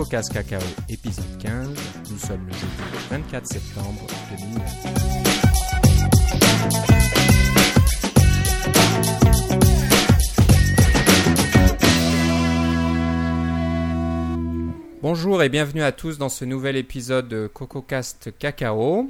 CocoCast 0.00 0.32
Cacao, 0.32 0.62
épisode 0.88 1.36
15. 1.40 1.68
Nous 2.10 2.16
sommes 2.16 2.46
le 2.46 2.52
jeudi 2.54 2.72
24 3.10 3.46
septembre 3.46 4.06
2009. 4.30 4.62
Bonjour 15.02 15.42
et 15.42 15.50
bienvenue 15.50 15.82
à 15.82 15.92
tous 15.92 16.16
dans 16.16 16.30
ce 16.30 16.46
nouvel 16.46 16.78
épisode 16.78 17.28
de 17.28 17.46
CocoCast 17.52 18.32
Cacao. 18.38 19.06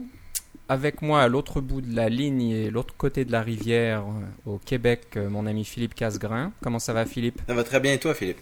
Avec 0.68 1.02
moi 1.02 1.22
à 1.22 1.28
l'autre 1.28 1.60
bout 1.60 1.82
de 1.82 1.94
la 1.94 2.08
ligne 2.08 2.50
et 2.50 2.68
l'autre 2.68 2.96
côté 2.96 3.24
de 3.24 3.30
la 3.30 3.42
rivière 3.42 4.00
euh, 4.00 4.54
au 4.54 4.58
Québec, 4.58 5.02
euh, 5.16 5.30
mon 5.30 5.46
ami 5.46 5.64
Philippe 5.64 5.94
Casgrain. 5.94 6.50
Comment 6.60 6.80
ça 6.80 6.92
va 6.92 7.06
Philippe? 7.06 7.40
Ça 7.46 7.54
va 7.54 7.62
très 7.62 7.78
bien 7.78 7.92
et 7.92 7.98
toi 7.98 8.12
Philippe? 8.12 8.40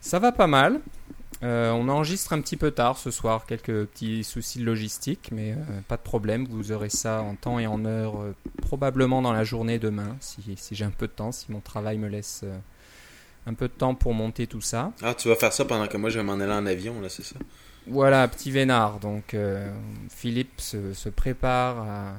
Ça 0.00 0.20
va 0.20 0.30
pas 0.30 0.46
mal. 0.48 0.80
Euh, 1.42 1.72
on 1.72 1.88
enregistre 1.88 2.32
un 2.32 2.40
petit 2.40 2.56
peu 2.56 2.70
tard 2.70 2.98
ce 2.98 3.10
soir, 3.10 3.46
quelques 3.46 3.86
petits 3.86 4.22
soucis 4.22 4.60
de 4.60 4.64
logistique, 4.64 5.30
mais 5.32 5.52
euh, 5.52 5.80
pas 5.88 5.96
de 5.96 6.02
problème, 6.02 6.46
vous 6.48 6.70
aurez 6.70 6.88
ça 6.88 7.22
en 7.22 7.34
temps 7.34 7.58
et 7.58 7.66
en 7.66 7.84
heure, 7.84 8.20
euh, 8.20 8.34
probablement 8.62 9.22
dans 9.22 9.32
la 9.32 9.42
journée 9.42 9.80
demain, 9.80 10.16
si, 10.20 10.40
si 10.56 10.74
j'ai 10.76 10.84
un 10.84 10.90
peu 10.90 11.08
de 11.08 11.12
temps, 11.12 11.32
si 11.32 11.50
mon 11.50 11.58
travail 11.58 11.98
me 11.98 12.08
laisse 12.08 12.44
un 13.46 13.54
peu 13.54 13.66
de 13.66 13.72
temps 13.72 13.96
pour 13.96 14.14
monter 14.14 14.46
tout 14.46 14.60
ça. 14.60 14.92
Ah 15.02 15.14
tu 15.14 15.28
vas 15.28 15.34
faire 15.34 15.52
ça 15.52 15.64
pendant 15.64 15.88
que 15.88 15.96
moi 15.96 16.10
je 16.10 16.18
vais 16.18 16.24
m'en 16.24 16.34
aller 16.34 16.52
en 16.52 16.64
avion 16.64 17.00
là 17.00 17.08
c'est 17.08 17.24
ça? 17.24 17.34
Voilà, 17.88 18.28
petit 18.28 18.52
vénard. 18.52 19.00
Donc, 19.00 19.34
Philippe 20.08 20.60
se, 20.60 20.94
se 20.94 21.08
prépare 21.08 21.80
à 21.80 22.14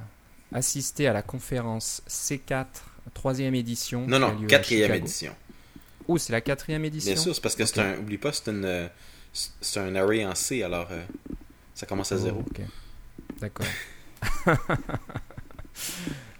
assister 0.53 1.07
à 1.07 1.13
la 1.13 1.21
conférence 1.21 2.03
C4, 2.09 2.65
troisième 3.13 3.55
édition. 3.55 4.05
Non 4.05 4.19
non 4.19 4.35
quatrième 4.47 4.93
édition 4.95 5.33
Oh, 6.09 6.17
c'est 6.17 6.33
la 6.33 6.41
quatrième 6.41 6.83
édition? 6.83 7.13
Bien 7.13 7.21
sûr 7.21 7.33
c'est 7.33 7.41
parce 7.41 7.55
que 7.55 7.63
c'est 7.63 7.79
un 7.79 7.97
oublie 7.97 8.17
pas 8.17 8.33
c'est 8.33 8.51
une 8.51 8.89
c'est 9.33 9.79
un 9.79 9.95
array 9.95 10.25
en 10.25 10.35
C 10.35 10.63
alors 10.63 10.87
euh, 10.91 11.03
ça 11.73 11.85
commence 11.85 12.11
à 12.11 12.15
Oh, 12.15 12.19
zéro. 12.19 12.43
D'accord. 13.41 13.65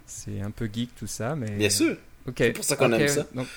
c'est 0.06 0.40
un 0.40 0.50
peu 0.50 0.68
geek 0.72 0.94
tout 0.94 1.06
ça, 1.06 1.34
mais. 1.36 1.50
Bien 1.50 1.70
sûr. 1.70 1.96
C'est 2.36 2.52
pour 2.52 2.64
ça 2.64 2.76
qu'on 2.76 2.92
ok, 2.92 3.00
aime 3.00 3.08
ça. 3.08 3.26
donc- 3.34 3.48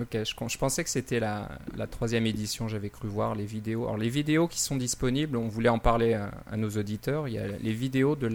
Ok, 0.00 0.16
je, 0.24 0.58
pensais 0.58 0.84
que 0.84 0.90
c'était 0.90 1.18
la, 1.18 1.48
la 1.76 1.88
troisième 1.88 2.24
édition, 2.24 2.68
j'avais 2.68 2.88
cru 2.88 3.08
voir 3.08 3.34
les 3.34 3.44
vidéos. 3.44 3.84
Alors 3.84 3.96
les 3.96 4.08
vidéos 4.08 4.46
qui 4.46 4.60
sont 4.60 4.76
disponibles, 4.76 5.36
on 5.36 5.48
voulait 5.48 5.68
en 5.68 5.80
parler 5.80 6.14
à, 6.14 6.30
à 6.48 6.56
nos 6.56 6.70
auditeurs, 6.70 7.26
il 7.26 7.34
y 7.34 7.38
a 7.38 7.48
les 7.48 7.72
vidéos 7.72 8.14
de 8.14 8.28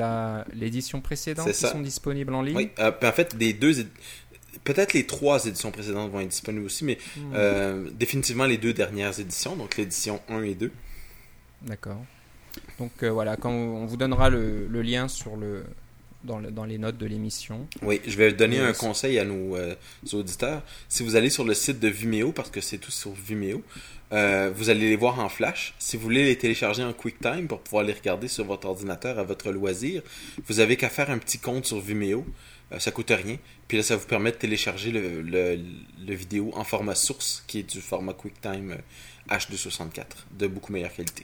l'édition 0.54 1.00
précédente 1.00 1.48
qui 1.48 1.54
sont 1.54 1.80
disponibles 1.80 2.34
en 2.34 2.42
ligne. 2.42 2.58
Oui 2.58 2.72
euh, 2.80 2.92
en 3.02 3.12
fait 3.14 3.34
les 3.40 3.54
deux 3.54 3.86
peut-être 4.64 4.94
les 4.94 5.06
trois 5.06 5.46
éditions 5.46 5.72
précédentes 5.72 6.12
vont 6.12 6.20
être 6.22 6.30
disponibles 6.30 6.66
aussi 6.66 6.84
mais 6.86 6.98
Hmm, 7.18 7.32
euh, 7.36 7.90
définitivement 7.94 8.46
les 8.46 8.58
deux 8.58 8.74
dernières 8.74 9.20
éditions 9.20 9.56
donc 9.56 9.78
l'édition 9.78 10.22
1 10.30 10.44
et 10.44 10.56
2 10.56 10.72
D'accord. 11.64 12.04
Donc 12.80 12.92
euh, 13.04 13.10
voilà, 13.10 13.36
quand 13.38 13.52
on 13.52 13.86
vous 13.86 13.98
donnera 13.98 14.30
le, 14.30 14.68
le 14.68 14.82
lien 14.82 15.08
sur 15.08 15.36
le 15.38 15.64
dans, 16.24 16.40
le- 16.40 16.52
dans 16.52 16.66
les 16.66 16.78
notes 16.78 16.98
de 16.98 17.06
l'émission. 17.06 17.68
Oui, 17.82 18.00
je 18.08 18.16
vais 18.16 18.32
donner 18.32 18.60
un 18.60 18.72
conseil 18.74 19.20
à 19.20 19.26
nos 19.26 19.56
euh, 19.58 19.76
auditeurs. 20.14 20.62
Si 20.88 21.04
vous 21.04 21.16
allez 21.16 21.30
sur 21.30 21.44
le 21.44 21.54
site 21.54 21.80
de 21.80 21.88
Vimeo, 21.90 22.32
parce 22.32 22.50
que 22.50 22.62
c'est 22.62 22.78
tout 22.78 22.92
sur 22.92 23.12
Vimeo, 23.12 23.62
euh, 24.14 24.50
vous 24.56 24.70
allez 24.70 24.90
les 24.90 24.96
voir 24.96 25.20
en 25.20 25.28
flash. 25.28 25.74
Si 25.80 25.98
vous 25.98 26.04
voulez 26.04 26.24
les 26.24 26.38
télécharger 26.38 26.84
en 26.84 26.94
QuickTime 26.94 27.48
pour 27.48 27.60
pouvoir 27.60 27.84
les 27.84 27.92
regarder 27.94 28.28
sur 28.30 28.46
votre 28.46 28.68
ordinateur 28.68 29.20
à 29.20 29.24
votre 29.24 29.52
loisir, 29.52 30.02
vous 30.48 30.60
avez 30.62 30.78
qu'à 30.78 30.90
faire 30.90 31.10
un 31.10 31.18
petit 31.18 31.40
compte 31.40 31.66
sur 31.66 31.80
Vimeo. 31.82 32.26
Euh, 32.74 32.80
ça 32.80 32.92
coûte 32.92 33.12
rien. 33.12 33.38
Puis 33.68 33.78
là, 33.78 33.84
ça 33.84 33.96
vous 33.96 34.06
permet 34.08 34.32
de 34.32 34.38
télécharger 34.38 34.92
le, 34.92 35.22
le, 35.22 35.60
le 36.08 36.14
vidéo 36.16 36.52
en 36.56 36.64
format 36.64 36.96
source, 36.96 37.44
qui 37.48 37.60
est 37.60 37.70
du 37.72 37.82
format 37.82 38.14
QuickTime 38.14 38.72
euh, 38.72 39.36
H264, 39.36 40.04
de 40.38 40.48
beaucoup 40.48 40.72
meilleure 40.74 40.94
qualité. 40.94 41.24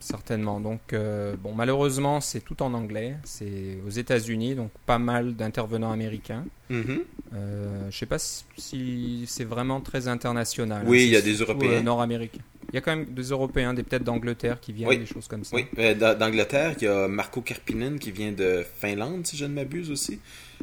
Certainement. 0.00 0.60
Donc, 0.60 0.92
euh, 0.92 1.34
bon, 1.36 1.52
malheureusement, 1.54 2.20
c'est 2.20 2.40
tout 2.40 2.62
en 2.62 2.72
anglais. 2.72 3.16
C'est 3.24 3.78
aux 3.84 3.90
États-Unis, 3.90 4.54
donc 4.54 4.70
pas 4.86 4.98
mal 4.98 5.34
d'intervenants 5.34 5.90
américains. 5.90 6.44
Mhm. 6.70 7.00
Euh, 7.34 7.90
je 7.90 7.98
sais 7.98 8.06
pas 8.06 8.18
si, 8.18 9.24
c'est 9.26 9.44
vraiment 9.44 9.80
très 9.80 10.06
international. 10.06 10.84
Oui, 10.86 10.98
hein. 11.00 11.04
il 11.06 11.10
y 11.10 11.16
a 11.16 11.20
des 11.20 11.34
Européens. 11.34 11.70
euh, 11.72 11.82
Nord-américains. 11.82 12.42
Il 12.70 12.74
y 12.76 12.78
a 12.78 12.80
quand 12.80 12.94
même 12.94 13.06
des 13.06 13.22
Européens, 13.30 13.74
des 13.74 13.82
peut-être 13.82 14.04
d'Angleterre 14.04 14.60
qui 14.60 14.72
viennent, 14.72 14.90
Oui. 14.90 14.98
des 14.98 15.06
choses 15.06 15.26
comme 15.26 15.42
ça. 15.42 15.56
Oui, 15.56 15.64
euh, 15.78 15.94
d'A- 15.94 16.14
d'Angleterre, 16.14 16.74
il 16.80 16.84
y 16.84 16.86
a 16.86 17.08
Marco 17.08 17.40
Karpinen 17.40 17.98
qui 17.98 18.12
vient 18.12 18.30
de 18.30 18.64
Finlande, 18.80 19.26
si 19.26 19.36
je 19.36 19.46
ne 19.46 19.54
m'abuse 19.54 19.90
aussi. 19.90 20.20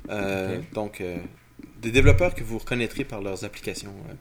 Euh. 0.10 0.60
Donc, 0.74 1.02
euh, 1.02 1.18
des 1.82 1.92
développeurs 1.92 2.36
que 2.36 2.44
vous 2.44 2.58
reconnaîtrez 2.58 3.04
par 3.04 3.22
leurs 3.22 3.44
applications. 3.44 3.94
euh, 4.10 4.14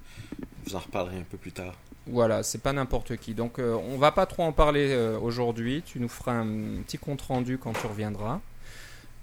je 0.64 0.70
vous 0.70 0.76
en 0.76 0.80
reparlerai 0.80 1.18
un 1.18 1.26
peu 1.30 1.36
plus 1.36 1.52
tard. 1.52 1.74
Voilà, 2.06 2.42
c'est 2.42 2.62
pas 2.62 2.72
n'importe 2.72 3.16
qui. 3.16 3.34
Donc, 3.34 3.58
on 3.58 3.96
va 3.96 4.12
pas 4.12 4.26
trop 4.26 4.42
en 4.42 4.52
parler 4.52 4.94
aujourd'hui. 5.22 5.82
Tu 5.86 6.00
nous 6.00 6.08
feras 6.08 6.32
un 6.32 6.82
petit 6.86 6.98
compte 6.98 7.22
rendu 7.22 7.56
quand 7.56 7.72
tu 7.72 7.86
reviendras. 7.86 8.40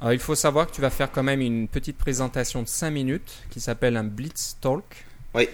Alors, 0.01 0.13
il 0.13 0.19
faut 0.19 0.33
savoir 0.33 0.65
que 0.65 0.71
tu 0.71 0.81
vas 0.81 0.89
faire 0.89 1.11
quand 1.11 1.21
même 1.21 1.41
une 1.41 1.67
petite 1.67 1.97
présentation 1.97 2.63
de 2.63 2.67
5 2.67 2.89
minutes 2.89 3.43
qui 3.51 3.59
s'appelle 3.59 3.95
un 3.97 4.03
Blitz 4.03 4.57
Talk. 4.59 4.83
Oui. 5.35 5.47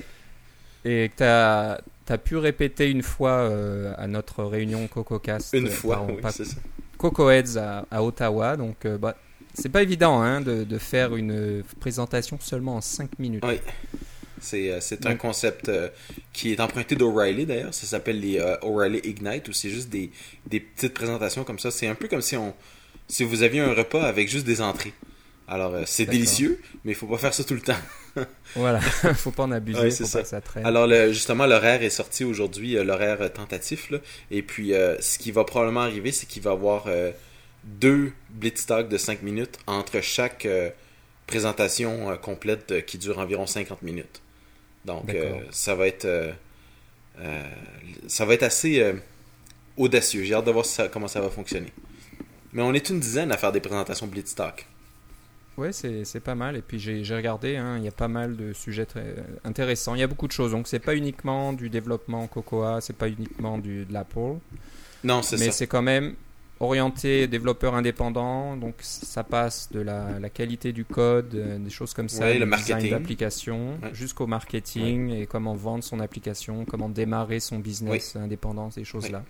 Et 0.86 1.10
que 1.10 1.18
tu 1.18 2.14
as, 2.14 2.18
pu 2.18 2.38
répéter 2.38 2.90
une 2.90 3.04
fois 3.04 3.32
euh, 3.32 3.94
à 3.98 4.08
notre 4.08 4.46
réunion 4.46 4.88
CocoCast. 4.88 5.54
Une 5.54 5.68
fois, 5.68 5.98
pardon, 5.98 6.16
oui, 6.24 6.32
c'est 6.32 6.46
ça. 6.46 6.56
Cocoheads 6.98 7.58
à, 7.58 7.86
à 7.92 8.02
Ottawa. 8.02 8.56
Donc, 8.56 8.86
euh, 8.86 8.98
bah, 8.98 9.18
c'est 9.58 9.70
pas 9.70 9.82
évident 9.82 10.22
hein, 10.22 10.42
de, 10.42 10.64
de 10.64 10.78
faire 10.78 11.16
une 11.16 11.64
présentation 11.80 12.38
seulement 12.42 12.76
en 12.78 12.82
5 12.82 13.18
minutes. 13.20 13.44
Oui. 13.48 13.60
C'est 14.40 14.72
euh, 14.72 14.80
un 15.06 15.16
concept 15.16 15.68
euh, 15.68 15.90
qui 16.32 16.52
est 16.54 16.60
emprunté 16.60 16.96
d'O'Reilly 16.96 17.46
d'ailleurs. 17.48 17.74
Ça 17.74 17.88
s'appelle 17.88 18.20
les 18.20 18.40
euh, 18.40 18.56
O'Reilly 18.62 19.00
Ignite, 19.04 19.48
où 19.50 19.54
c'est 19.54 19.70
juste 19.72 19.90
des, 19.90 20.12
des 20.46 20.60
petites 20.60 20.94
présentations 20.94 21.44
comme 21.44 21.58
ça. 21.58 21.72
C'est 21.72 21.88
un 21.88 21.96
peu 21.96 22.08
comme 22.08 22.22
si 22.22 22.38
on 22.38 22.54
si 23.08 23.24
vous 23.24 23.42
aviez 23.42 23.62
un 23.62 23.74
repas 23.74 24.04
avec 24.04 24.30
juste 24.30 24.46
des 24.46 24.62
entrées. 24.62 24.94
Alors, 25.48 25.74
euh, 25.74 25.84
c'est 25.86 26.06
délicieux, 26.06 26.62
mais 26.84 26.92
il 26.92 26.96
faut 26.96 27.08
pas 27.08 27.18
faire 27.18 27.34
ça 27.34 27.44
tout 27.44 27.54
le 27.56 27.62
temps. 27.62 27.74
Voilà, 28.56 28.80
faut 29.16 29.30
pas 29.32 29.44
en 29.44 29.52
abuser, 29.52 29.80
Ouais, 29.80 29.92
faut 29.92 30.04
pas 30.04 30.10
ça. 30.10 30.22
que 30.24 30.28
ça 30.28 30.42
traîne. 30.42 30.66
Alors 30.66 30.88
le- 30.88 31.14
justement 31.14 31.46
l'horaire 31.46 31.84
est 31.84 31.92
sorti 31.92 32.24
aujourd'hui, 32.24 32.74
l'horaire 32.84 33.32
tentatif 33.32 33.92
là. 33.92 34.00
et 34.32 34.42
puis 34.42 34.72
ce 35.00 35.18
qui 35.20 35.32
va 35.32 35.44
probablement 35.44 35.82
arriver 35.82 36.12
c'est 36.12 36.26
qu'il 36.26 36.42
va 36.42 36.50
y 36.52 36.54
avoir 36.54 36.86
deux 37.68 38.12
blitz 38.30 38.66
talks 38.66 38.90
de 38.90 38.98
5 38.98 39.22
minutes 39.24 39.60
entre 39.68 40.02
chaque 40.02 40.46
euh, 40.46 40.70
présentation 41.28 42.10
euh, 42.12 42.16
complète 42.16 42.72
euh, 42.72 42.82
qui 42.82 42.98
dure 42.98 43.20
environ 43.20 43.46
50 43.46 43.82
minutes. 43.82 44.22
Donc 44.86 45.14
ça 45.52 45.76
va 45.76 45.86
être 45.88 46.08
ça 48.08 48.26
va 48.26 48.34
être 48.36 48.44
assez 48.44 48.94
audacieux. 49.76 50.24
J'ai 50.24 50.34
hâte 50.34 50.46
de 50.46 50.52
voir 50.52 50.66
ça- 50.66 50.88
comment 50.88 51.08
ça 51.10 51.20
va 51.20 51.30
fonctionner. 51.30 51.74
Mais 52.54 52.62
on 52.62 52.74
est 52.74 52.90
une 52.90 53.00
dizaine 53.00 53.32
à 53.32 53.38
faire 53.38 53.52
des 53.52 53.60
présentations 53.60 54.08
blitz 54.08 54.34
talk. 54.34 54.66
Ouais, 55.58 55.72
c'est 55.74 56.20
pas 56.22 56.36
mal. 56.36 56.56
Et 56.56 56.62
puis 56.62 56.80
j'ai 56.80 57.04
regardé, 57.16 57.58
hein, 57.58 57.78
il 57.80 57.84
y 57.84 57.88
a 57.88 57.92
pas 57.92 58.08
mal 58.08 58.38
de 58.38 58.54
sujets 58.54 58.86
très 58.86 59.16
intéressants. 59.44 59.96
Il 59.96 60.00
y 60.00 60.04
a 60.04 60.08
beaucoup 60.08 60.28
de 60.28 60.32
choses. 60.32 60.52
Donc 60.52 60.68
c'est 60.68 60.80
pas 60.80 60.96
uniquement 60.96 61.52
du 61.52 61.70
développement 61.70 62.28
Cocoa, 62.28 62.80
c'est 62.80 62.96
pas 62.96 63.10
uniquement 63.10 63.58
du, 63.58 63.84
de 63.86 63.92
l'Apple, 63.92 64.36
Non, 65.04 65.22
c'est 65.22 65.38
mais 65.38 65.48
ça. 65.48 65.52
c'est 65.52 65.68
quand 65.68 65.82
même 65.82 66.16
orienté 66.60 67.28
développeur 67.28 67.76
indépendant. 67.76 68.58
Donc 68.58 68.76
ça 68.80 69.24
passe 69.24 69.70
de 69.72 69.80
la, 69.80 70.20
la 70.20 70.30
qualité 70.30 70.72
du 70.74 70.86
code, 70.86 71.34
euh, 71.36 71.58
des 71.60 71.70
choses 71.70 71.94
comme 71.94 72.10
ça, 72.10 72.26
Ouais, 72.26 72.40
le 72.40 72.46
marketing. 72.46 72.90
d'application, 72.92 73.78
Ouais. 73.84 73.94
jusqu'au 73.94 74.28
marketing 74.28 75.10
et 75.12 75.26
comment 75.28 75.56
vendre 75.56 75.84
son 75.84 76.00
application, 76.00 76.66
comment 76.66 76.90
démarrer 76.90 77.40
son 77.40 77.60
business 77.60 78.16
indépendant, 78.16 78.72
ces 78.72 78.84
choses-là. 78.84 79.24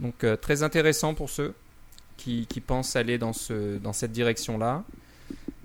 Donc 0.00 0.24
euh, 0.24 0.36
très 0.36 0.62
intéressant 0.62 1.14
pour 1.14 1.30
ceux 1.30 1.54
qui, 2.16 2.46
qui 2.46 2.60
pensent 2.60 2.96
aller 2.96 3.18
dans, 3.18 3.32
ce, 3.32 3.78
dans 3.78 3.92
cette 3.92 4.12
direction-là. 4.12 4.84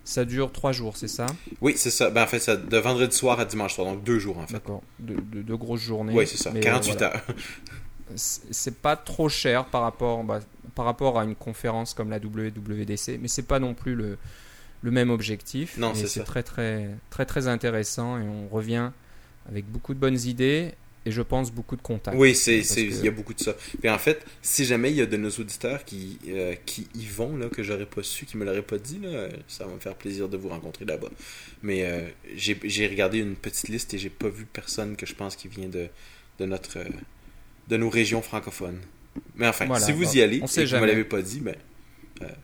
Ça 0.03 0.25
dure 0.25 0.51
trois 0.51 0.71
jours, 0.71 0.97
c'est 0.97 1.07
ça? 1.07 1.27
Oui, 1.61 1.73
c'est 1.77 1.91
ça. 1.91 2.09
Ben 2.09 2.23
en 2.23 2.27
fait, 2.27 2.39
ça 2.39 2.55
de 2.57 2.77
vendredi 2.77 3.15
soir 3.15 3.39
à 3.39 3.45
dimanche 3.45 3.75
soir, 3.75 3.85
donc 3.85 4.03
deux 4.03 4.17
jours 4.17 4.39
en 4.39 4.47
fait. 4.47 4.53
D'accord. 4.53 4.81
De, 4.99 5.13
de- 5.13 5.43
de 5.43 5.53
grosses 5.55 5.81
journées. 5.81 6.13
Oui, 6.15 6.25
c'est 6.25 6.37
ça. 6.37 6.49
Mais, 6.51 6.59
48 6.59 6.91
euh, 6.91 6.95
voilà. 6.97 7.13
heures. 7.15 7.23
C'est 8.15 8.75
pas 8.81 8.95
trop 8.95 9.29
cher 9.29 9.65
par 9.65 9.81
rapport, 9.81 10.23
bah, 10.23 10.39
par 10.75 10.85
rapport 10.85 11.19
à 11.19 11.23
une 11.23 11.35
conférence 11.35 11.93
comme 11.93 12.09
la 12.09 12.17
WWDC, 12.17 13.17
mais 13.21 13.27
c'est 13.27 13.43
pas 13.47 13.59
non 13.59 13.73
plus 13.73 13.95
le, 13.95 14.17
le 14.81 14.91
même 14.91 15.09
objectif. 15.09 15.77
Non, 15.77 15.93
c'est 15.93 16.23
très 16.23 16.43
très 16.43 16.89
très 17.09 17.25
très 17.25 17.47
intéressant 17.47 18.17
et 18.17 18.23
on 18.23 18.47
revient 18.47 18.91
avec 19.49 19.65
beaucoup 19.65 19.93
de 19.93 19.99
bonnes 19.99 20.19
idées 20.19 20.73
et 21.03 21.09
je 21.11 21.21
pense 21.23 21.51
beaucoup 21.51 21.75
de 21.75 21.81
contacts. 21.81 22.15
Oui, 22.15 22.35
c'est, 22.35 22.57
Parce 22.57 22.67
c'est, 22.69 22.85
que- 22.87 22.93
il 22.93 23.03
y 23.03 23.07
a 23.07 23.11
beaucoup 23.11 23.33
de 23.33 23.39
ça. 23.39 23.55
Puis 23.79 23.89
en 23.89 23.97
fait, 23.97 24.23
si 24.43 24.65
jamais 24.65 24.91
il 24.91 24.97
y 24.97 25.01
a 25.01 25.07
de 25.07 25.17
nos 25.17 25.31
auditeurs 25.31 25.83
qui, 25.83 26.19
euh, 26.27 26.53
qui 26.65 26.87
y 26.93 27.07
vont, 27.07 27.35
là, 27.37 27.49
que 27.49 27.63
j'aurais 27.63 27.87
pas 27.87 28.03
su, 28.03 28.25
qui 28.27 28.37
me 28.37 28.45
l'auraient 28.45 28.61
pas 28.61 28.77
dit, 28.77 28.99
là, 28.99 29.27
ça 29.47 29.65
va 29.65 29.73
me 29.73 29.79
faire 29.79 29.95
plaisir 29.95 30.29
de 30.29 30.37
vous 30.37 30.49
rencontrer 30.49 30.85
là-bas. 30.85 31.09
Mais 31.63 31.85
euh, 31.85 32.07
j'ai, 32.35 32.55
j'ai 32.65 32.85
regardé 32.87 33.17
une 33.17 33.35
petite 33.35 33.67
liste 33.69 33.95
et 33.95 33.97
j'ai 33.97 34.11
pas 34.11 34.29
vu 34.29 34.45
personne 34.45 34.95
que 34.95 35.07
je 35.07 35.15
pense 35.15 35.35
qui 35.35 35.47
vient 35.47 35.69
de, 35.69 35.87
de 36.37 36.45
notre 36.45 36.77
euh, 36.77 36.83
de 37.71 37.77
nos 37.77 37.89
régions 37.89 38.21
francophones. 38.21 38.79
Mais 39.35 39.47
enfin, 39.47 39.65
Voilà, 39.65 39.83
si 39.83 39.91
vous 39.93 40.03
bon, 40.03 40.11
y 40.11 40.21
allez 40.21 40.39
on 40.41 40.45
et 40.45 40.47
sait 40.47 40.61
que 40.61 40.65
vous 40.67 40.71
jamais. 40.71 40.87
l'avez 40.87 41.03
pas 41.05 41.21
dit, 41.21 41.39
ben 41.39 41.55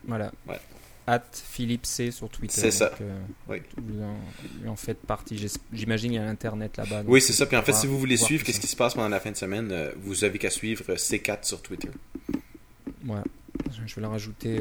Voilà. 0.07 0.31
Ouais. 0.47 0.59
at 1.05 1.21
Philippe 1.31 1.85
C 1.85 2.11
sur 2.11 2.29
Twitter. 2.29 2.59
C'est 2.59 2.71
ça. 2.71 2.91
Euh, 3.01 3.19
Oui. 3.47 3.57
Vous 3.77 4.69
en, 4.69 4.75
faites 4.75 4.99
partie. 5.05 5.37
J'imagine 5.71 6.13
il 6.13 6.15
y 6.15 6.17
a 6.17 6.25
l'internet 6.25 6.75
là-bas. 6.77 7.03
Oui, 7.05 7.21
c'est 7.21 7.33
ça. 7.33 7.45
Puis 7.45 7.55
en 7.57 7.61
fait, 7.61 7.73
si 7.73 7.87
vous 7.87 7.99
voulez 7.99 8.17
suivre 8.17 8.43
qu'est-ce 8.43 8.59
qui 8.59 8.67
se 8.67 8.75
passe 8.75 8.93
pendant 8.95 9.09
la 9.09 9.19
fin 9.19 9.31
de 9.31 9.35
semaine, 9.37 9.69
euh, 9.71 9.91
vous 10.01 10.23
avez 10.23 10.39
qu'à 10.39 10.49
suivre 10.49 10.83
euh, 10.89 10.95
C4 10.95 11.43
sur 11.45 11.61
Twitter. 11.61 11.89
Ouais. 13.05 13.19
Je 13.87 13.95
vais 13.95 14.01
le 14.01 14.07
rajouter. 14.07 14.59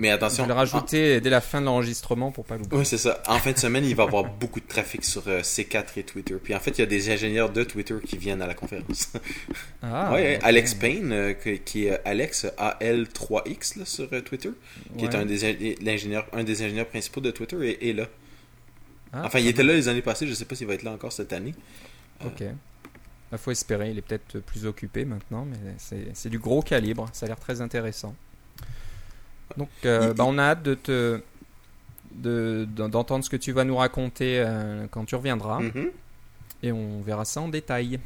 Euh, 0.00 0.02
Mais 0.02 0.08
je 0.08 0.14
attention. 0.14 0.44
vais 0.44 0.48
le 0.48 0.54
rajouter 0.54 1.20
dès 1.20 1.30
la 1.30 1.40
fin 1.40 1.60
de 1.60 1.66
l'enregistrement 1.66 2.30
pour 2.32 2.44
pas 2.44 2.56
l'oublier. 2.56 2.78
Oui, 2.80 2.86
c'est 2.86 2.98
ça. 2.98 3.22
En 3.26 3.38
fin 3.38 3.52
de 3.52 3.58
semaine, 3.58 3.84
il 3.84 3.94
va 3.94 4.04
y 4.04 4.06
avoir 4.06 4.24
beaucoup 4.40 4.60
de 4.60 4.66
trafic 4.66 5.04
sur 5.04 5.22
euh, 5.28 5.40
C4 5.42 5.84
et 5.96 6.02
Twitter. 6.02 6.36
Puis 6.42 6.54
en 6.54 6.60
fait, 6.60 6.70
il 6.72 6.78
y 6.80 6.82
a 6.82 6.86
des 6.86 7.10
ingénieurs 7.10 7.50
de 7.50 7.62
Twitter 7.64 7.94
qui 8.06 8.16
viennent 8.16 8.42
à 8.42 8.46
la 8.46 8.54
conférence. 8.54 9.12
Ah, 9.82 10.12
ouais. 10.14 10.38
Alex 10.42 10.74
Payne, 10.74 11.12
euh, 11.12 11.32
qui 11.34 11.86
est 11.86 12.00
Alex 12.04 12.46
AL3X 12.58 13.78
là, 13.78 13.84
sur 13.84 14.08
euh, 14.12 14.20
Twitter, 14.20 14.50
qui 14.98 15.04
est 15.04 15.14
un 15.14 15.26
des, 15.26 15.44
in- 15.44 15.74
l'ingénieur, 15.82 16.26
un 16.32 16.44
des 16.44 16.62
ingénieurs 16.62 16.86
principaux 16.88 17.20
de 17.20 17.30
Twitter, 17.30 17.56
est, 17.68 17.88
est 17.88 17.92
là. 17.92 18.06
Ah, 19.12 19.22
enfin, 19.26 19.40
il 19.40 19.48
était 19.48 19.62
là 19.64 19.72
les 19.74 19.88
années 19.88 20.02
passées, 20.02 20.26
je 20.26 20.34
sais 20.34 20.44
pas 20.44 20.54
s'il 20.54 20.66
va 20.68 20.74
être 20.74 20.84
là 20.84 20.92
encore 20.92 21.12
cette 21.12 21.32
année. 21.32 21.54
Ok. 22.24 22.42
Il 23.32 23.38
faut 23.38 23.50
espérer, 23.50 23.90
il 23.90 23.98
est 23.98 24.02
peut-être 24.02 24.40
plus 24.40 24.66
occupé 24.66 25.04
maintenant, 25.04 25.44
mais 25.44 25.56
c'est 26.14 26.28
du 26.28 26.38
gros 26.38 26.62
calibre, 26.62 27.08
ça 27.12 27.26
a 27.26 27.28
l'air 27.28 27.38
très 27.38 27.60
intéressant. 27.60 28.14
Donc, 29.56 29.68
euh, 29.84 30.14
bah, 30.14 30.24
on 30.26 30.38
a 30.38 30.42
hâte 30.44 30.62
de 30.62 30.74
te 30.74 31.20
de- 32.12 32.66
d'en- 32.74 32.88
d'entendre 32.88 33.24
ce 33.24 33.30
que 33.30 33.36
tu 33.36 33.52
vas 33.52 33.64
nous 33.64 33.76
raconter 33.76 34.42
euh, 34.44 34.86
quand 34.90 35.04
tu 35.04 35.14
reviendras, 35.14 35.60
Mhm. 35.60 35.90
et 36.64 36.72
on 36.72 37.00
verra 37.02 37.24
ça 37.24 37.40
en 37.40 37.48
détail. 37.48 38.00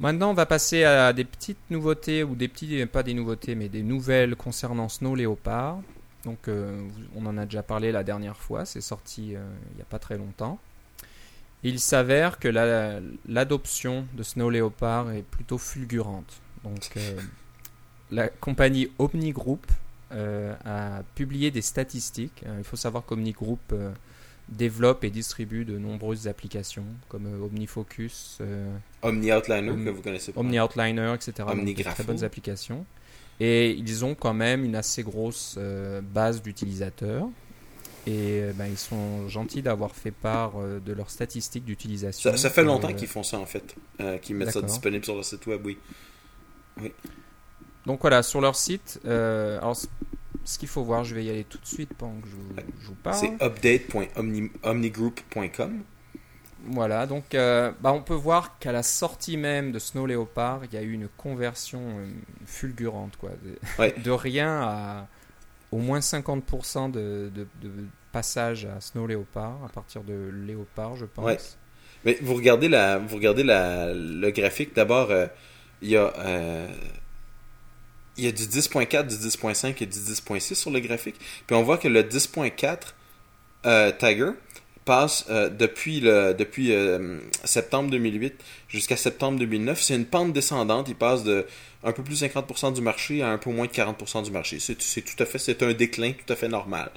Maintenant, 0.00 0.30
on 0.30 0.34
va 0.34 0.46
passer 0.46 0.84
à 0.84 1.12
des 1.12 1.24
petites 1.24 1.58
nouveautés, 1.70 2.22
ou 2.22 2.34
des 2.34 2.46
petits, 2.48 2.84
pas 2.86 3.02
des 3.02 3.14
nouveautés, 3.14 3.54
mais 3.54 3.68
des 3.68 3.82
nouvelles 3.82 4.36
concernant 4.36 4.88
Snow 4.88 5.14
Leopard. 5.16 5.78
Donc, 6.24 6.48
euh, 6.48 6.80
on 7.16 7.26
en 7.26 7.36
a 7.38 7.44
déjà 7.44 7.62
parlé 7.62 7.90
la 7.92 8.04
dernière 8.04 8.36
fois, 8.36 8.64
c'est 8.64 8.80
sorti 8.80 9.28
il 9.30 9.76
n'y 9.76 9.82
a 9.82 9.86
pas 9.88 9.98
très 9.98 10.16
longtemps. 10.18 10.58
Il 11.64 11.80
s'avère 11.80 12.38
que 12.38 12.46
la- 12.48 13.00
l'adoption 13.28 14.06
de 14.14 14.22
Snow 14.22 14.50
Leopard 14.50 15.10
est 15.12 15.22
plutôt 15.22 15.58
fulgurante. 15.58 16.40
Donc, 16.64 16.92
la 18.10 18.28
compagnie 18.28 18.88
Omni 18.98 19.32
Group 19.32 19.66
a 20.64 21.02
publié 21.14 21.50
des 21.50 21.62
statistiques. 21.62 22.42
Euh, 22.46 22.56
il 22.58 22.64
faut 22.64 22.76
savoir 22.76 23.04
qu'Omni 23.04 23.32
Group 23.32 23.60
euh, 23.72 23.90
développe 24.48 25.04
et 25.04 25.10
distribue 25.10 25.64
de 25.64 25.76
nombreuses 25.78 26.26
applications 26.28 26.84
comme 27.08 27.26
euh, 27.26 27.44
OmniFocus, 27.46 28.38
euh, 28.40 28.66
Omni 29.02 29.32
Outliner, 29.32 29.70
Omni- 29.70 29.84
que 29.84 29.90
vous 29.90 30.02
connaissez 30.02 30.32
pas. 30.32 30.40
Omni 30.40 30.58
Outliner, 30.60 31.12
etc. 31.14 31.48
Omni 31.50 31.74
très 31.74 32.04
bonnes 32.04 32.24
applications. 32.24 32.86
Et 33.40 33.70
ils 33.72 34.04
ont 34.04 34.14
quand 34.14 34.34
même 34.34 34.64
une 34.64 34.74
assez 34.74 35.02
grosse 35.02 35.54
euh, 35.58 36.00
base 36.00 36.42
d'utilisateurs. 36.42 37.28
Et 38.06 38.40
euh, 38.40 38.52
ben, 38.54 38.66
ils 38.66 38.78
sont 38.78 39.28
gentils 39.28 39.60
d'avoir 39.60 39.94
fait 39.94 40.10
part 40.12 40.54
euh, 40.56 40.80
de 40.80 40.92
leurs 40.94 41.10
statistiques 41.10 41.64
d'utilisation. 41.66 42.30
Ça, 42.30 42.36
ça 42.38 42.48
fait 42.50 42.64
longtemps 42.64 42.88
Euh, 42.88 42.94
qu'ils 42.94 43.06
font 43.06 43.22
ça, 43.22 43.38
en 43.38 43.44
fait. 43.46 43.76
euh, 44.00 44.16
qu'ils 44.18 44.34
mettent 44.34 44.52
ça 44.52 44.62
disponible 44.62 45.04
sur 45.04 45.14
leur 45.14 45.24
site 45.26 45.46
web, 45.46 45.60
oui. 45.66 45.76
Donc 47.88 48.00
voilà, 48.02 48.22
sur 48.22 48.40
leur 48.40 48.54
site, 48.54 49.00
euh, 49.06 49.58
alors, 49.58 49.76
ce 50.44 50.58
qu'il 50.58 50.68
faut 50.68 50.84
voir, 50.84 51.02
je 51.04 51.14
vais 51.16 51.24
y 51.24 51.30
aller 51.30 51.42
tout 51.44 51.58
de 51.58 51.66
suite 51.66 51.90
pendant 51.98 52.20
que 52.20 52.28
je, 52.28 52.36
vous- 52.36 52.54
je 52.82 52.86
vous 52.86 52.94
parle. 52.94 53.16
C'est 53.16 53.32
update.omnigroup.com. 53.42 55.82
Voilà, 56.70 57.06
donc 57.06 57.34
euh, 57.34 57.70
bah, 57.80 57.92
on 57.92 58.02
peut 58.02 58.14
voir 58.14 58.58
qu'à 58.58 58.72
la 58.72 58.82
sortie 58.82 59.36
même 59.36 59.72
de 59.72 59.78
Snow 59.78 60.06
Leopard, 60.06 60.62
il 60.66 60.74
y 60.74 60.76
a 60.76 60.82
eu 60.82 60.92
une 60.92 61.08
conversion 61.16 61.80
euh, 61.80 62.06
fulgurante. 62.46 63.16
Quoi. 63.16 63.30
De, 63.42 63.58
Ouais. 63.78 63.94
de 64.04 64.10
rien 64.10 64.60
à 64.62 65.06
au 65.70 65.78
moins 65.78 66.00
50% 66.00 66.90
de, 66.90 67.30
de, 67.34 67.46
de 67.62 67.70
passage 68.10 68.64
à 68.66 68.80
Snow 68.80 69.06
Leopard, 69.06 69.58
à 69.64 69.68
partir 69.68 70.02
de 70.02 70.30
Léopard, 70.46 70.96
je 70.96 71.04
pense. 71.04 71.24
Ouais. 71.24 71.38
Mais 72.04 72.18
vous 72.22 72.34
regardez 72.34 72.68
la, 72.68 72.98
vous 72.98 73.16
regardez 73.16 73.44
la, 73.44 73.92
le 73.94 74.30
graphique. 74.30 74.74
D'abord, 74.74 75.10
euh, 75.10 75.26
il 75.82 75.90
y 75.90 75.96
a, 75.96 76.12
il 78.18 78.24
y 78.24 78.28
a 78.28 78.32
du 78.32 78.42
10.4, 78.44 79.06
du 79.06 79.14
10.5 79.14 79.82
et 79.82 79.86
du 79.86 79.98
10.6 79.98 80.54
sur 80.54 80.70
le 80.70 80.80
graphique. 80.80 81.16
Puis 81.46 81.56
on 81.56 81.62
voit 81.62 81.78
que 81.78 81.88
le 81.88 82.02
10.4 82.02 82.78
euh, 83.66 83.92
Tiger 83.98 84.30
passe 84.84 85.26
euh, 85.28 85.48
depuis 85.50 86.00
le, 86.00 86.32
depuis 86.34 86.72
euh, 86.72 87.18
septembre 87.44 87.90
2008 87.90 88.34
jusqu'à 88.68 88.96
septembre 88.96 89.38
2009. 89.38 89.80
C'est 89.80 89.94
une 89.94 90.06
pente 90.06 90.32
descendante. 90.32 90.88
Il 90.88 90.94
passe 90.96 91.24
de 91.24 91.46
un 91.84 91.92
peu 91.92 92.02
plus 92.02 92.20
de 92.20 92.26
50% 92.26 92.72
du 92.74 92.80
marché 92.80 93.22
à 93.22 93.28
un 93.30 93.38
peu 93.38 93.50
moins 93.50 93.66
de 93.66 93.70
40% 93.72 94.24
du 94.24 94.30
marché. 94.32 94.58
C'est 94.60 94.74
tout 95.02 95.22
à 95.22 95.26
fait, 95.26 95.38
c'est 95.38 95.62
un 95.62 95.72
déclin 95.72 96.12
tout 96.12 96.32
à 96.32 96.36
fait 96.36 96.48
normal. 96.48 96.90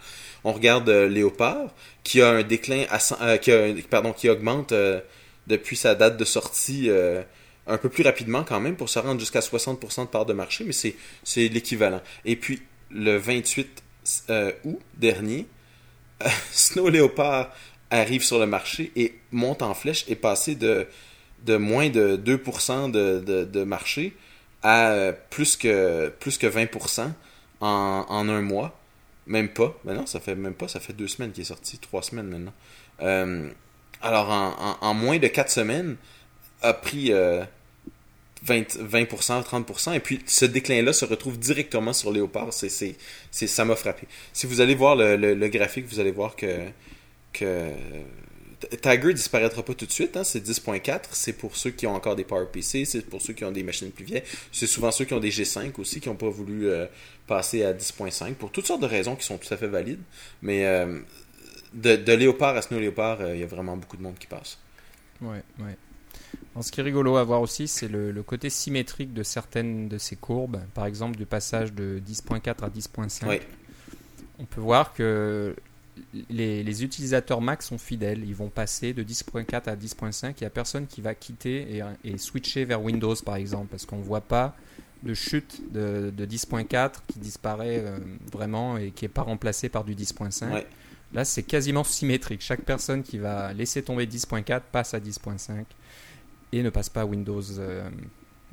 On 0.44 0.54
regarde 0.54 0.90
Léopard, 0.90 1.68
qui 2.04 2.20
a 2.22 2.30
un 2.30 2.42
déclin, 2.44 2.86
à, 2.90 3.38
qui, 3.38 3.52
a- 3.52 3.68
pardon, 3.92 4.12
qui 4.12 4.28
augmente 4.28 4.74
depuis 5.46 5.76
sa 5.76 5.94
date 5.94 6.18
de 6.18 6.26
sortie 6.26 6.90
un 7.68 7.78
peu 7.78 7.90
plus 7.90 8.04
rapidement 8.04 8.44
quand 8.44 8.60
même 8.60 8.76
pour 8.76 8.90
se 8.90 9.00
rendre 9.00 9.20
jusqu'à 9.20 9.40
60% 9.40 10.02
de 10.02 10.08
part 10.08 10.26
de 10.26 10.34
marché, 10.34 10.64
mais 10.66 10.74
c'est 10.74 11.48
l'équivalent. 11.48 12.02
Et 12.26 12.36
puis, 12.36 12.62
le 12.90 13.18
28 13.18 13.84
euh, 14.30 14.52
août 14.64 14.80
dernier, 14.98 15.48
Snow 16.52 16.90
Leopard 16.90 17.52
arrive 17.90 18.24
sur 18.24 18.40
le 18.40 18.46
marché 18.46 18.92
et 18.96 19.16
monte 19.32 19.62
en 19.62 19.74
flèche 19.74 20.06
et 20.08 20.16
passé 20.16 20.56
de, 20.56 20.88
moins 21.58 21.90
de 21.90 22.18
2% 22.18 22.92
de, 22.92 23.64
marché 23.64 24.16
à 24.64 24.92
euh, 24.92 25.14
plus 25.30 25.58
que, 25.58 26.10
plus 26.20 26.38
que 26.38 26.48
20% 26.48 27.12
en, 27.62 28.06
en 28.08 28.30
un 28.30 28.42
mois. 28.42 28.78
Même 29.28 29.50
pas. 29.50 29.78
Mais 29.86 29.94
non, 29.94 30.08
ça 30.08 30.20
fait 30.20 30.36
même 30.36 30.56
pas. 30.56 30.68
Ça 30.68 30.80
fait 30.80 30.94
deux 30.94 31.08
semaines 31.08 31.32
qu'il 31.32 31.44
est 31.44 31.46
sorti. 31.46 31.78
Trois 31.78 32.02
semaines 32.02 32.28
maintenant. 32.28 32.54
Euh, 33.02 33.50
alors, 34.02 34.30
en 34.82 34.94
moins 34.96 35.20
de 35.20 35.28
quatre 35.28 35.52
semaines, 35.52 35.96
a 36.62 36.74
pris 36.74 37.12
euh, 37.12 37.44
20, 38.44 38.78
20%, 38.78 39.44
30%. 39.44 39.96
Et 39.96 40.00
puis, 40.00 40.22
ce 40.26 40.46
déclin-là 40.46 40.94
se 40.94 41.06
retrouve 41.06 41.38
directement 41.38 41.94
sur 41.94 42.12
Léopard. 42.12 42.54
C'est, 42.54 42.96
ça 43.32 43.66
m'a 43.66 43.76
frappé. 43.76 44.08
Si 44.34 44.48
vous 44.48 44.62
allez 44.62 44.76
voir 44.76 44.96
le, 44.96 45.16
le, 45.16 45.48
graphique, 45.48 45.86
vous 45.88 46.00
allez 46.00 46.12
voir 46.12 46.36
que, 46.36 46.58
que 47.34 47.70
Tiger 48.82 49.14
disparaîtra 49.14 49.64
pas 49.64 49.74
tout 49.74 49.86
de 49.86 49.92
suite. 49.92 50.18
Hein, 50.18 50.24
c'est 50.24 50.44
10.4. 50.44 51.02
C'est 51.12 51.34
pour 51.34 51.56
ceux 51.56 51.72
qui 51.72 51.86
ont 51.86 51.94
encore 51.94 52.16
des 52.16 52.24
PowerPC. 52.24 52.86
C'est 52.86 53.06
pour 53.06 53.22
ceux 53.22 53.34
qui 53.34 53.46
ont 53.46 53.52
des 53.52 53.64
machines 53.64 53.92
plus 53.92 54.06
vieilles. 54.06 54.24
C'est 54.52 54.68
souvent 54.68 54.92
ceux 54.92 55.06
qui 55.06 55.14
ont 55.14 55.20
des 55.20 55.32
G5 55.32 55.80
aussi 55.80 56.00
qui 56.00 56.10
n'ont 56.10 56.16
pas 56.16 56.30
voulu 56.30 56.68
euh, 56.68 56.86
passer 57.28 57.64
à 57.64 57.74
10.5 57.74 58.34
pour 58.34 58.52
toutes 58.52 58.66
sortes 58.66 58.82
de 58.82 58.88
raisons 58.88 59.16
qui 59.16 59.26
sont 59.26 59.38
tout 59.38 59.54
à 59.54 59.58
fait 59.58 59.68
valides. 59.68 60.02
Mais 60.42 60.66
euh, 60.66 61.00
de, 61.74 61.96
de 61.96 62.14
Léopard 62.14 62.56
à 62.56 62.62
Snow 62.62 62.80
Léopard, 62.80 63.22
euh, 63.22 63.36
il 63.36 63.42
y 63.42 63.44
a 63.44 63.48
vraiment 63.48 63.78
beaucoup 63.78 63.98
de 63.98 64.04
monde 64.04 64.18
qui 64.20 64.28
passe. 64.28 64.58
Ouais, 65.22 65.44
ouais. 65.60 65.78
Alors, 66.54 66.64
ce 66.66 66.72
qui 66.72 66.82
est 66.82 66.84
rigolo 66.84 67.16
à 67.16 67.24
voir 67.24 67.42
aussi, 67.42 67.68
c'est 67.68 67.88
le, 67.88 68.12
le 68.12 68.24
côté 68.24 68.50
symétrique 68.50 69.14
de 69.14 69.24
certaines 69.24 69.88
de 69.88 69.98
ces 69.98 70.16
courbes. 70.16 70.60
Par 70.74 70.86
exemple, 70.86 71.18
du 71.18 71.26
passage 71.26 71.74
de 71.74 72.02
10.4 72.06 72.48
à 72.64 72.70
10.5. 72.70 73.28
Oui. 73.28 73.40
On 74.40 74.46
peut 74.46 74.60
voir 74.62 74.94
que 74.94 75.56
les, 76.30 76.64
les 76.64 76.84
utilisateurs 76.84 77.42
Mac 77.42 77.64
sont 77.64 77.78
fidèles. 77.78 78.24
Ils 78.26 78.36
vont 78.36 78.50
passer 78.50 78.94
de 78.94 79.04
10.4 79.04 79.70
à 79.70 79.76
10.5. 79.76 80.34
Il 80.38 80.42
n'y 80.42 80.48
a 80.48 80.50
personne 80.50 80.88
qui 80.88 81.02
va 81.02 81.16
quitter 81.16 81.78
et, 81.78 81.84
et 82.04 82.18
switcher 82.18 82.66
vers 82.66 82.82
Windows, 82.82 83.16
par 83.16 83.36
exemple, 83.36 83.68
parce 83.72 83.86
qu'on 83.86 83.98
ne 83.98 84.04
voit 84.04 84.22
pas 84.22 84.56
de 85.04 85.14
chute 85.14 85.62
de, 85.72 86.12
de 86.16 86.26
10.4 86.26 86.92
qui 87.08 87.20
disparaît 87.20 87.82
euh, 87.84 87.98
vraiment 88.32 88.78
et 88.78 88.92
qui 88.92 89.06
n'est 89.06 89.10
pas 89.10 89.24
remplacé 89.24 89.70
par 89.70 89.84
du 89.84 89.96
10.5. 89.96 90.52
Ouais. 90.52 90.68
Là, 91.14 91.26
c'est 91.26 91.44
quasiment 91.44 91.84
symétrique. 91.84 92.42
Chaque 92.42 92.62
personne 92.62 93.04
qui 93.04 93.18
va 93.18 93.54
laisser 93.54 93.82
tomber 93.82 94.06
10.4 94.06 94.62
passe 94.72 94.94
à 94.94 95.00
10.5 95.00 95.66
et 96.52 96.64
ne 96.64 96.70
passe 96.70 96.90
pas 96.90 97.02
à 97.02 97.06
Windows 97.06 97.42
euh, 97.60 97.90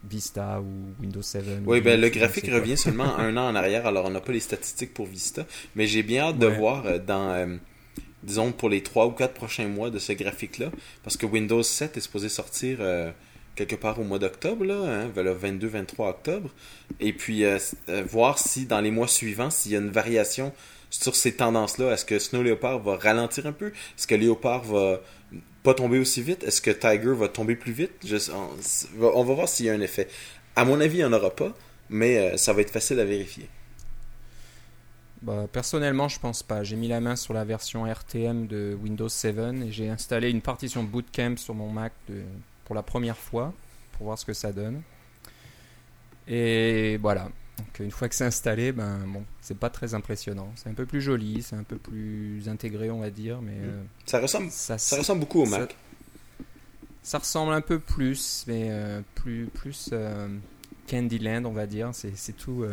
Vista 0.05 0.61
ou 0.61 1.03
Windows 1.03 1.23
7. 1.23 1.45
Oui, 1.67 1.79
ou 1.79 1.83
ben, 1.83 2.01
le 2.01 2.09
graphique 2.09 2.51
revient 2.51 2.77
seulement 2.77 3.17
un 3.19 3.37
an 3.37 3.49
en 3.49 3.55
arrière, 3.55 3.87
alors 3.87 4.07
on 4.07 4.11
n'a 4.11 4.21
pas 4.21 4.33
les 4.33 4.41
statistiques 4.41 4.95
pour 4.95 5.07
Vista, 5.07 5.47
mais 5.75 5.87
j'ai 5.87 6.03
bien 6.03 6.29
hâte 6.29 6.39
de 6.39 6.47
voir 6.47 6.87
euh, 6.87 6.99
dans, 6.99 7.31
euh, 7.31 7.57
disons, 8.23 8.53
pour 8.53 8.69
les 8.69 8.83
3 8.83 9.07
ou 9.07 9.11
4 9.11 9.35
prochains 9.35 9.69
mois 9.69 9.91
de 9.91 9.99
ce 9.99 10.13
graphique-là, 10.13 10.71
parce 11.03 11.17
que 11.17 11.27
Windows 11.27 11.63
7 11.63 11.97
est 11.97 12.01
supposé 12.01 12.29
sortir 12.29 12.79
euh, 12.81 13.11
quelque 13.55 13.77
part 13.77 13.99
au 13.99 14.05
mois 14.05 14.19
d'octobre, 14.19 14.65
là, 14.65 14.77
hein, 14.77 15.09
vers 15.09 15.25
le 15.25 15.35
22-23 15.35 16.09
octobre, 16.09 16.51
et 17.01 17.13
puis 17.13 17.43
voir 18.09 18.39
si 18.39 18.67
dans 18.67 18.81
les 18.81 18.93
mois 18.93 19.09
suivants, 19.09 19.51
s'il 19.51 19.73
y 19.73 19.77
a 19.77 19.81
une 19.81 19.91
variation 19.91 20.53
sur 20.91 21.17
ces 21.17 21.35
tendances-là, 21.35 21.93
est-ce 21.93 22.05
que 22.05 22.19
Snow 22.21 22.43
Leopard 22.43 22.79
va 22.79 22.97
ralentir 22.97 23.47
un 23.47 23.53
peu, 23.53 23.67
est-ce 23.67 24.07
que 24.07 24.15
Leopard 24.15 24.63
va 24.63 25.01
pas 25.63 25.75
tomber 25.75 25.99
aussi 25.99 26.23
vite, 26.23 26.45
est-ce 26.45 26.61
que 26.61 26.71
Tiger 26.71 27.15
va 27.15 27.29
tomber 27.29 27.57
plus 27.57 27.73
vite, 27.73 28.07
on, 29.01 29.25
va 29.25 29.35
voir 29.35 29.49
s'il 29.49 29.67
y 29.67 29.71
a 29.71 29.75
un 29.75 29.81
effet. 29.81 30.09
À 30.57 30.65
mon 30.65 30.81
avis, 30.81 30.99
il 30.99 31.01
n'y 31.01 31.05
en 31.05 31.13
aura 31.13 31.31
pas, 31.31 31.55
mais 31.91 32.19
euh, 32.19 32.37
ça 32.37 32.53
va 32.53 32.61
être 32.63 32.71
facile 32.71 33.01
à 33.01 33.05
vérifier. 33.05 33.49
Bah, 35.23 35.47
personnellement, 35.51 36.09
je 36.09 36.21
pense 36.21 36.43
pas. 36.43 36.63
J'ai 36.63 36.77
mis 36.77 36.89
la 36.89 37.01
main 37.01 37.17
sur 37.17 37.35
la 37.35 37.45
version 37.45 37.85
RTM 37.85 38.47
de 38.47 38.77
Windows 38.81 39.09
7 39.09 39.37
et 39.67 39.73
j'ai 39.73 39.89
installé 39.89 40.31
une 40.31 40.43
partition 40.43 40.85
Bootcamp 40.85 41.37
sur 41.37 41.55
mon 41.55 41.71
Mac 41.71 41.93
pour 42.65 42.75
la 42.75 42.83
première 42.83 43.17
fois 43.17 43.53
pour 43.93 44.07
voir 44.07 44.19
ce 44.19 44.25
que 44.25 44.33
ça 44.33 44.53
donne. 44.53 44.83
Et 46.29 46.99
voilà. 46.99 47.31
Donc 47.59 47.79
une 47.81 47.91
fois 47.91 48.09
que 48.09 48.15
c'est 48.15 48.25
installé, 48.25 48.73
ben 48.73 48.99
bon, 49.07 49.25
c'est 49.41 49.59
pas 49.59 49.71
très 49.71 49.95
impressionnant. 49.95 50.53
C'est 50.57 50.69
un 50.69 50.75
peu 50.75 50.87
plus 50.87 51.01
joli, 51.01 51.43
c'est 51.43 51.57
un 51.57 51.65
peu 51.65 51.77
plus 51.77 52.49
intégré, 52.49 52.91
on 52.91 53.01
va 53.01 53.11
dire, 53.11 53.41
mais 53.43 53.57
euh, 53.57 53.83
Ça 54.07 54.21
ressemble, 54.21 54.51
ça, 54.51 54.79
ça 54.79 54.97
ressemble 54.97 55.21
beaucoup 55.21 55.43
au 55.43 55.47
Mac. 55.47 55.77
ça 57.03 57.19
ressemble 57.19 57.53
un 57.53 57.61
peu 57.61 57.79
plus, 57.79 58.45
mais 58.47 58.69
euh, 58.71 59.01
plus 59.15 59.47
plus 59.47 59.91
euh, 59.93 60.29
Candyland, 60.89 61.45
on 61.45 61.53
va 61.53 61.67
dire. 61.67 61.91
C'est 61.93 62.17
c'est 62.17 62.37
tout. 62.37 62.65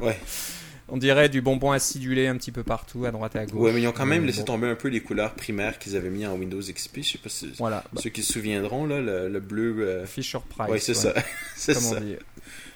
Ouais. 0.00 0.18
on 0.88 0.96
dirait 0.96 1.28
du 1.28 1.40
bonbon 1.40 1.72
acidulé 1.72 2.26
un 2.26 2.36
petit 2.36 2.52
peu 2.52 2.62
partout, 2.62 3.04
à 3.06 3.10
droite 3.10 3.34
et 3.36 3.38
à 3.38 3.46
gauche. 3.46 3.60
Ouais, 3.60 3.72
mais 3.72 3.80
ils 3.82 3.88
ont 3.88 3.92
quand 3.92 4.06
même 4.06 4.20
Mais 4.22 4.26
laissé 4.28 4.40
bon, 4.40 4.44
tomber 4.46 4.68
un 4.68 4.74
peu 4.74 4.88
les 4.88 5.00
couleurs 5.00 5.34
primaires 5.34 5.78
qu'ils 5.78 5.96
avaient 5.96 6.10
mis 6.10 6.26
en 6.26 6.34
Windows 6.34 6.60
XP. 6.60 6.98
Je 6.98 7.12
sais 7.12 7.18
pas 7.18 7.28
si 7.30 7.52
Voilà, 7.58 7.82
bah, 7.92 8.00
ceux 8.02 8.10
qui 8.10 8.22
se 8.22 8.32
souviendront, 8.32 8.86
là, 8.86 9.00
le, 9.00 9.28
le 9.28 9.40
bleu. 9.40 9.76
euh, 9.80 10.06
Fisher 10.06 10.38
Price. 10.48 10.70
Ouais, 10.70 10.78
c'est 10.78 10.92
ouais. 10.92 11.14
ça. 11.14 11.14
c'est 11.56 11.74
comme 11.74 11.82
ça. 11.82 11.96
on 11.96 12.00
dit. 12.00 12.16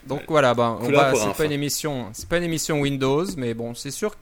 Donc 0.06 0.22
voilà, 0.28 0.54
ben, 0.54 0.78
c'est 0.82 1.36
pas 1.36 1.44
une 1.44 1.52
émission, 1.52 2.08
c'est 2.14 2.28
pas 2.28 2.38
une 2.38 2.44
émission 2.44 2.80
Windows, 2.80 3.26
mais 3.36 3.52
bon, 3.52 3.74
c'est 3.74 3.90
sûr 3.90 4.12
que 4.12 4.16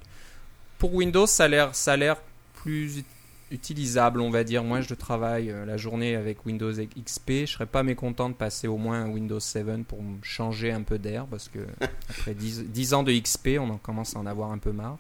pour 0.79 0.93
Windows, 0.95 1.27
ça 1.27 1.45
a 1.45 1.49
l'air, 1.49 1.75
ça 1.75 1.93
a 1.93 1.97
l'air 1.97 2.17
plus 2.55 3.05
utilisable, 3.51 4.21
on 4.21 4.31
va 4.31 4.45
dire. 4.45 4.65
Moi, 4.65 4.81
je 4.81 4.95
travaille 4.95 5.51
euh, 5.51 5.65
la 5.65 5.77
journée 5.77 6.17
avec 6.17 6.45
Windows 6.47 6.73
XP, 6.73 7.31
je 7.31 7.47
serais 7.47 7.67
pas 7.67 7.83
mécontent 7.83 8.29
de 8.29 8.35
passer 8.35 8.67
au 8.69 8.77
moins 8.77 9.05
à 9.05 9.09
Windows 9.09 9.41
7 9.41 9.85
pour 9.85 10.01
changer 10.23 10.73
un 10.73 10.83
peu 10.83 10.99
d'air, 10.99 11.27
parce 11.27 11.49
que 11.49 11.61
après 12.11 12.35
10, 12.35 12.65
10 12.65 12.95
ans 12.95 13.03
de 13.03 13.13
XP, 13.13 13.51
on 13.61 13.71
en 13.71 13.79
commence 13.79 14.17
à 14.17 14.19
en 14.19 14.27
avoir 14.27 14.51
un 14.53 14.59
peu 14.59 14.73
marre. 14.73 14.99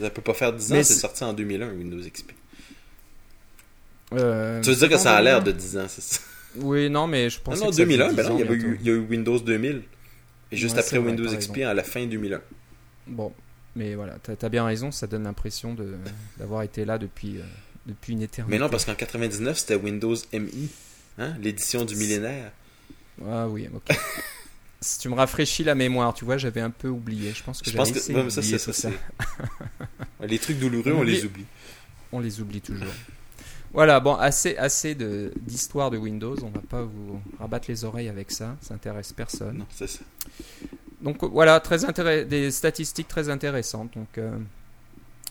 Ça 0.00 0.10
peut 0.10 0.22
pas 0.22 0.34
faire 0.34 0.52
10 0.52 0.72
ans, 0.72 0.82
c'est 0.82 0.94
sorti 0.94 1.24
en 1.24 1.32
2001, 1.32 1.70
Windows 1.72 2.00
XP. 2.00 2.32
Euh, 4.12 4.60
Tu 4.62 4.70
veux 4.70 4.76
dire 4.76 4.88
que 4.88 4.98
ça 4.98 5.16
a 5.16 5.22
l'air 5.22 5.42
2001? 5.42 5.52
de 5.52 5.58
10 5.58 5.78
ans, 5.78 5.86
c'est 5.88 6.02
ça? 6.02 6.20
Oui, 6.56 6.88
non, 6.88 7.06
mais 7.06 7.28
je 7.28 7.40
pense 7.40 7.60
non, 7.60 7.66
que 7.66 7.72
ça 7.72 7.82
2001, 7.84 8.08
faisait 8.10 8.16
ben 8.16 8.22
10 8.22 8.28
non, 8.30 8.36
il 8.36 8.40
y, 8.40 8.42
avait 8.44 8.54
eu, 8.54 8.58
bientôt. 8.58 8.76
il 8.80 8.86
y 8.86 8.90
a 8.90 8.92
eu 8.94 8.98
Windows 9.00 9.38
2000. 9.38 9.82
Et 10.52 10.56
juste 10.56 10.76
Ouais, 10.76 10.80
après 10.80 10.98
vrai, 10.98 11.08
Windows 11.10 11.36
XP 11.36 11.58
à 11.58 11.74
la 11.74 11.82
fin 11.82 12.06
2001. 12.06 12.40
Bon, 13.08 13.32
mais 13.74 13.94
voilà, 13.94 14.16
t'as 14.22 14.46
as 14.46 14.48
bien 14.48 14.64
raison, 14.64 14.90
ça 14.92 15.06
donne 15.06 15.24
l'impression 15.24 15.76
d'avoir 16.38 16.62
été 16.62 16.84
là 16.84 16.98
depuis, 16.98 17.38
euh, 17.38 17.42
depuis 17.86 18.12
une 18.12 18.22
éternité. 18.22 18.56
Mais 18.56 18.62
non, 18.62 18.68
parce 18.68 18.84
qu'en 18.84 18.94
99, 18.94 19.58
c'était 19.58 19.76
Windows 19.76 20.16
MI, 20.32 20.68
hein, 21.18 21.34
l'édition 21.40 21.84
du 21.84 21.96
millénaire. 21.96 22.52
Ah 23.26 23.48
oui, 23.48 23.68
ok. 23.74 23.96
si 24.80 24.98
tu 24.98 25.08
me 25.08 25.14
rafraîchis 25.14 25.64
la 25.64 25.74
mémoire, 25.74 26.12
tu 26.14 26.24
vois, 26.24 26.36
j'avais 26.36 26.60
un 26.60 26.70
peu 26.70 26.88
oublié. 26.88 27.32
Je 27.32 27.42
pense 27.42 27.62
que 27.62 27.70
j'avais 27.70 27.90
que 27.90 27.96
essayé 27.96 28.18
ouais, 28.18 28.30
ça, 28.30 28.42
c'est 28.42 28.58
ça. 28.58 28.90
les 30.20 30.38
trucs 30.38 30.58
douloureux, 30.58 30.92
On 30.92 31.00
on 31.00 31.02
les 31.02 31.24
oublie. 31.24 31.46
On 32.12 32.20
les 32.20 32.40
oublie 32.40 32.60
toujours. 32.60 32.92
Voilà, 33.72 34.00
bon, 34.00 34.14
assez, 34.14 34.56
assez 34.56 34.94
de- 34.94 35.32
d'histoire 35.40 35.90
de, 35.90 35.98
Windows. 35.98 36.36
On 36.42 36.50
va 36.50 36.62
pas 36.68 36.82
vous 36.82 37.20
rabattre 37.38 37.66
les 37.68 37.84
oreilles 37.84 38.08
avec 38.08 38.30
ça. 38.30 38.56
Ça 38.60 38.74
intéresse 38.74 39.12
personne. 39.12 39.58
Non, 39.58 39.66
c'est 39.70 39.88
ça. 39.88 40.00
Donc 41.02 41.22
voilà, 41.24 41.60
très 41.60 42.24
des 42.24 42.50
statistiques 42.50 43.08
très 43.08 43.28
intéressantes. 43.28 43.92
Donc 43.94 44.18
euh, 44.18 44.38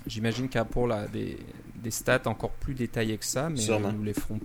j'imagine 0.08 0.50
qu'Apple 0.50 0.92
a 0.92 1.08
des, 1.08 1.38
des 1.76 1.92
stats 1.92 2.22
encore 2.26 2.52
plus 2.52 2.74
détaillées 2.74 3.18
que 3.18 3.26
ça, 3.26 3.50
mais 3.50 3.58
Sûrement. 3.58 3.90
ils 3.92 3.98
nous 3.98 4.04
les 4.04 4.14
feront 4.14 4.40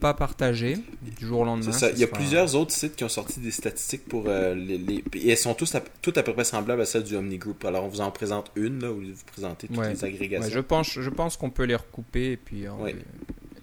pas 0.00 0.14
partager 0.14 0.78
du 1.18 1.26
jour 1.26 1.40
au 1.40 1.44
lendemain. 1.44 1.70
Ça. 1.70 1.90
Il 1.90 1.98
y 1.98 2.02
a 2.02 2.06
sera- 2.08 2.16
plusieurs 2.18 2.56
autres 2.56 2.72
sites 2.72 2.96
qui 2.96 3.04
ont 3.04 3.08
sorti 3.08 3.38
des 3.38 3.52
statistiques 3.52 4.04
pour 4.06 4.24
euh, 4.26 4.52
les, 4.54 4.76
les- 4.76 5.04
Et 5.14 5.30
elles 5.30 5.36
sont 5.36 5.54
tous 5.54 5.72
à, 5.76 5.80
toutes 6.02 6.18
à 6.18 6.24
peu 6.24 6.32
près 6.32 6.42
semblables 6.42 6.82
à 6.82 6.84
celles 6.84 7.04
du 7.04 7.14
Omni 7.14 7.38
Group. 7.38 7.64
Alors 7.64 7.84
on 7.84 7.88
vous 7.88 8.00
en 8.00 8.10
présente 8.10 8.50
une, 8.56 8.80
là, 8.82 8.90
où 8.90 8.96
vous 9.00 9.24
présentez 9.30 9.68
toutes 9.68 9.76
Ouais. 9.76 9.90
les 9.92 10.04
agrégations. 10.04 10.46
Ouais, 10.48 10.52
je 10.52 10.58
pense, 10.60 10.90
je 10.98 11.08
pense 11.10 11.36
qu'on 11.36 11.50
peut 11.50 11.62
les 11.64 11.76
recouper 11.76 12.32
et 12.32 12.36
puis 12.36 12.66
euh, 12.66 12.72
Ouais. 12.72 12.96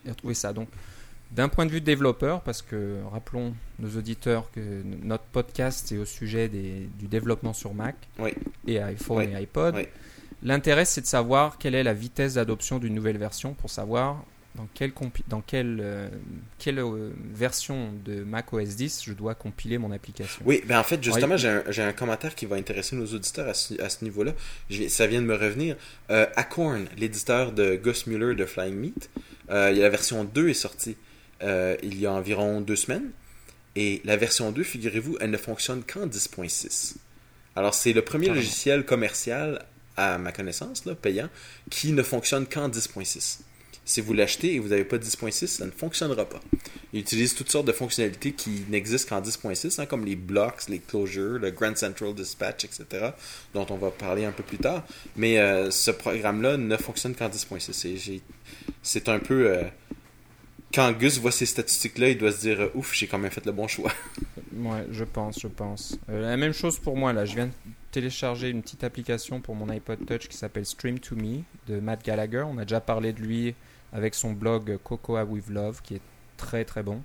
retrouver 0.07 0.33
ça. 0.33 0.53
Donc, 0.53 0.69
d'un 1.31 1.49
point 1.49 1.65
de 1.65 1.71
vue 1.71 1.81
développeur, 1.81 2.39
parce 2.41 2.61
que 2.61 3.01
rappelons 3.11 3.53
nos 3.77 3.97
auditeurs 3.97 4.49
que 4.51 4.61
notre 5.03 5.25
podcast 5.25 5.91
est 5.91 5.97
au 5.97 6.05
sujet 6.05 6.47
des- 6.47 6.87
du 6.97 7.07
développement 7.07 7.51
sur 7.53 7.73
Mac 7.73 7.95
et 8.65 8.79
iPhone 8.79 9.29
et 9.29 9.35
iPod. 9.35 9.75
L'intérêt, 10.43 10.85
c'est 10.85 11.01
de 11.01 11.05
savoir 11.05 11.57
quelle 11.57 11.75
est 11.75 11.83
la 11.83 11.93
vitesse 11.93 12.35
d'adoption 12.35 12.79
d'une 12.79 12.95
nouvelle 12.95 13.17
version 13.17 13.53
pour 13.53 13.69
savoir 13.69 14.23
dans 14.55 14.67
quelle, 14.73 14.91
dans 15.27 15.41
quelle, 15.41 15.79
euh, 15.81 16.09
quelle 16.57 16.79
euh, 16.79 17.11
version 17.33 17.93
de 18.03 18.23
Mac 18.23 18.51
OS 18.51 18.75
10 18.75 19.03
je 19.05 19.13
dois 19.13 19.35
compiler 19.35 19.77
mon 19.77 19.91
application. 19.91 20.41
Oui, 20.45 20.63
ben 20.65 20.79
en 20.79 20.83
fait, 20.83 21.03
justement, 21.03 21.37
j'ai 21.37 21.81
un, 21.81 21.93
commentaire 21.93 22.35
qui 22.35 22.45
va 22.45 22.55
intéresser 22.55 22.95
nos 22.95 23.05
auditeurs 23.05 23.47
à 23.47 23.53
ce, 23.53 23.79
à 23.81 23.89
ce 23.89 24.03
niveau-là. 24.03 24.33
Ça 24.87 25.07
vient 25.07 25.21
de 25.21 25.27
me 25.27 25.35
revenir. 25.35 25.75
Euh, 26.09 26.25
Acorn, 26.35 26.87
l'éditeur 26.97 27.51
de 27.51 27.75
Gus 27.75 28.07
Muller 28.07 28.35
de 28.35 28.45
Flying 28.45 28.75
Meat, 28.75 29.09
la 29.49 29.89
version 29.89 30.23
2 30.23 30.49
est 30.49 30.53
sortie 30.53 30.97
il 31.41 31.99
y 31.99 32.05
a 32.05 32.11
environ 32.11 32.61
deux 32.61 32.75
semaines. 32.75 33.11
Et 33.75 34.01
la 34.03 34.17
version 34.17 34.51
2, 34.51 34.63
figurez-vous, 34.63 35.17
elle 35.21 35.29
ne 35.31 35.37
fonctionne 35.37 35.83
qu'en 35.83 36.07
10.6. 36.07 36.95
Alors, 37.55 37.73
c'est 37.73 37.93
le 37.93 38.01
premier 38.01 38.27
Carrément. 38.27 38.41
logiciel 38.41 38.85
commercial, 38.85 39.65
à 39.99 40.17
ma 40.17 40.31
connaissance, 40.31 40.83
payant, 41.01 41.29
qui 41.69 41.91
ne 41.93 42.03
fonctionne 42.03 42.45
qu'en 42.47 42.69
10.6. 42.69 43.39
Si 43.85 44.01
vous 44.01 44.13
l'achetez 44.13 44.53
et 44.53 44.59
vous 44.59 44.67
n'avez 44.67 44.83
pas 44.83 44.97
10.6, 44.97 45.47
ça 45.47 45.65
ne 45.65 45.71
fonctionnera 45.71 46.23
pas. 46.29 46.39
Il 46.93 46.99
utilise 46.99 47.33
toutes 47.33 47.49
sortes 47.49 47.65
de 47.65 47.71
fonctionnalités 47.71 48.33
qui 48.33 48.63
n'existent 48.69 49.15
qu'en 49.15 49.21
10.6, 49.27 49.81
hein, 49.81 49.85
comme 49.87 50.05
les 50.05 50.15
blocks, 50.15 50.67
les 50.69 50.77
closures, 50.79 51.39
le 51.39 51.49
Grand 51.49 51.75
Central 51.75 52.13
Dispatch, 52.13 52.65
etc., 52.65 52.85
dont 53.55 53.65
on 53.71 53.77
va 53.77 53.89
parler 53.89 54.25
un 54.25 54.31
peu 54.31 54.43
plus 54.43 54.59
tard. 54.59 54.85
Mais 55.15 55.39
euh, 55.39 55.71
ce 55.71 55.89
programme-là 55.89 56.57
ne 56.57 56.77
fonctionne 56.77 57.15
qu'en 57.15 57.29
10.6. 57.29 57.87
Et 57.87 57.97
j'ai- 57.97 58.21
C'est 58.83 59.09
un 59.09 59.17
peu... 59.19 59.47
euh, 59.49 59.63
Quand 60.71 60.91
Gus 60.91 61.17
voit 61.17 61.31
ces 61.31 61.47
statistiques-là, 61.47 62.09
il 62.09 62.17
doit 62.19 62.31
se 62.31 62.41
dire 62.41 62.61
euh, 62.61 62.69
Ouf, 62.75 62.93
j'ai 62.93 63.07
quand 63.07 63.17
même 63.17 63.31
fait 63.31 63.45
le 63.45 63.51
bon 63.53 63.67
choix. 63.67 63.91
Ouais, 64.55 64.85
je 64.91 65.03
pense, 65.03 65.39
je 65.41 65.47
pense. 65.47 65.97
La 66.07 66.37
même 66.37 66.53
chose 66.53 66.77
pour 66.77 66.95
moi 66.95 67.11
là. 67.11 67.25
Je 67.25 67.33
viens 67.35 67.49
de 67.89 67.93
télécharger 67.93 68.49
une 68.49 68.61
petite 68.61 68.83
application 68.83 69.41
pour 69.41 69.55
mon 69.55 69.67
iPod 69.69 70.05
Touch 70.05 70.27
qui 70.27 70.37
s'appelle 70.37 70.65
Stream 70.65 70.99
to 70.99 71.15
Me 71.15 71.41
de 71.67 71.79
Matt 71.79 72.05
Gallagher. 72.05 72.43
On 72.47 72.57
a 72.59 72.63
déjà 72.63 72.81
parlé 72.81 73.13
de 73.13 73.19
lui 73.19 73.55
avec 73.91 74.13
son 74.13 74.31
blog 74.31 74.77
Cocoa 74.83 75.25
with 75.25 75.49
Love 75.49 75.81
qui 75.81 75.95
est 75.95 76.01
très 76.37 76.65
très 76.65 76.83
bon. 76.83 77.01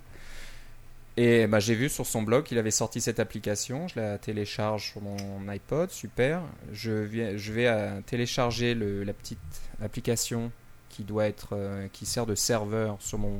Et 1.17 1.47
bah, 1.47 1.59
j'ai 1.59 1.75
vu 1.75 1.89
sur 1.89 2.05
son 2.05 2.21
blog 2.21 2.43
qu'il 2.43 2.57
avait 2.57 2.71
sorti 2.71 3.01
cette 3.01 3.19
application. 3.19 3.87
Je 3.87 3.99
la 3.99 4.17
télécharge 4.17 4.91
sur 4.91 5.01
mon 5.01 5.47
iPod, 5.47 5.89
super. 5.89 6.41
Je, 6.71 6.91
vais 6.91 7.67
à 7.67 8.01
télécharger 8.05 8.75
la 8.75 9.13
petite 9.13 9.39
application 9.81 10.51
qui 10.89 11.03
doit 11.03 11.25
être 11.25 11.49
euh, 11.53 11.87
qui 11.91 12.05
sert 12.05 12.25
de 12.25 12.35
serveur 12.35 12.97
sur 12.99 13.17
mon, 13.17 13.39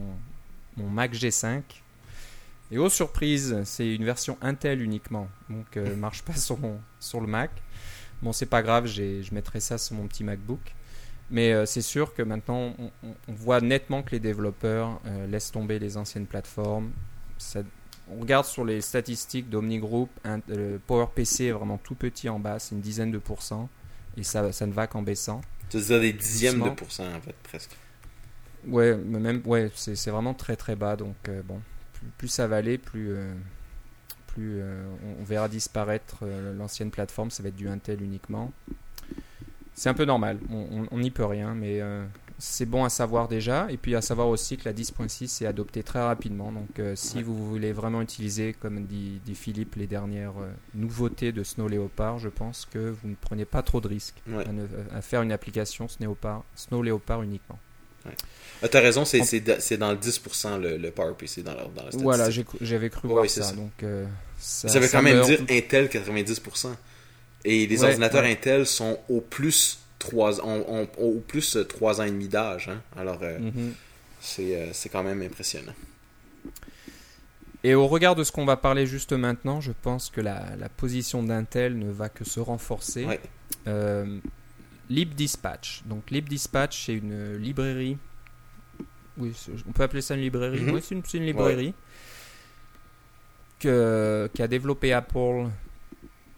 mon 0.77 0.89
Mac 0.89 1.13
G5. 1.13 1.61
Et 2.71 2.77
aux 2.77 2.89
surprises, 2.89 3.61
c'est 3.63 3.93
une 3.93 4.05
version 4.05 4.37
Intel 4.41 4.81
uniquement, 4.81 5.27
donc 5.49 5.77
euh, 5.77 5.95
marche 5.97 6.23
pas 6.23 6.35
sur, 6.35 6.57
mon, 6.57 6.79
sur 6.99 7.21
le 7.21 7.27
Mac. 7.27 7.51
Bon, 8.21 8.31
c'est 8.33 8.45
pas 8.47 8.63
grave, 8.63 8.87
je 8.87 9.33
mettrai 9.33 9.59
ça 9.59 9.77
sur 9.77 9.95
mon 9.95 10.07
petit 10.07 10.23
MacBook. 10.23 10.73
Mais 11.31 11.53
euh, 11.53 11.65
c'est 11.65 11.81
sûr 11.81 12.13
que 12.13 12.21
maintenant, 12.21 12.75
on, 13.03 13.11
voit 13.27 13.59
nettement 13.59 14.03
que 14.03 14.11
les 14.11 14.19
développeurs 14.19 15.01
euh, 15.05 15.25
laissent 15.27 15.51
tomber 15.51 15.79
les 15.79 15.97
anciennes 15.97 16.27
plateformes. 16.27 16.91
Ça- 17.37 17.63
on 18.07 18.19
regarde 18.21 18.45
sur 18.45 18.63
les 18.63 18.81
statistiques 18.81 19.49
d'OmniGroup, 19.49 20.09
euh, 20.27 20.77
PowerPC 20.85 21.45
est 21.45 21.51
vraiment 21.51 21.79
tout 21.79 21.95
petit 21.95 22.29
en 22.29 22.37
bas, 22.39 22.59
c'est 22.59 22.75
une 22.75 22.81
dizaine 22.81 23.11
de 23.11 23.17
pourcents, 23.17 23.67
et 24.15 24.21
ça, 24.21 24.51
ça 24.51 24.67
ne 24.67 24.73
va 24.73 24.85
qu'en 24.85 25.01
baissant. 25.01 25.41
Tu 25.69 25.77
veux 25.77 25.83
dire 25.83 25.99
des 25.99 26.13
dixièmes 26.13 26.53
de 26.53 26.59
Doucement. 26.59 26.75
pourcent, 26.75 27.15
en 27.15 27.21
fait, 27.21 27.35
presque. 27.41 27.71
Ouais, 28.67 28.95
même, 28.95 29.41
ouais, 29.45 29.71
c'est 29.75 29.95
c'est 29.95 30.11
vraiment 30.11 30.35
très 30.35 30.55
très 30.55 30.75
bas. 30.75 30.95
Donc 30.95 31.15
euh, 31.29 31.41
bon, 31.43 31.59
plus, 32.17 32.27
ça 32.27 32.47
va 32.47 32.57
aller, 32.57 32.77
plus, 32.77 33.11
euh, 33.11 33.33
plus 34.27 34.59
euh, 34.61 34.85
on, 35.03 35.21
on 35.21 35.23
verra 35.23 35.47
disparaître 35.49 36.19
euh, 36.23 36.53
l'ancienne 36.53 36.91
plateforme. 36.91 37.31
Ça 37.31 37.43
va 37.43 37.49
être 37.49 37.55
du 37.55 37.67
Intel 37.67 38.01
uniquement. 38.01 38.51
C'est 39.73 39.89
un 39.89 39.93
peu 39.93 40.05
normal. 40.05 40.39
On- 40.49 40.97
n'y 40.97 41.11
peut 41.11 41.25
rien, 41.25 41.53
mais 41.53 41.81
c'est 42.37 42.65
bon 42.65 42.85
à 42.85 42.89
savoir 42.89 43.27
déjà. 43.27 43.69
Et 43.69 43.75
puis 43.75 43.93
à 43.93 44.01
savoir 44.01 44.29
aussi 44.29 44.55
que 44.55 44.63
la 44.63 44.71
10.6 44.73 45.41
est 45.43 45.45
adoptée 45.45 45.83
très 45.83 46.01
rapidement. 46.01 46.53
Donc 46.53 46.79
si 46.95 47.17
Ouais. 47.17 47.23
vous 47.23 47.35
voulez 47.49 47.73
vraiment 47.73 48.01
utiliser, 48.01 48.53
comme 48.53 48.85
dit, 48.85 49.19
dit 49.25 49.35
Philippe, 49.35 49.75
les 49.75 49.85
dernières 49.85 50.31
nouveautés 50.73 51.33
de 51.33 51.43
Snow 51.43 51.67
Leopard, 51.67 52.19
je 52.19 52.29
pense 52.29 52.65
que 52.65 52.89
vous 52.89 53.09
ne 53.09 53.15
prenez 53.19 53.43
pas 53.43 53.63
trop 53.63 53.81
de 53.81 53.89
risques 53.89 54.21
Ouais. 54.29 54.45
à, 54.93 55.01
faire 55.01 55.21
une 55.23 55.33
application 55.33 55.89
Snow 55.89 56.05
Leopard, 56.11 56.45
Snow 56.55 56.81
Leopard 56.81 57.21
uniquement. 57.23 57.59
Ah, 58.63 58.67
T'as 58.69 58.79
raison, 58.81 59.03
c'est 59.05 59.23
c'est 59.23 59.41
da- 59.41 59.59
c'est 59.59 59.77
dans 59.77 59.91
le 59.91 59.97
10% 59.97 60.57
le, 60.59 60.77
le 60.77 60.91
PowerPC 60.91 61.43
dans 61.43 61.53
la, 61.53 61.63
dans 61.63 61.83
la 61.83 61.91
statistique. 61.91 62.01
Voilà, 62.03 62.29
j'avais 62.61 62.89
cru 62.89 63.07
Ouais, 63.07 63.13
voir 63.13 63.21
ouais, 63.23 63.27
ça. 63.29 63.43
ça. 63.43 63.53
Donc, 63.53 63.71
euh, 63.83 64.05
ça, 64.39 64.69
Ça 64.69 64.79
veut 64.79 64.87
quand 64.87 65.01
même 65.01 65.19
me 65.19 65.23
dire. 65.25 65.41
Intel 65.49 65.87
90%. 65.89 66.69
Et 67.43 67.67
les 67.67 67.79
Ouais, 67.81 67.89
ordinateurs 67.89 68.23
ouais. 68.23 68.31
Intel 68.31 68.65
sont 68.65 68.97
au 69.09 69.21
plus 69.21 69.79
3 69.99 70.39
ont, 70.45 70.65
ont- 70.67 70.87
ont 70.97 71.05
au 71.07 71.19
plus 71.19 71.57
3 71.69 71.99
ans 72.01 72.05
et 72.05 72.11
demi 72.11 72.27
d'âge. 72.27 72.69
hein. 72.69 72.81
Alors, 72.97 73.19
euh, 73.21 73.37
Mhm. 73.39 73.73
c'est 74.21 74.55
euh, 74.55 74.69
c'est 74.73 74.89
quand 74.89 75.03
même 75.03 75.21
impressionnant. 75.21 75.73
Et 77.63 77.73
au 77.75 77.87
regard 77.87 78.15
de 78.15 78.23
ce 78.23 78.31
qu'on 78.31 78.45
va 78.45 78.57
parler 78.57 78.85
juste 78.87 79.11
maintenant, 79.13 79.59
je 79.59 79.71
pense 79.81 80.09
que 80.09 80.21
la, 80.21 80.43
la 80.59 80.69
position 80.69 81.23
d'Intel 81.23 81.77
ne 81.77 81.91
va 81.91 82.09
que 82.09 82.23
se 82.23 82.39
renforcer. 82.39 83.05
Ouais. 84.89 84.95
LibDispatch. 84.95 85.83
Donc 85.85 86.09
LibDispatch, 86.11 86.85
c'est 86.85 86.93
une 86.93 87.35
librairie. 87.37 87.97
Oui, 89.17 89.31
on 89.67 89.71
peut 89.71 89.83
appeler 89.83 90.01
ça 90.01 90.15
une 90.15 90.21
librairie. 90.21 90.61
Mhm. 90.61 90.73
Oui, 90.73 90.81
c'est 90.83 90.95
une, 91.17 91.25
librairie 91.25 91.73
que, 93.59 94.29
qu'a 94.33 94.47
développé 94.47 94.93
Apple 94.93 95.47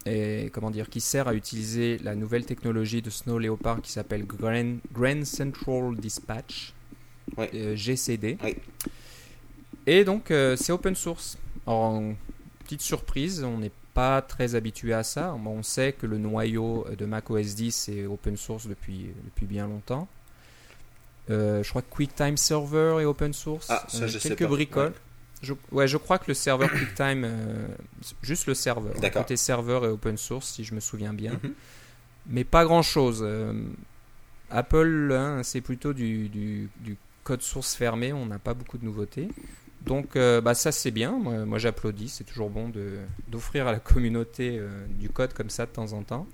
et 0.06 0.50
comment 0.54 0.72
dire, 0.72 0.90
qui 0.90 1.02
sert 1.02 1.28
à 1.28 1.34
utiliser 1.34 1.98
la 1.98 2.16
nouvelle 2.16 2.46
technologie 2.46 3.02
de 3.02 3.10
Snow 3.10 3.40
Leopard 3.40 3.82
qui 3.82 3.92
s'appelle 3.92 4.26
Grand, 4.26 4.78
Grand 4.92 5.26
Central 5.26 5.96
Dispatch, 5.98 6.74
Ouais. 7.36 7.50
euh, 7.56 7.76
GCD. 7.76 8.38
Ouais. 8.42 8.56
Et 9.86 10.06
donc 10.06 10.32
euh, 10.32 10.56
c'est 10.56 10.72
open 10.72 10.96
source. 10.96 11.38
Alors, 11.66 12.02
petite 12.64 12.82
surprise, 12.82 13.44
on 13.44 13.58
n'est 13.58 13.72
pas 13.98 14.22
très 14.22 14.54
habitué 14.54 14.94
à 14.94 15.02
ça. 15.04 15.34
On 15.44 15.64
sait 15.64 15.92
que 15.94 16.06
le 16.06 16.20
noyau 16.20 16.86
de 16.96 17.06
Mac 17.08 17.32
OS 17.32 17.56
10 17.56 17.90
est 17.90 18.06
open 18.06 18.38
source 18.38 18.68
depuis, 18.68 19.08
depuis 19.26 19.48
bien 19.48 19.66
longtemps. 19.68 20.08
Euh, 21.32 21.64
je 21.64 21.70
crois 21.72 21.82
que 21.82 21.90
QuickTime 21.90 22.38
Server 22.38 22.98
est 23.02 23.06
open 23.06 23.34
source. 23.34 23.66
Ah, 23.72 23.84
ça, 23.88 24.04
Euh, 24.04 24.08
je 24.08 24.20
sais 24.20 24.30
quelques 24.30 24.44
pas. 24.44 24.48
bricoles. 24.50 24.94
Je, 25.42 25.54
ouais, 25.72 25.88
je 25.88 25.98
crois 25.98 26.20
que 26.20 26.26
le 26.28 26.36
serveur 26.36 26.70
QuickTime, 26.72 27.24
euh, 27.26 27.68
juste 28.22 28.46
le 28.46 28.54
serveur, 28.54 28.94
le 29.02 29.10
côté 29.10 29.36
serveur 29.36 29.84
est 29.86 29.90
open 29.90 30.16
source 30.18 30.48
si 30.54 30.64
je 30.64 30.76
me 30.76 30.80
souviens 30.80 31.14
bien, 31.14 31.34
Mhm. 31.44 31.54
mais 32.28 32.44
pas 32.44 32.66
grand 32.66 32.84
chose. 32.84 33.26
Apple, 34.52 35.12
hein, 35.12 35.42
c'est 35.44 35.62
plutôt 35.62 35.94
du, 35.94 36.30
du- 36.30 36.70
du 36.82 36.98
code 37.24 37.42
source 37.42 37.74
fermé, 37.76 38.14
on 38.14 38.26
n'a 38.28 38.40
pas 38.40 38.54
beaucoup 38.54 38.78
de 38.78 38.86
nouveautés. 38.86 39.28
Donc 39.88 40.16
euh, 40.16 40.42
bah, 40.42 40.54
ça 40.54 40.72
c'est 40.72 40.92
bien, 40.92 41.12
moi, 41.12 41.58
j'applaudis, 41.58 42.10
c'est 42.10 42.26
toujours 42.26 42.50
bon 42.50 42.72
d'offrir 43.28 43.68
à 43.68 43.72
la 43.72 43.80
communauté 43.80 44.58
euh, 44.60 44.86
du 45.00 45.10
code 45.10 45.34
comme 45.34 45.50
ça 45.50 45.66
de 45.66 45.72
temps 45.72 45.94
en 45.94 46.04
temps. 46.04 46.28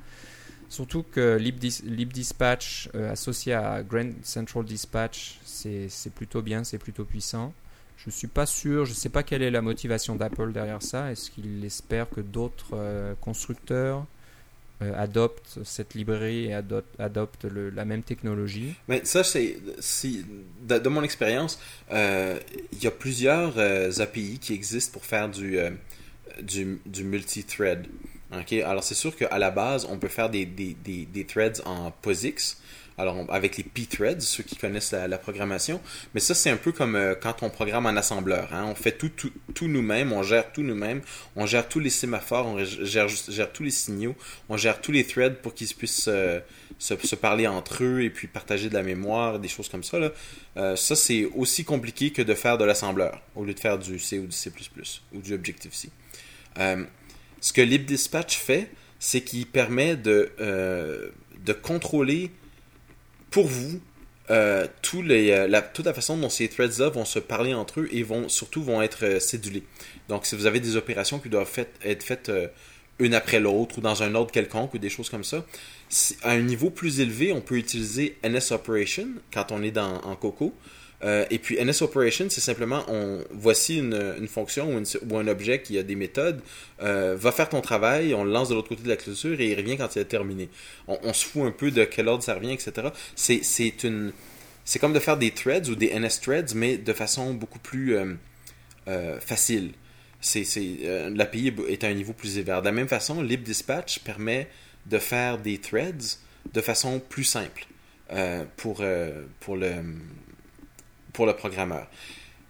Surtout 0.69 1.03
que 1.03 1.38
LibDis- 1.38 1.83
LibDispatch 1.86 2.89
euh, 2.95 3.12
associé 3.12 3.53
à 3.53 3.83
Grand 3.83 4.10
Central 4.24 4.65
Dispatch, 4.65 5.39
c'est 5.45 6.13
plutôt 6.15 6.41
bien, 6.41 6.63
c'est 6.63 6.79
plutôt 6.79 7.05
puissant. 7.05 7.53
Je 7.98 8.10
suis 8.10 8.27
pas 8.27 8.48
sûr, 8.48 8.86
je 8.86 8.93
sais 8.93 9.10
pas 9.10 9.22
quelle 9.22 9.43
est 9.43 9.51
la 9.51 9.62
motivation 9.62 10.15
d'Apple 10.15 10.51
derrière 10.51 10.81
ça. 10.81 11.12
Est-ce 11.12 11.29
qu'il 11.29 11.63
espère 11.63 12.10
que 12.10 12.22
d'autres 12.22 13.15
constructeurs 13.22 14.05
euh, 14.82 14.92
adoptent 14.98 15.60
cette 15.63 15.94
librairie 15.94 16.46
et 16.46 16.53
adoptent 17.00 17.46
le- 17.46 17.70
la 17.70 17.86
même 17.86 18.03
technologie 18.03 18.74
Mais 18.88 19.01
ça, 19.06 19.24
c'est. 19.24 19.58
si- 19.80 20.25
De, 20.62 20.89
mon 20.89 21.03
expérience, 21.03 21.60
euh, 21.92 22.39
il 22.72 22.84
y 22.84 22.88
a 22.88 22.92
plusieurs 22.92 23.53
euh, 23.58 23.92
API 24.00 24.39
qui 24.39 24.53
existent 24.53 24.92
pour 24.94 25.06
faire 25.06 25.30
du, 25.30 25.58
du, 26.42 26.80
multi-thread. 27.03 27.88
Alors, 28.65 28.84
c'est 28.84 28.96
sûr 28.96 29.15
qu'à 29.15 29.38
la 29.38 29.51
base, 29.51 29.86
on 29.89 29.98
peut 30.00 30.08
faire 30.08 30.30
des, 30.30 30.46
des, 30.46 30.75
des, 30.84 31.06
des 31.06 31.25
threads 31.25 31.62
en 31.65 31.92
POSIX. 31.92 32.58
Alors, 32.98 33.26
avec 33.30 33.58
les 33.58 33.64
p-threads, 33.64 34.22
ceux 34.22 34.44
qui 34.44 34.56
connaissent 34.56 34.92
la, 34.92 35.18
programmation. 35.18 35.82
Mais 36.14 36.20
ça, 36.20 36.36
c'est 36.36 36.50
un 36.50 36.58
peu 36.58 36.72
comme 36.72 36.96
euh, 36.96 37.16
quand 37.16 37.42
on 37.42 37.50
programme 37.50 37.86
en 37.86 37.96
assembleur. 37.96 38.54
hein. 38.54 38.66
On 38.68 38.76
fait 38.76 38.92
tout, 38.92 39.10
tout, 39.10 39.68
nous-mêmes, 39.68 40.12
on 40.12 40.22
gère 40.22 40.52
tout 40.52 40.62
nous-mêmes, 40.62 41.02
on 41.36 41.46
gère 41.46 41.68
tous 41.68 41.80
les 41.80 41.90
sémaphores, 41.90 42.46
on 42.46 42.64
gère, 42.64 43.08
gère 43.08 43.52
tous 43.52 43.64
les 43.64 43.72
signaux, 43.72 44.16
on 44.50 44.58
gère 44.58 44.80
tous 44.80 44.92
les 44.92 45.06
threads 45.06 45.38
pour 45.42 45.56
qu'ils 45.56 45.74
puissent 45.74 46.08
euh, 46.08 46.40
se, 46.78 47.16
parler 47.16 47.48
entre 47.48 47.84
eux 47.84 48.02
et 48.02 48.10
puis 48.12 48.28
partager 48.28 48.70
de 48.70 48.76
la 48.76 48.84
mémoire, 48.84 49.40
des 49.40 49.48
choses 49.48 49.70
comme 49.70 49.84
ça. 49.84 49.98
Là. 49.98 50.12
Euh, 50.58 50.76
ça, 50.76 50.96
c'est 50.96 51.26
aussi 51.36 51.64
compliqué 51.64 52.12
que 52.12 52.22
de 52.22 52.34
faire 52.36 52.60
de 52.60 52.66
l'assembleur 52.66 53.22
au 53.36 53.44
lieu 53.44 53.56
de 53.56 53.60
faire 53.60 53.80
du 53.80 53.98
C 53.98 54.20
ou 54.20 54.28
du 54.28 54.36
C++ 54.36 54.52
ou 55.14 55.22
du 55.22 55.34
Objective-C. 55.34 55.90
Ce 56.56 57.52
que 57.52 57.62
LibDispatch 57.62 58.38
fait, 58.38 58.70
c'est 59.00 59.22
qu'il 59.22 59.48
permet 59.48 59.98
de, 59.98 60.32
de 61.44 61.54
contrôler 61.54 62.32
pour 63.34 63.48
vous 63.48 63.82
euh, 64.30 64.68
euh, 64.94 65.62
toute 65.74 65.86
la 65.86 65.94
façon 65.94 66.18
dont 66.18 66.30
ces 66.30 66.48
threads-là 66.48 66.90
vont 66.90 67.04
se 67.04 67.20
parler 67.20 67.54
entre 67.54 67.82
eux 67.82 67.90
et 67.92 68.04
vont 68.04 68.30
surtout 68.30 68.63
vont 68.63 68.82
être 68.82 69.04
euh, 69.04 69.20
cédulés. 69.20 69.63
Donc, 70.08 70.25
si 70.28 70.36
vous 70.36 70.46
avez 70.46 70.60
des 70.60 70.78
opérations 70.78 71.20
qui 71.20 71.30
doivent 71.30 71.52
être 71.84 72.04
faites 72.04 72.32
une 73.00 73.16
après 73.16 73.40
l'autre 73.40 73.80
ou 73.80 73.82
dans 73.82 74.04
un 74.04 74.13
ordre 74.13 74.32
quelconque 74.32 74.75
ou 74.75 74.78
des 74.78 74.90
choses 74.90 75.10
comme 75.10 75.24
ça, 75.24 75.46
à 76.22 76.32
un 76.32 76.42
niveau 76.42 76.70
plus 76.70 77.00
élevé, 77.00 77.34
on 77.34 77.42
peut 77.42 77.58
utiliser 77.58 78.18
NS 78.24 78.52
Operation 78.52 79.08
quand 79.34 79.52
on 79.52 79.63
est 79.63 79.72
dans, 79.72 79.96
en 80.04 80.16
Coco. 80.16 80.54
Euh, 81.03 81.25
et 81.29 81.39
puis 81.39 81.57
NS 81.63 81.81
Operation, 81.81 82.27
c'est 82.29 82.41
simplement, 82.41 82.83
on, 82.88 83.24
voici 83.31 83.79
une, 83.79 84.27
fonction 84.27 84.81
ou, 85.09 85.18
un 85.18 85.27
objet 85.27 85.61
qui 85.61 85.77
a 85.77 85.83
des 85.83 85.96
méthodes, 85.96 86.42
euh, 86.81 87.16
va 87.18 87.31
faire 87.31 87.50
ton 87.50 87.61
travail, 87.61 88.13
on 88.13 88.24
le 88.24 88.31
lance 88.31 88.50
de 88.50 88.55
l'autre 88.55 88.70
côté 88.70 88.83
de 88.83 88.89
la 88.89 88.96
clôture 88.96 89.39
et 89.39 89.51
il 89.51 89.55
revient 89.55 89.77
quand 89.77 89.96
il 89.96 90.00
est 90.00 90.05
terminé. 90.05 90.50
On, 90.87 91.13
se 91.13 91.25
fout 91.25 91.44
un 91.44 91.51
peu 91.51 91.72
de 91.72 91.83
quel 91.83 92.07
ordre 92.07 92.24
ça 92.24 92.35
revient, 92.35 92.53
etc. 92.53 92.89
C'est, 93.16 93.83
une, 93.83 94.13
c'est 94.63 94.79
comme 94.79 94.94
de 94.94 95.00
faire 95.00 95.18
des 95.18 95.31
threads 95.31 95.70
ou 95.70 95.75
des 95.75 95.94
NS 95.94 96.22
threads, 96.22 96.55
mais 96.55 96.77
de 96.77 96.94
façon 96.94 97.33
beaucoup 97.33 97.59
plus 97.59 97.98
euh, 98.87 99.20
facile. 99.20 99.72
C'est, 100.22 100.46
L'API 101.13 101.53
est 101.68 101.83
à 101.83 101.87
un 101.87 101.94
niveau 101.94 102.13
plus 102.13 102.37
élevé. 102.37 102.57
De 102.57 102.66
la 102.66 102.72
même 102.72 102.87
façon, 102.87 103.22
LibDispatch 103.22 104.00
permet 104.00 104.48
de 104.85 104.98
faire 104.98 105.37
des 105.37 105.57
threads 105.57 106.18
de 106.53 106.61
façon 106.61 107.01
plus 107.01 107.25
simple 107.25 107.66
pour, 108.55 108.83
pour, 109.42 109.57
le, 109.57 109.74
pour 111.14 111.26
le 111.26 111.36
programmeur. 111.36 111.88